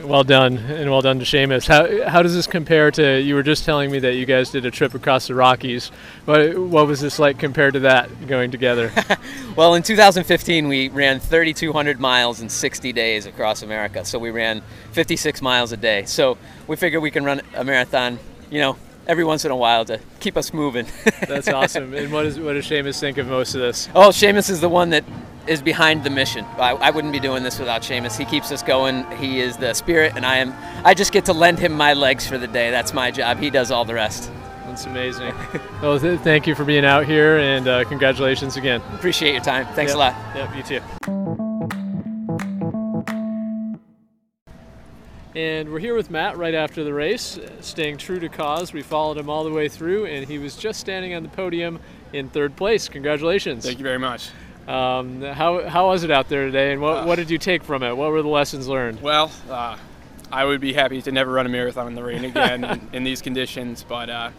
Well 0.03 0.23
done, 0.23 0.57
and 0.57 0.89
well 0.89 1.01
done 1.01 1.19
to 1.19 1.25
Seamus. 1.25 1.67
How, 1.67 2.09
how 2.09 2.21
does 2.23 2.33
this 2.33 2.47
compare 2.47 2.89
to? 2.91 3.19
You 3.19 3.35
were 3.35 3.43
just 3.43 3.65
telling 3.65 3.91
me 3.91 3.99
that 3.99 4.15
you 4.15 4.25
guys 4.25 4.49
did 4.49 4.65
a 4.65 4.71
trip 4.71 4.93
across 4.95 5.27
the 5.27 5.35
Rockies. 5.35 5.89
What 6.25 6.57
what 6.57 6.87
was 6.87 7.01
this 7.01 7.19
like 7.19 7.37
compared 7.37 7.73
to 7.73 7.81
that 7.81 8.27
going 8.27 8.51
together? 8.51 8.91
well, 9.55 9.75
in 9.75 9.83
2015, 9.83 10.67
we 10.67 10.89
ran 10.89 11.19
3,200 11.19 11.99
miles 11.99 12.41
in 12.41 12.49
60 12.49 12.93
days 12.93 13.25
across 13.25 13.61
America. 13.61 14.05
So 14.05 14.17
we 14.17 14.31
ran 14.31 14.61
56 14.93 15.41
miles 15.41 15.71
a 15.71 15.77
day. 15.77 16.05
So 16.05 16.37
we 16.67 16.75
figured 16.75 17.01
we 17.03 17.11
can 17.11 17.23
run 17.23 17.41
a 17.53 17.63
marathon, 17.63 18.17
you 18.49 18.59
know, 18.59 18.77
every 19.07 19.23
once 19.23 19.43
in 19.43 19.51
a 19.51 19.55
while 19.55 19.83
to 19.85 19.99
keep 20.19 20.37
us 20.37 20.53
moving. 20.53 20.87
That's 21.27 21.47
awesome. 21.49 21.93
And 21.93 22.11
what, 22.13 22.25
is, 22.25 22.39
what 22.39 22.53
does 22.53 22.65
Seamus 22.65 22.99
think 22.99 23.17
of 23.17 23.27
most 23.27 23.55
of 23.55 23.61
this? 23.61 23.89
Oh, 23.93 24.09
Seamus 24.09 24.49
is 24.49 24.61
the 24.61 24.69
one 24.69 24.91
that 24.91 25.03
is 25.49 25.61
behind 25.63 26.03
the 26.03 26.09
mission. 26.11 26.45
I, 26.57 26.69
I 26.73 26.91
wouldn't 26.91 27.11
be 27.11 27.19
doing 27.19 27.41
this 27.41 27.57
without 27.57 27.81
Seamus. 27.81 28.15
He 28.15 28.23
keeps 28.23 28.51
us 28.51 28.61
going. 28.61 29.09
He 29.17 29.41
is 29.41 29.57
the 29.57 29.73
spirit, 29.73 30.13
and 30.15 30.23
I 30.25 30.37
am. 30.37 30.53
I 30.85 30.93
just 30.93 31.11
get 31.11 31.25
to 31.25 31.33
lend 31.33 31.57
him 31.57 31.73
my 31.73 31.93
legs 31.95 32.27
for 32.27 32.37
the 32.37 32.47
day. 32.47 32.69
That's 32.69 32.93
my 32.93 33.09
job. 33.09 33.39
He 33.39 33.49
does 33.49 33.71
all 33.71 33.83
the 33.83 33.95
rest. 33.95 34.31
That's 34.67 34.85
amazing. 34.85 35.33
well, 35.81 35.99
th- 35.99 36.19
thank 36.19 36.45
you 36.45 36.53
for 36.53 36.63
being 36.63 36.85
out 36.85 37.05
here, 37.07 37.37
and 37.39 37.67
uh, 37.67 37.83
congratulations 37.85 38.57
again. 38.57 38.79
Appreciate 38.93 39.33
your 39.33 39.43
time. 39.43 39.65
Thanks 39.73 39.89
Yep. 39.91 39.95
a 39.95 39.97
lot. 39.97 40.15
Yep, 40.35 40.55
you 40.55 40.63
too. 40.63 40.81
And 45.35 45.69
we're 45.71 45.79
here 45.79 45.95
with 45.95 46.11
Matt 46.11 46.37
right 46.37 46.53
after 46.53 46.83
the 46.83 46.93
race, 46.93 47.37
uh, 47.37 47.49
staying 47.61 47.97
true 47.97 48.19
to 48.19 48.29
cause. 48.29 48.71
We 48.71 48.81
followed 48.83 49.17
him 49.17 49.29
all 49.29 49.43
the 49.43 49.51
way 49.51 49.67
through, 49.67 50.05
and 50.05 50.27
he 50.27 50.37
was 50.37 50.55
just 50.55 50.79
standing 50.79 51.15
on 51.15 51.23
the 51.23 51.29
podium 51.29 51.79
in 52.13 52.29
third 52.29 52.55
place. 52.55 52.87
Congratulations. 52.87 53.65
Thank 53.65 53.79
you 53.79 53.83
very 53.83 53.99
much. 53.99 54.29
Um, 54.69 55.21
how, 55.21 55.67
how 55.67 55.87
was 55.87 56.03
it 56.03 56.11
out 56.11 56.29
there 56.29 56.45
today, 56.45 56.73
and 56.73 56.79
what, 56.79 57.07
what 57.07 57.15
did 57.15 57.31
you 57.31 57.39
take 57.39 57.63
from 57.63 57.81
it? 57.81 57.97
What 57.97 58.11
were 58.11 58.21
the 58.21 58.27
lessons 58.27 58.67
learned? 58.67 59.01
Well, 59.01 59.31
uh, 59.49 59.77
I 60.31 60.45
would 60.45 60.61
be 60.61 60.73
happy 60.73 61.01
to 61.01 61.11
never 61.11 61.31
run 61.31 61.47
a 61.47 61.49
marathon 61.49 61.87
in 61.87 61.95
the 61.95 62.03
rain 62.03 62.23
again 62.23 62.63
in, 62.63 62.89
in 62.93 63.03
these 63.03 63.19
conditions, 63.19 63.83
but 63.83 64.11
uh, 64.11 64.29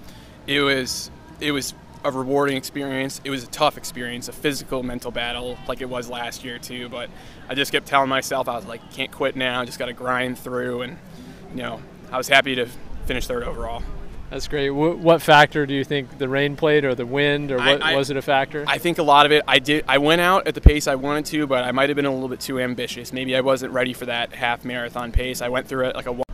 it 0.47 0.61
was 0.61 1.11
it 1.41 1.51
was 1.51 1.75
a 2.05 2.13
rewarding 2.13 2.57
experience. 2.57 3.21
It 3.25 3.31
was 3.31 3.43
a 3.43 3.49
tough 3.49 3.77
experience, 3.77 4.29
a 4.29 4.33
physical, 4.33 4.85
mental 4.85 5.11
battle, 5.11 5.59
like 5.67 5.81
it 5.81 5.89
was 5.89 6.09
last 6.09 6.45
year 6.45 6.61
too. 6.61 6.89
But 6.89 7.11
I 7.49 7.57
just 7.57 7.73
kept 7.73 7.89
telling 7.89 8.09
myself 8.09 8.49
I 8.49 8.55
was 8.55 8.67
like, 8.67 8.93
can't 8.93 9.11
quit 9.11 9.35
now. 9.35 9.65
Just 9.65 9.81
got 9.81 9.87
to 9.87 9.93
grind 9.93 10.39
through, 10.39 10.83
and 10.83 10.97
you 11.51 11.63
know, 11.63 11.83
I 12.13 12.19
was 12.19 12.29
happy 12.29 12.55
to 12.55 12.69
finish 13.07 13.27
third 13.27 13.43
overall. 13.43 13.83
That's 14.31 14.47
great. 14.47 14.69
Wh- 14.69 15.03
what 15.03 15.21
factor 15.23 15.67
do 15.67 15.75
you 15.75 15.83
think 15.83 16.19
the 16.19 16.29
rain 16.29 16.55
played, 16.57 16.85
or 16.85 16.95
the 16.95 17.05
wind, 17.05 17.51
or 17.51 17.57
what 17.59 17.83
I- 17.83 17.97
was 17.97 18.11
it 18.11 18.17
a 18.17 18.23
factor? 18.23 18.65
I 18.67 18.79
think 18.79 18.99
a 18.99 19.03
lot 19.03 19.27
of 19.27 19.33
it. 19.33 19.43
I 19.49 19.59
did. 19.59 19.85
I 19.89 19.99
went 19.99 20.21
out 20.21 20.47
at 20.47 20.55
the 20.55 20.61
pace 20.61 20.87
I 20.87 20.95
wanted 20.95 21.27
to, 21.27 21.47
but 21.49 21.65
I 21.65 21.73
might 21.73 21.89
have 21.91 21.97
been 21.97 22.07
a 22.07 22.13
little 22.15 22.29
bit 22.29 22.39
too 22.41 22.61
ambitious. 22.61 23.13
Maybe 23.13 23.35
I 23.35 23.41
wasn't 23.41 23.73
ready 23.73 23.93
for 23.93 24.07
that 24.07 24.33
half 24.33 24.65
marathon 24.65 25.11
pace. 25.11 25.43
I 25.43 25.49
went 25.49 25.67
through 25.67 25.87
it 25.89 25.97
like 25.97 26.07
a. 26.07 26.13
one- 26.13 26.25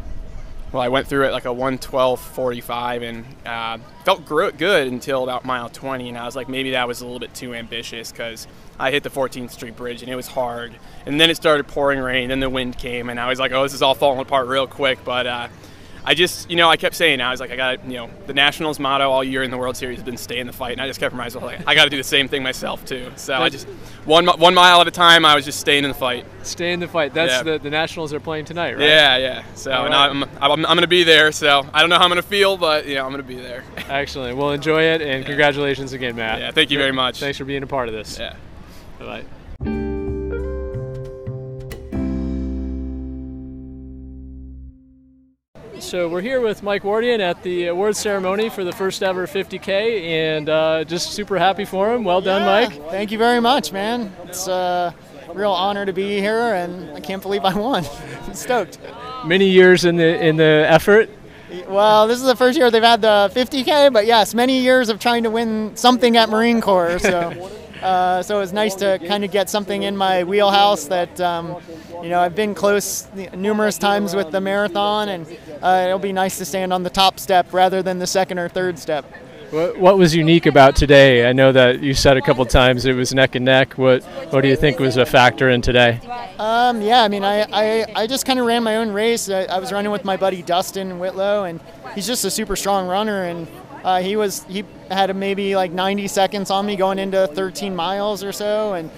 Well, 0.72 0.82
I 0.82 0.88
went 0.88 1.06
through 1.06 1.24
it 1.26 1.32
like 1.32 1.46
a 1.46 1.54
112.45 1.54 3.02
and 3.02 3.24
uh, 3.46 3.78
felt 4.04 4.26
gro- 4.26 4.50
good 4.50 4.88
until 4.88 5.22
about 5.22 5.44
mile 5.46 5.70
20, 5.70 6.08
and 6.10 6.18
I 6.18 6.26
was 6.26 6.36
like, 6.36 6.48
maybe 6.50 6.72
that 6.72 6.86
was 6.86 7.00
a 7.00 7.04
little 7.04 7.20
bit 7.20 7.32
too 7.32 7.54
ambitious 7.54 8.10
because 8.10 8.46
I 8.78 8.90
hit 8.90 9.02
the 9.04 9.08
14th 9.10 9.52
Street 9.52 9.74
Bridge 9.76 10.02
and 10.02 10.10
it 10.10 10.16
was 10.16 10.26
hard, 10.26 10.74
and 11.06 11.18
then 11.20 11.30
it 11.30 11.36
started 11.36 11.66
pouring 11.66 12.00
rain, 12.00 12.28
then 12.28 12.40
the 12.40 12.50
wind 12.50 12.76
came, 12.76 13.08
and 13.08 13.18
I 13.18 13.28
was 13.28 13.38
like, 13.38 13.52
oh, 13.52 13.62
this 13.62 13.72
is 13.74 13.80
all 13.80 13.94
falling 13.94 14.20
apart 14.20 14.48
real 14.48 14.66
quick, 14.66 14.98
but. 15.04 15.26
Uh, 15.26 15.48
I 16.08 16.14
just, 16.14 16.48
you 16.48 16.54
know, 16.54 16.70
I 16.70 16.76
kept 16.76 16.94
saying, 16.94 17.20
I 17.20 17.32
was 17.32 17.40
like, 17.40 17.50
I 17.50 17.56
got, 17.56 17.84
you 17.84 17.96
know, 17.96 18.08
the 18.28 18.32
Nationals 18.32 18.78
motto 18.78 19.10
all 19.10 19.24
year 19.24 19.42
in 19.42 19.50
the 19.50 19.58
World 19.58 19.76
Series 19.76 19.98
has 19.98 20.04
been 20.04 20.16
stay 20.16 20.38
in 20.38 20.46
the 20.46 20.52
fight, 20.52 20.70
and 20.72 20.80
I 20.80 20.86
just 20.86 21.00
kept 21.00 21.12
reminding 21.12 21.42
myself, 21.42 21.58
like, 21.58 21.66
I 21.68 21.74
got 21.74 21.82
to 21.84 21.90
do 21.90 21.96
the 21.96 22.04
same 22.04 22.28
thing 22.28 22.44
myself 22.44 22.84
too. 22.84 23.10
So 23.16 23.34
I 23.34 23.48
just 23.48 23.66
one 24.04 24.24
one 24.26 24.54
mile 24.54 24.80
at 24.80 24.86
a 24.86 24.92
time, 24.92 25.24
I 25.24 25.34
was 25.34 25.44
just 25.44 25.58
staying 25.58 25.82
in 25.82 25.90
the 25.90 25.96
fight. 25.96 26.24
Stay 26.44 26.72
in 26.72 26.78
the 26.78 26.86
fight. 26.86 27.12
That's 27.12 27.32
Yeah. 27.32 27.42
the, 27.42 27.58
the 27.58 27.70
Nationals 27.70 28.12
are 28.12 28.20
playing 28.20 28.44
tonight, 28.44 28.74
right? 28.74 28.82
Yeah, 28.88 29.16
yeah. 29.16 29.42
So 29.56 29.72
and 29.72 29.92
right. 29.92 30.10
I'm, 30.10 30.22
I'm, 30.22 30.52
I'm 30.52 30.62
going 30.62 30.82
to 30.82 30.86
be 30.86 31.02
there. 31.02 31.32
So 31.32 31.68
I 31.74 31.80
don't 31.80 31.90
know 31.90 31.96
how 31.96 32.04
I'm 32.04 32.10
going 32.10 32.22
to 32.22 32.28
feel, 32.28 32.56
but 32.56 32.86
yeah, 32.86 33.04
I'm 33.04 33.10
going 33.10 33.22
to 33.22 33.28
be 33.28 33.40
there. 33.40 33.64
Excellent. 33.88 34.36
Well, 34.36 34.52
enjoy 34.52 34.82
it, 34.84 35.02
and 35.02 35.26
congratulations 35.26 35.92
again, 35.92 36.14
Matt. 36.14 36.38
Yeah, 36.38 36.50
thank 36.52 36.70
you 36.70 36.78
very 36.78 36.92
much. 36.92 37.18
Thanks 37.18 37.36
for 37.36 37.44
being 37.44 37.64
a 37.64 37.66
part 37.66 37.88
of 37.88 37.94
this. 37.94 38.16
Yeah. 38.16 38.36
Bye. 39.00 39.24
So 45.78 46.08
we're 46.08 46.22
here 46.22 46.40
with 46.40 46.62
Mike 46.62 46.82
Wardian 46.82 47.20
at 47.20 47.42
the 47.42 47.66
award 47.66 47.96
ceremony 47.96 48.48
for 48.48 48.64
the 48.64 48.72
first 48.72 49.02
ever 49.02 49.26
50K, 49.26 50.00
and 50.02 50.48
uh, 50.48 50.84
just 50.84 51.12
super 51.12 51.38
happy 51.38 51.64
for 51.64 51.92
him. 51.94 52.02
Well 52.02 52.20
done, 52.20 52.42
Yeah, 52.42 52.68
Mike. 52.76 52.90
Thank 52.90 53.12
you 53.12 53.18
very 53.18 53.40
much, 53.40 53.72
man. 53.72 54.14
It's 54.24 54.48
a 54.48 54.94
real 55.34 55.52
honor 55.52 55.84
to 55.84 55.92
be 55.92 56.18
here, 56.18 56.54
and 56.54 56.90
I 56.96 57.00
can't 57.00 57.22
believe 57.22 57.44
I 57.44 57.54
won. 57.54 57.84
I'm 58.26 58.34
stoked. 58.34 58.78
Many 59.24 59.48
years 59.48 59.84
in 59.84 59.96
the 59.96 60.24
in 60.24 60.36
the 60.36 60.64
effort. 60.68 61.10
Well, 61.68 62.08
this 62.08 62.18
is 62.18 62.24
the 62.24 62.36
first 62.36 62.58
year 62.58 62.70
they've 62.70 62.82
had 62.82 63.02
the 63.02 63.30
50K, 63.34 63.92
but 63.92 64.06
yes, 64.06 64.34
many 64.34 64.60
years 64.60 64.88
of 64.88 64.98
trying 64.98 65.22
to 65.24 65.30
win 65.30 65.76
something 65.76 66.16
at 66.16 66.28
Marine 66.28 66.60
Corps. 66.60 66.98
So, 66.98 67.50
uh, 67.82 68.22
so 68.22 68.36
it 68.36 68.40
was 68.40 68.52
nice 68.52 68.74
to 68.76 68.98
kind 69.06 69.24
of 69.24 69.30
get 69.30 69.50
something 69.50 69.82
in 69.82 69.96
my 69.96 70.24
wheelhouse 70.24 70.86
that, 70.86 71.20
um, 71.20 71.56
you 72.02 72.08
know, 72.08 72.20
I've 72.20 72.34
been 72.34 72.54
close 72.54 73.08
numerous 73.34 73.78
times 73.78 74.14
with 74.14 74.30
the 74.30 74.40
marathon, 74.40 75.08
and 75.08 75.26
uh, 75.62 75.84
it'll 75.86 75.98
be 75.98 76.12
nice 76.12 76.38
to 76.38 76.44
stand 76.44 76.72
on 76.72 76.82
the 76.82 76.90
top 76.90 77.18
step 77.18 77.52
rather 77.52 77.82
than 77.82 77.98
the 77.98 78.06
second 78.06 78.38
or 78.38 78.48
third 78.48 78.78
step. 78.78 79.04
What, 79.50 79.78
what 79.78 79.96
was 79.96 80.14
unique 80.14 80.46
about 80.46 80.74
today? 80.74 81.28
I 81.28 81.32
know 81.32 81.52
that 81.52 81.80
you 81.80 81.94
said 81.94 82.16
a 82.16 82.20
couple 82.20 82.44
times 82.46 82.84
it 82.84 82.94
was 82.94 83.14
neck 83.14 83.36
and 83.36 83.44
neck. 83.44 83.74
What 83.74 84.02
what 84.32 84.40
do 84.40 84.48
you 84.48 84.56
think 84.56 84.80
was 84.80 84.96
a 84.96 85.06
factor 85.06 85.50
in 85.50 85.62
today? 85.62 86.00
Um, 86.38 86.82
yeah, 86.82 87.02
I 87.02 87.08
mean, 87.08 87.22
I, 87.22 87.46
I, 87.52 87.86
I 87.94 88.06
just 88.08 88.26
kind 88.26 88.40
of 88.40 88.46
ran 88.46 88.64
my 88.64 88.76
own 88.76 88.90
race. 88.90 89.30
I, 89.30 89.44
I 89.44 89.60
was 89.60 89.70
running 89.70 89.92
with 89.92 90.04
my 90.04 90.16
buddy 90.16 90.42
Dustin 90.42 90.98
Whitlow, 90.98 91.44
and 91.44 91.60
he's 91.94 92.08
just 92.08 92.24
a 92.24 92.30
super 92.30 92.56
strong 92.56 92.88
runner. 92.88 93.22
And 93.22 93.46
uh, 93.84 94.00
he 94.00 94.16
was 94.16 94.42
he 94.48 94.64
had 94.90 95.14
maybe 95.16 95.56
like 95.56 95.72
90 95.72 96.08
seconds 96.08 96.50
on 96.50 96.66
me 96.66 96.76
going 96.76 96.98
into 96.98 97.26
13 97.26 97.74
miles 97.74 98.22
or 98.22 98.32
so, 98.32 98.74
and 98.74 98.90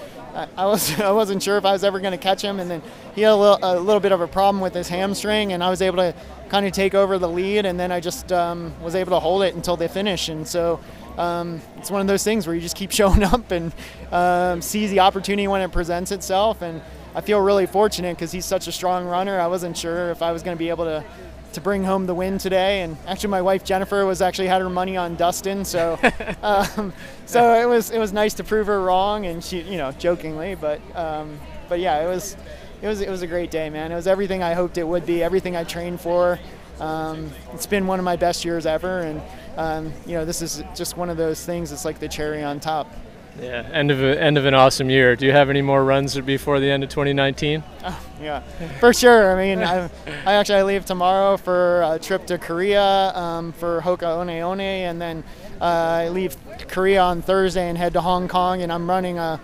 I, 0.57 0.67
was 0.67 0.99
I 1.01 1.11
wasn't 1.11 1.43
sure 1.43 1.57
if 1.57 1.65
I 1.65 1.73
was 1.73 1.85
ever 1.85 2.01
going 2.01 2.13
to 2.13 2.19
catch 2.19 2.43
him. 2.43 2.61
And 2.61 2.71
then 2.71 2.83
he 3.15 3.23
had 3.23 3.33
a 3.33 3.37
little, 3.37 3.59
a 3.63 3.79
little 3.79 4.01
bit 4.01 4.13
of 4.13 4.21
a 4.21 4.29
problem 4.29 4.61
with 4.61 4.75
his 4.75 4.89
hamstring, 4.89 5.53
and 5.53 5.63
I 5.63 5.71
was 5.71 5.83
able 5.83 5.99
to 5.99 6.15
kind 6.49 6.67
of 6.67 6.73
take 6.73 6.95
over 6.95 7.19
the 7.19 7.29
lead, 7.29 7.67
and 7.67 7.79
then 7.79 7.93
I 7.93 8.01
just 8.01 8.33
um, 8.33 8.75
was 8.83 8.95
able 8.95 9.11
to 9.11 9.21
hold 9.21 9.43
it 9.43 9.55
until 9.55 9.77
the 9.77 9.89
finish. 9.89 10.29
And 10.29 10.47
so 10.47 10.81
um, 11.17 11.61
it's 11.77 11.91
one 11.91 12.01
of 12.01 12.07
those 12.07 12.25
things 12.25 12.47
where 12.47 12.55
you 12.55 12.63
just 12.63 12.77
keep 12.77 12.91
showing 13.01 13.23
up 13.23 13.51
and 13.51 13.73
um, 14.13 14.63
seize 14.63 14.91
the 14.91 15.01
opportunity 15.01 15.49
when 15.49 15.61
it 15.61 15.73
presents 15.73 16.13
itself. 16.13 16.63
And 16.63 16.81
I 17.15 17.21
feel 17.21 17.41
really 17.41 17.67
fortunate 17.67 18.17
because 18.17 18.33
he's 18.33 18.47
such 18.47 18.69
a 18.69 18.73
strong 18.73 19.07
runner. 19.07 19.41
I 19.41 19.49
wasn't 19.49 19.77
sure 19.77 20.11
if 20.11 20.23
I 20.23 20.33
was 20.33 20.43
going 20.43 20.57
to 20.57 20.59
be 20.59 20.69
able 20.69 20.85
to 20.85 21.05
to 21.53 21.61
bring 21.61 21.85
home 21.85 22.07
the 22.07 22.15
win 22.15 22.39
today. 22.39 22.83
And 22.83 22.97
actually, 23.07 23.31
my 23.31 23.43
wife 23.43 23.65
Jennifer 23.65 24.05
was 24.05 24.23
actually 24.23 24.49
had 24.49 24.61
her 24.61 24.71
money 24.71 24.97
on 24.97 25.17
Dustin, 25.17 25.65
so 25.65 25.99
um, 26.43 26.93
so 27.27 27.55
it 27.55 27.67
was 27.67 27.91
it 27.91 27.99
was 27.99 28.13
nice 28.13 28.35
to 28.35 28.45
prove 28.45 28.67
her 28.67 28.81
wrong. 28.81 29.27
And 29.27 29.43
she, 29.43 29.61
you 29.61 29.77
know, 29.77 29.93
jokingly, 29.93 30.55
but 30.55 30.81
um, 30.97 31.39
but 31.69 31.81
yeah, 31.81 32.03
it 32.03 32.07
was 32.07 32.37
it 32.83 32.87
was 32.87 33.01
it 33.01 33.09
was 33.09 33.23
a 33.23 33.27
great 33.27 33.51
day, 33.51 33.71
man. 33.71 33.93
It 33.93 33.97
was 33.97 34.07
everything 34.07 34.43
I 34.43 34.55
hoped 34.55 34.79
it 34.79 34.87
would 34.87 35.07
be, 35.07 35.23
everything 35.23 35.57
I 35.57 35.65
trained 35.65 36.01
for. 36.01 36.39
Um, 36.81 37.31
it's 37.53 37.67
been 37.67 37.87
one 37.87 37.99
of 37.99 38.05
my 38.05 38.17
best 38.17 38.45
years 38.45 38.65
ever, 38.65 39.01
and 39.01 39.23
um, 39.57 39.93
you 40.07 40.13
know, 40.13 40.25
this 40.25 40.43
is 40.43 40.63
just 40.75 40.97
one 40.97 41.11
of 41.11 41.17
those 41.17 41.45
things. 41.45 41.73
It's 41.73 41.85
like 41.85 41.99
the 41.99 42.09
cherry 42.09 42.43
on 42.43 42.61
top. 42.61 42.93
Yeah, 43.41 43.69
end 43.73 43.91
of 43.91 44.03
a, 44.03 44.21
end 44.21 44.37
of 44.37 44.47
an 44.47 44.55
awesome 44.55 44.91
year. 44.91 45.15
Do 45.15 45.25
you 45.25 45.33
have 45.33 45.49
any 45.49 45.63
more 45.63 45.85
runs 45.85 46.19
before 46.21 46.59
the 46.59 46.71
end 46.71 46.83
of 46.83 46.91
2019? 46.91 47.63
Yeah, 48.21 48.41
for 48.81 48.93
sure. 48.93 49.33
I 49.33 49.41
mean, 49.41 49.63
I, 49.63 49.89
I 50.27 50.33
actually 50.33 50.65
leave 50.65 50.85
tomorrow 50.85 51.37
for 51.37 51.83
a 51.83 52.01
trip 52.01 52.27
to 52.27 52.37
Korea 52.37 52.83
um, 53.15 53.53
for 53.53 53.81
Hoka 53.81 54.17
One 54.17 54.27
One, 54.27 54.61
and 54.61 55.01
then 55.01 55.23
uh, 55.61 55.65
I 55.65 56.09
leave 56.09 56.37
Korea 56.67 57.01
on 57.01 57.23
Thursday 57.23 57.69
and 57.69 57.79
head 57.79 57.93
to 57.93 58.01
Hong 58.01 58.27
Kong, 58.27 58.63
and 58.63 58.73
I'm 58.73 58.91
running 58.91 59.19
a, 59.19 59.41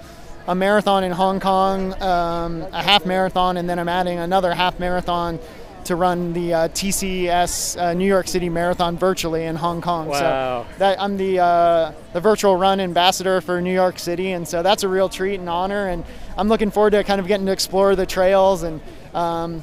a 0.49 0.57
marathon 0.57 1.05
in 1.05 1.13
Hong 1.13 1.39
Kong, 1.39 1.93
um, 2.03 2.63
a 2.73 2.83
half 2.83 3.07
marathon, 3.07 3.59
and 3.59 3.71
then 3.71 3.79
I'm 3.79 3.89
adding 3.89 4.19
another 4.19 4.53
half 4.53 4.81
marathon 4.81 5.39
to 5.85 5.97
run 5.97 6.33
the 6.33 6.55
uh, 6.55 6.69
TCS 6.69 7.81
uh, 7.81 7.95
New 7.95 8.07
York 8.07 8.29
City 8.29 8.49
Marathon 8.49 8.97
virtually 8.97 9.45
in 9.45 9.57
Hong 9.57 9.81
Kong. 9.81 10.09
Wow. 10.09 10.67
So 10.69 10.79
that 10.79 11.01
I'm 11.01 11.17
the 11.17 11.41
uh, 11.41 11.93
the 12.13 12.21
virtual 12.21 12.57
run 12.57 12.81
ambassador 12.81 13.41
for 13.41 13.61
New 13.61 13.73
York 13.73 13.99
City, 13.99 14.33
and 14.33 14.47
so 14.47 14.63
that's 14.63 14.83
a 14.83 14.89
real 14.89 15.09
treat 15.09 15.41
and 15.41 15.49
honor. 15.49 15.89
And 15.89 16.05
I'm 16.37 16.49
looking 16.49 16.71
forward 16.71 16.91
to 16.91 17.05
kind 17.05 17.21
of 17.21 17.27
getting 17.27 17.47
to 17.47 17.53
explore 17.53 17.97
the 17.97 18.07
trails 18.07 18.63
and. 18.63 18.81
Um, 19.15 19.63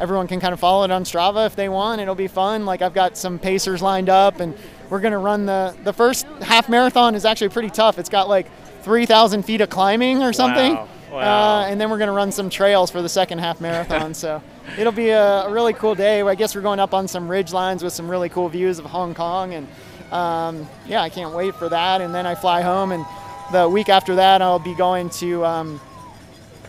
everyone 0.00 0.26
can 0.26 0.40
kind 0.40 0.54
of 0.54 0.58
follow 0.58 0.82
it 0.82 0.90
on 0.90 1.04
Strava 1.04 1.46
if 1.46 1.54
they 1.54 1.68
want. 1.68 2.00
It'll 2.00 2.14
be 2.14 2.26
fun. 2.26 2.64
Like 2.64 2.80
I've 2.80 2.94
got 2.94 3.18
some 3.18 3.38
pacers 3.38 3.82
lined 3.82 4.08
up, 4.08 4.40
and 4.40 4.56
we're 4.88 5.00
gonna 5.00 5.18
run 5.18 5.44
the 5.46 5.76
the 5.84 5.92
first 5.92 6.26
half 6.40 6.68
marathon 6.68 7.14
is 7.14 7.24
actually 7.24 7.50
pretty 7.50 7.68
tough. 7.70 7.98
It's 7.98 8.08
got 8.08 8.28
like 8.28 8.46
3,000 8.82 9.42
feet 9.44 9.60
of 9.60 9.70
climbing 9.70 10.22
or 10.22 10.32
something. 10.32 10.74
Wow. 10.74 10.88
Wow. 11.10 11.62
Uh, 11.62 11.66
and 11.66 11.80
then 11.80 11.90
we're 11.90 11.98
gonna 11.98 12.12
run 12.12 12.32
some 12.32 12.50
trails 12.50 12.90
for 12.90 13.02
the 13.02 13.08
second 13.08 13.38
half 13.38 13.60
marathon. 13.60 14.14
so 14.14 14.42
it'll 14.78 14.92
be 14.92 15.10
a, 15.10 15.42
a 15.44 15.50
really 15.50 15.72
cool 15.72 15.94
day. 15.94 16.22
I 16.22 16.34
guess 16.34 16.54
we're 16.54 16.60
going 16.60 16.80
up 16.80 16.94
on 16.94 17.08
some 17.08 17.28
ridge 17.28 17.52
lines 17.52 17.82
with 17.82 17.92
some 17.92 18.08
really 18.08 18.28
cool 18.28 18.48
views 18.48 18.78
of 18.78 18.84
Hong 18.86 19.14
Kong, 19.14 19.54
and 19.54 19.68
um, 20.12 20.68
yeah, 20.86 21.02
I 21.02 21.08
can't 21.08 21.34
wait 21.34 21.54
for 21.54 21.68
that. 21.68 22.00
And 22.00 22.14
then 22.14 22.26
I 22.26 22.34
fly 22.34 22.62
home, 22.62 22.92
and 22.92 23.04
the 23.52 23.68
week 23.68 23.88
after 23.88 24.16
that, 24.16 24.42
I'll 24.42 24.58
be 24.58 24.74
going 24.74 25.10
to. 25.10 25.44
Um, 25.44 25.80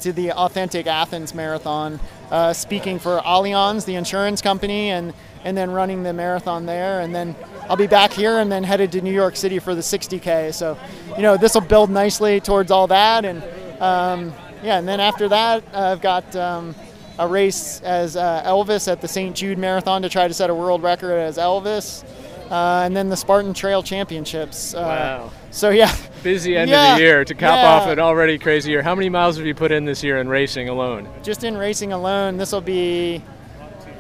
to 0.02 0.12
the 0.12 0.32
Authentic 0.32 0.88
Athens 0.88 1.36
Marathon, 1.36 2.00
uh, 2.32 2.54
speaking 2.54 2.98
for 2.98 3.20
Allianz, 3.20 3.86
the 3.86 3.94
insurance 3.94 4.42
company, 4.42 4.90
and 4.90 5.14
and 5.44 5.58
then 5.58 5.72
running 5.72 6.04
the 6.04 6.14
marathon 6.14 6.66
there, 6.66 7.00
and 7.00 7.16
then 7.16 7.36
I'll 7.70 7.78
be 7.78 7.88
back 7.88 8.12
here 8.14 8.40
and 8.40 8.52
then 8.52 8.64
headed 8.64 8.92
to 8.92 9.02
New 9.02 9.14
York 9.14 9.36
City 9.36 9.60
for 9.60 9.74
the 9.74 9.82
60k. 9.82 10.54
So, 10.54 10.78
you 11.16 11.24
know, 11.24 11.36
this 11.38 11.56
will 11.56 11.62
build 11.62 11.90
nicely 11.90 12.40
towards 12.40 12.70
all 12.70 12.88
that, 12.88 13.26
and 13.26 13.42
um, 13.82 14.34
yeah, 14.64 14.78
and 14.78 14.88
then 14.88 15.00
after 15.00 15.28
that, 15.30 15.64
I've 15.74 16.02
got. 16.02 16.36
Um, 16.36 16.76
a 17.20 17.28
race 17.28 17.82
as 17.82 18.16
uh, 18.16 18.42
Elvis 18.46 18.92
at 18.92 19.02
the 19.02 19.08
St. 19.08 19.36
Jude 19.36 19.58
Marathon 19.60 20.02
to 20.02 20.10
try 20.10 20.28
to 20.28 20.34
set 20.34 20.50
a 20.50 20.56
world 20.56 20.82
record 20.82 21.12
as 21.20 21.38
Elvis. 21.38 22.04
uh, 22.50 22.82
and 22.86 22.96
then 22.96 23.10
the 23.10 23.18
Spartan 23.18 23.54
Trail 23.54 23.84
Championships. 23.84 24.74
Uh, 24.74 24.80
Wow. 24.80 25.32
So 25.52 25.70
yeah, 25.70 25.94
Busy 26.24 26.56
end 26.58 26.72
Yeah, 26.72 26.94
of 26.94 26.98
the 26.98 27.04
year 27.04 27.24
to 27.26 27.34
cap 27.36 27.54
yeah. 27.58 27.74
off 27.74 27.88
an 27.90 28.00
already 28.00 28.40
crazy 28.40 28.72
year. 28.72 28.82
How 28.82 28.96
many 28.96 29.10
miles 29.10 29.38
have 29.38 29.46
you 29.46 29.54
put 29.54 29.72
in 29.72 29.86
this 29.86 30.02
year 30.04 30.18
in 30.20 30.30
racing 30.30 30.70
alone? 30.70 31.08
just 31.22 31.44
in 31.44 31.58
racing 31.58 31.92
alone, 31.94 32.38
this 32.38 32.52
will 32.54 32.62
be 32.62 33.22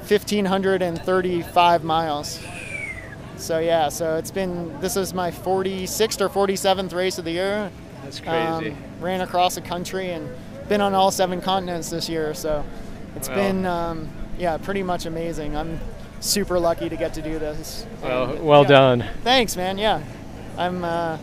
1,535 0.07 1.83
miles. 1.83 2.39
So 3.37 3.59
yeah, 3.59 3.89
so 3.89 4.15
it's 4.17 4.31
been 4.31 4.79
this 4.79 4.95
is 4.95 5.13
my 5.13 5.31
46th 5.31 6.21
or 6.21 6.29
47th 6.29 6.93
race 6.93 7.17
of 7.17 7.25
the 7.25 7.31
year. 7.31 7.71
That's 8.03 8.19
crazy. 8.19 8.71
Um, 8.71 8.77
ran 9.01 9.21
across 9.21 9.55
the 9.55 9.61
country 9.61 10.11
and 10.11 10.29
been 10.69 10.81
on 10.81 10.93
all 10.93 11.11
seven 11.11 11.41
continents 11.41 11.89
this 11.89 12.07
year. 12.07 12.33
So 12.33 12.63
it's 13.15 13.27
Wow. 13.29 13.35
been 13.35 13.65
um, 13.65 14.09
yeah 14.37 14.57
pretty 14.57 14.83
much 14.83 15.05
amazing. 15.05 15.55
I'm 15.57 15.79
super 16.19 16.59
lucky 16.59 16.87
to 16.89 16.95
get 16.95 17.13
to 17.15 17.21
do 17.21 17.39
this. 17.39 17.85
Well, 18.01 18.31
And, 18.31 18.45
well 18.45 18.61
yeah. 18.63 18.67
done. 18.69 19.05
Thanks, 19.23 19.55
man. 19.57 19.77
Yeah, 19.77 20.01
I'm 20.57 20.83
uh, 20.83 21.17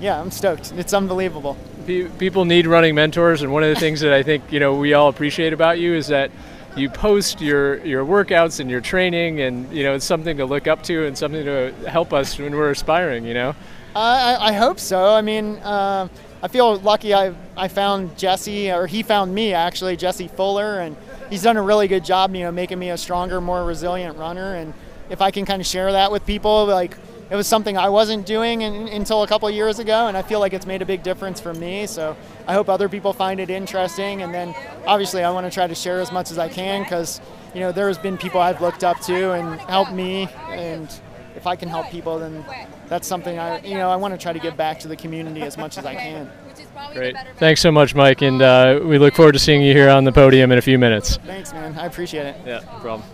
yeah 0.00 0.20
I'm 0.20 0.30
stoked. 0.30 0.72
It's 0.76 0.94
unbelievable. 0.94 1.56
Pe- 1.86 2.08
People 2.18 2.44
need 2.46 2.66
running 2.66 2.94
mentors, 2.94 3.42
and 3.42 3.52
one 3.52 3.62
of 3.62 3.68
the 3.68 3.78
things 3.80 4.00
that 4.00 4.12
I 4.12 4.22
think 4.22 4.44
you 4.50 4.60
know 4.60 4.74
we 4.76 4.94
all 4.94 5.08
appreciate 5.08 5.52
about 5.52 5.78
you 5.78 5.94
is 5.94 6.06
that 6.08 6.30
you 6.76 6.88
post 6.88 7.40
your 7.40 7.84
your 7.84 8.04
workouts 8.06 8.58
and 8.60 8.70
your 8.70 8.80
training, 8.80 9.40
and 9.40 9.70
you 9.72 9.82
know 9.84 9.94
it's 9.94 10.04
something 10.06 10.36
to 10.38 10.46
look 10.46 10.66
up 10.66 10.82
to 10.84 11.06
and 11.06 11.18
something 11.18 11.44
to 11.44 11.72
help 11.88 12.12
us 12.12 12.38
when 12.38 12.54
we're 12.54 12.70
aspiring. 12.70 13.24
You 13.26 13.34
know. 13.34 13.54
I, 13.96 14.34
I- 14.34 14.48
I 14.48 14.52
hope 14.52 14.80
so. 14.80 15.14
I 15.14 15.20
mean, 15.20 15.56
uh, 15.58 16.08
I 16.44 16.48
feel 16.48 16.76
lucky. 16.76 17.14
I 17.14 17.34
I 17.56 17.68
found 17.68 18.18
Jesse, 18.18 18.70
or 18.70 18.86
he 18.86 19.02
found 19.02 19.34
me 19.34 19.54
actually, 19.54 19.96
Jesse 19.96 20.28
Fuller, 20.28 20.78
and 20.78 20.94
he's 21.30 21.42
done 21.42 21.56
a 21.56 21.62
really 21.62 21.88
good 21.88 22.04
job. 22.04 22.34
You 22.36 22.42
know, 22.42 22.52
making 22.52 22.78
me 22.78 22.90
a 22.90 22.98
stronger, 22.98 23.40
more 23.40 23.64
resilient 23.64 24.18
runner. 24.18 24.54
And 24.54 24.74
if 25.08 25.22
I 25.22 25.30
can 25.30 25.46
kind 25.46 25.62
of 25.62 25.66
share 25.66 25.90
that 25.92 26.12
with 26.12 26.26
people, 26.26 26.66
like 26.66 26.98
it 27.30 27.34
was 27.34 27.46
something 27.46 27.78
I 27.78 27.88
wasn't 27.88 28.26
doing 28.26 28.60
in, 28.60 28.88
until 28.88 29.22
a 29.22 29.26
couple 29.26 29.48
years 29.50 29.78
ago, 29.78 30.06
and 30.06 30.18
I 30.18 30.22
feel 30.22 30.38
like 30.38 30.52
it's 30.52 30.66
made 30.66 30.82
a 30.82 30.84
big 30.84 31.02
difference 31.02 31.40
for 31.40 31.54
me. 31.54 31.86
So 31.86 32.14
I 32.46 32.52
hope 32.52 32.68
other 32.68 32.90
people 32.90 33.14
find 33.14 33.40
it 33.40 33.48
interesting. 33.48 34.20
And 34.20 34.34
then 34.34 34.54
obviously, 34.86 35.24
I 35.24 35.30
want 35.30 35.46
to 35.46 35.50
try 35.50 35.66
to 35.66 35.74
share 35.74 36.02
as 36.02 36.12
much 36.12 36.30
as 36.30 36.36
I 36.36 36.50
can 36.50 36.82
because 36.82 37.22
you 37.54 37.60
know 37.60 37.72
there's 37.72 37.96
been 37.96 38.18
people 38.18 38.42
I've 38.42 38.60
looked 38.60 38.84
up 38.84 39.00
to 39.06 39.32
and 39.32 39.58
helped 39.62 39.92
me 39.92 40.28
and 40.50 40.90
if 41.36 41.46
I 41.46 41.56
can 41.56 41.68
help 41.68 41.90
people, 41.90 42.18
then 42.18 42.44
that's 42.88 43.06
something 43.06 43.38
I, 43.38 43.62
you 43.62 43.74
know, 43.74 43.90
I 43.90 43.96
want 43.96 44.14
to 44.14 44.18
try 44.18 44.32
to 44.32 44.38
give 44.38 44.56
back 44.56 44.78
to 44.80 44.88
the 44.88 44.96
community 44.96 45.42
as 45.42 45.56
much 45.56 45.78
as 45.78 45.84
I 45.84 45.94
can. 45.94 46.30
Great. 46.92 47.16
Thanks 47.36 47.60
so 47.60 47.72
much, 47.72 47.94
Mike, 47.94 48.22
and 48.22 48.40
uh, 48.40 48.80
we 48.82 48.98
look 48.98 49.14
forward 49.14 49.32
to 49.32 49.38
seeing 49.38 49.62
you 49.62 49.72
here 49.72 49.88
on 49.88 50.04
the 50.04 50.12
podium 50.12 50.52
in 50.52 50.58
a 50.58 50.62
few 50.62 50.78
minutes. 50.78 51.16
Thanks, 51.18 51.52
man. 51.52 51.76
I 51.76 51.86
appreciate 51.86 52.26
it. 52.26 52.36
Yeah, 52.46 52.60
no 52.60 52.78
problem. 52.80 53.08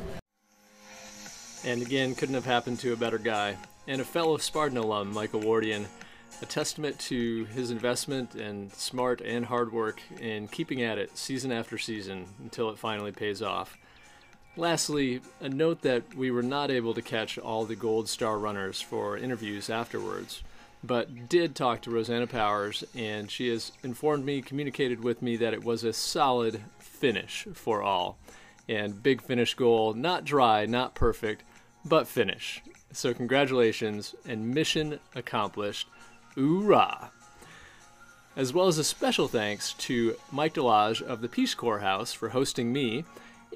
And 1.65 1.83
again, 1.83 2.15
couldn't 2.15 2.35
have 2.35 2.47
happened 2.47 2.79
to 2.81 2.93
a 2.93 2.97
better 2.97 3.19
guy. 3.19 3.57
And 3.87 4.01
a 4.01 4.05
fellow 4.05 4.37
Spartan 4.37 4.79
alum, 4.79 5.13
Michael 5.13 5.41
Wardian, 5.41 5.87
a 6.43 6.47
testament 6.47 6.99
to 6.99 7.45
his 7.47 7.71
investment 7.71 8.35
and 8.35 8.73
smart 8.73 9.21
and 9.21 9.45
hard 9.45 9.73
work 9.73 10.01
in 10.21 10.49
keeping 10.49 10.83
at 10.83 10.97
it 10.97 11.17
season 11.19 11.53
after 11.53 11.77
season 11.77 12.27
until 12.43 12.71
it 12.71 12.79
finally 12.79 13.13
pays 13.13 13.43
off. 13.43 13.77
Lastly, 14.57 15.21
a 15.41 15.49
note 15.49 15.83
that 15.83 16.15
we 16.15 16.31
were 16.31 16.43
not 16.43 16.71
able 16.71 16.93
to 16.95 17.03
catch 17.03 17.39
all 17.39 17.65
the 17.65 17.77
Gold 17.77 18.09
Star 18.09 18.39
runners 18.39 18.81
for 18.81 19.17
interviews 19.17 19.71
afterwards, 19.71 20.43
but 20.83 21.29
did 21.29 21.55
talk 21.55 21.83
to 21.83 21.91
Rosanna 21.91 22.27
Powers, 22.27 22.83
and 22.95 23.31
she 23.31 23.49
has 23.49 23.71
informed 23.85 24.25
me, 24.25 24.43
communicated 24.43 25.05
with 25.05 25.23
me 25.23 25.37
that 25.37 25.55
it 25.55 25.63
was 25.63 25.85
a 25.85 25.93
solid 25.93 26.63
finish 26.79 27.47
for 27.55 27.83
all. 27.83 28.19
And 28.69 29.03
big 29.03 29.23
finish 29.23 29.55
goal, 29.55 29.95
not 29.95 30.25
dry, 30.25 30.67
not 30.67 30.95
perfect, 30.95 31.45
but 31.85 32.09
finish. 32.09 32.61
So, 32.93 33.15
congratulations 33.15 34.17
and 34.27 34.53
mission 34.53 34.99
accomplished. 35.15 35.87
Hoorah! 36.35 37.13
As 38.37 38.53
well 38.53 38.67
as 38.67 38.79
a 38.79 38.85
special 38.85 39.29
thanks 39.29 39.75
to 39.75 40.17
Mike 40.33 40.55
Delage 40.55 41.03
of 41.03 41.21
the 41.21 41.29
Peace 41.29 41.55
Corps 41.55 41.81
House 41.81 42.13
for 42.13 42.31
hosting 42.31 42.73
me 42.73 43.05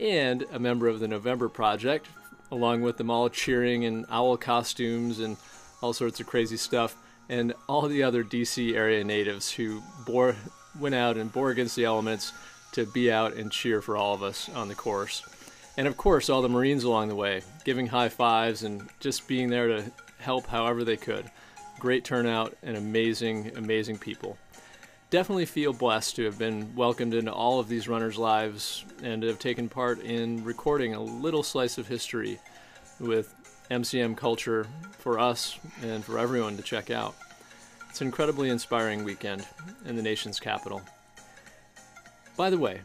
and 0.01 0.45
a 0.53 0.59
member 0.59 0.89
of 0.89 1.01
the 1.01 1.09
November 1.09 1.49
Project, 1.49 2.07
along 2.51 2.83
with 2.83 2.97
them 2.97 3.11
all 3.11 3.29
cheering 3.29 3.83
in 3.83 4.07
owl 4.11 4.37
costumes 4.37 5.21
and 5.21 5.37
all 5.81 5.93
sorts 5.93 6.21
of 6.21 6.27
crazy 6.27 6.57
stuff, 6.57 6.97
and 7.29 7.55
all 7.69 7.89
the 7.89 8.03
other 8.03 8.23
DC 8.23 8.75
area 8.75 9.05
natives 9.05 9.51
who 9.51 9.83
bore, 10.07 10.37
went 10.79 10.95
out 10.95 11.17
and 11.17 11.33
bore 11.33 11.51
against 11.51 11.77
the 11.77 11.85
elements 11.85 12.33
to 12.73 12.87
be 12.87 13.11
out 13.11 13.35
and 13.35 13.53
cheer 13.53 13.81
for 13.81 13.97
all 13.97 14.15
of 14.15 14.23
us 14.23 14.49
on 14.51 14.69
the 14.69 14.75
course. 14.75 15.23
And 15.77 15.87
of 15.87 15.97
course, 15.97 16.29
all 16.29 16.43
the 16.43 16.49
Marines 16.49 16.85
along 16.85 17.09
the 17.09 17.15
way, 17.15 17.43
giving 17.65 17.87
high 17.87 18.09
fives 18.09 18.63
and 18.63 18.89
just 19.01 19.27
being 19.27 19.49
there 19.49 19.69
to 19.69 19.85
help 20.19 20.47
however 20.47 20.85
they 20.85 20.97
could. 20.97 21.31
Great 21.79 22.05
turnout 22.05 22.57
and 22.63 22.77
amazing, 22.77 23.53
amazing 23.57 23.99
people 23.99 24.39
definitely 25.11 25.47
feel 25.47 25.73
blessed 25.73 26.17
to 26.17 26.25
have 26.25 26.39
been 26.39 26.75
welcomed 26.75 27.15
into 27.15 27.33
all 27.33 27.61
of 27.61 27.69
these 27.69 27.89
runners' 27.89 28.19
lives 28.19 28.85
and 29.03 29.23
have 29.23 29.39
taken 29.39 29.69
part 29.69 30.01
in 30.01 30.43
recording 30.45 30.95
a 30.95 31.03
little 31.03 31.43
slice 31.43 31.79
of 31.79 31.87
history 31.87 32.39
with 33.01 33.35
MCM 33.71 34.17
culture 34.17 34.67
for 34.99 35.19
us 35.19 35.59
and 35.83 36.05
for 36.05 36.19
everyone 36.19 36.57
to 36.57 36.63
check 36.63 36.91
out. 36.91 37.15
It's 37.89 38.01
an 38.01 38.09
incredibly 38.09 38.51
inspiring 38.51 39.05
weekend 39.05 39.47
in 39.85 39.97
the 39.97 40.03
nation's 40.03 40.41
capital. 40.41 40.83
By 42.37 42.51
the 42.51 42.59
way, 42.59 42.81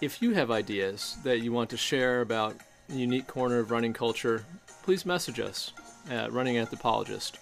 if 0.00 0.22
you 0.22 0.32
have 0.32 0.50
ideas 0.50 1.16
that 1.22 1.40
you 1.40 1.52
want 1.52 1.70
to 1.70 1.76
share 1.76 2.22
about 2.22 2.56
a 2.88 2.94
unique 2.94 3.26
corner 3.26 3.58
of 3.58 3.70
running 3.70 3.92
culture, 3.92 4.44
please 4.82 5.04
message 5.04 5.38
us 5.38 5.72
at 6.10 6.32
Running 6.32 6.56
Anthropologist 6.56 7.38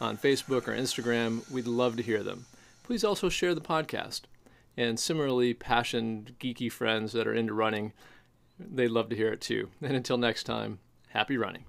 on 0.00 0.16
Facebook 0.16 0.66
or 0.66 0.74
Instagram. 0.74 1.48
We'd 1.50 1.66
love 1.66 1.96
to 1.96 2.02
hear 2.02 2.22
them 2.22 2.46
please 2.90 3.04
also 3.04 3.28
share 3.28 3.54
the 3.54 3.60
podcast. 3.60 4.22
And 4.76 4.98
similarly, 4.98 5.54
passionate, 5.54 6.36
geeky 6.40 6.72
friends 6.72 7.12
that 7.12 7.28
are 7.28 7.32
into 7.32 7.54
running, 7.54 7.92
they'd 8.58 8.88
love 8.88 9.10
to 9.10 9.16
hear 9.16 9.32
it 9.32 9.40
too. 9.40 9.70
And 9.80 9.94
until 9.94 10.18
next 10.18 10.42
time, 10.42 10.80
happy 11.10 11.36
running. 11.36 11.66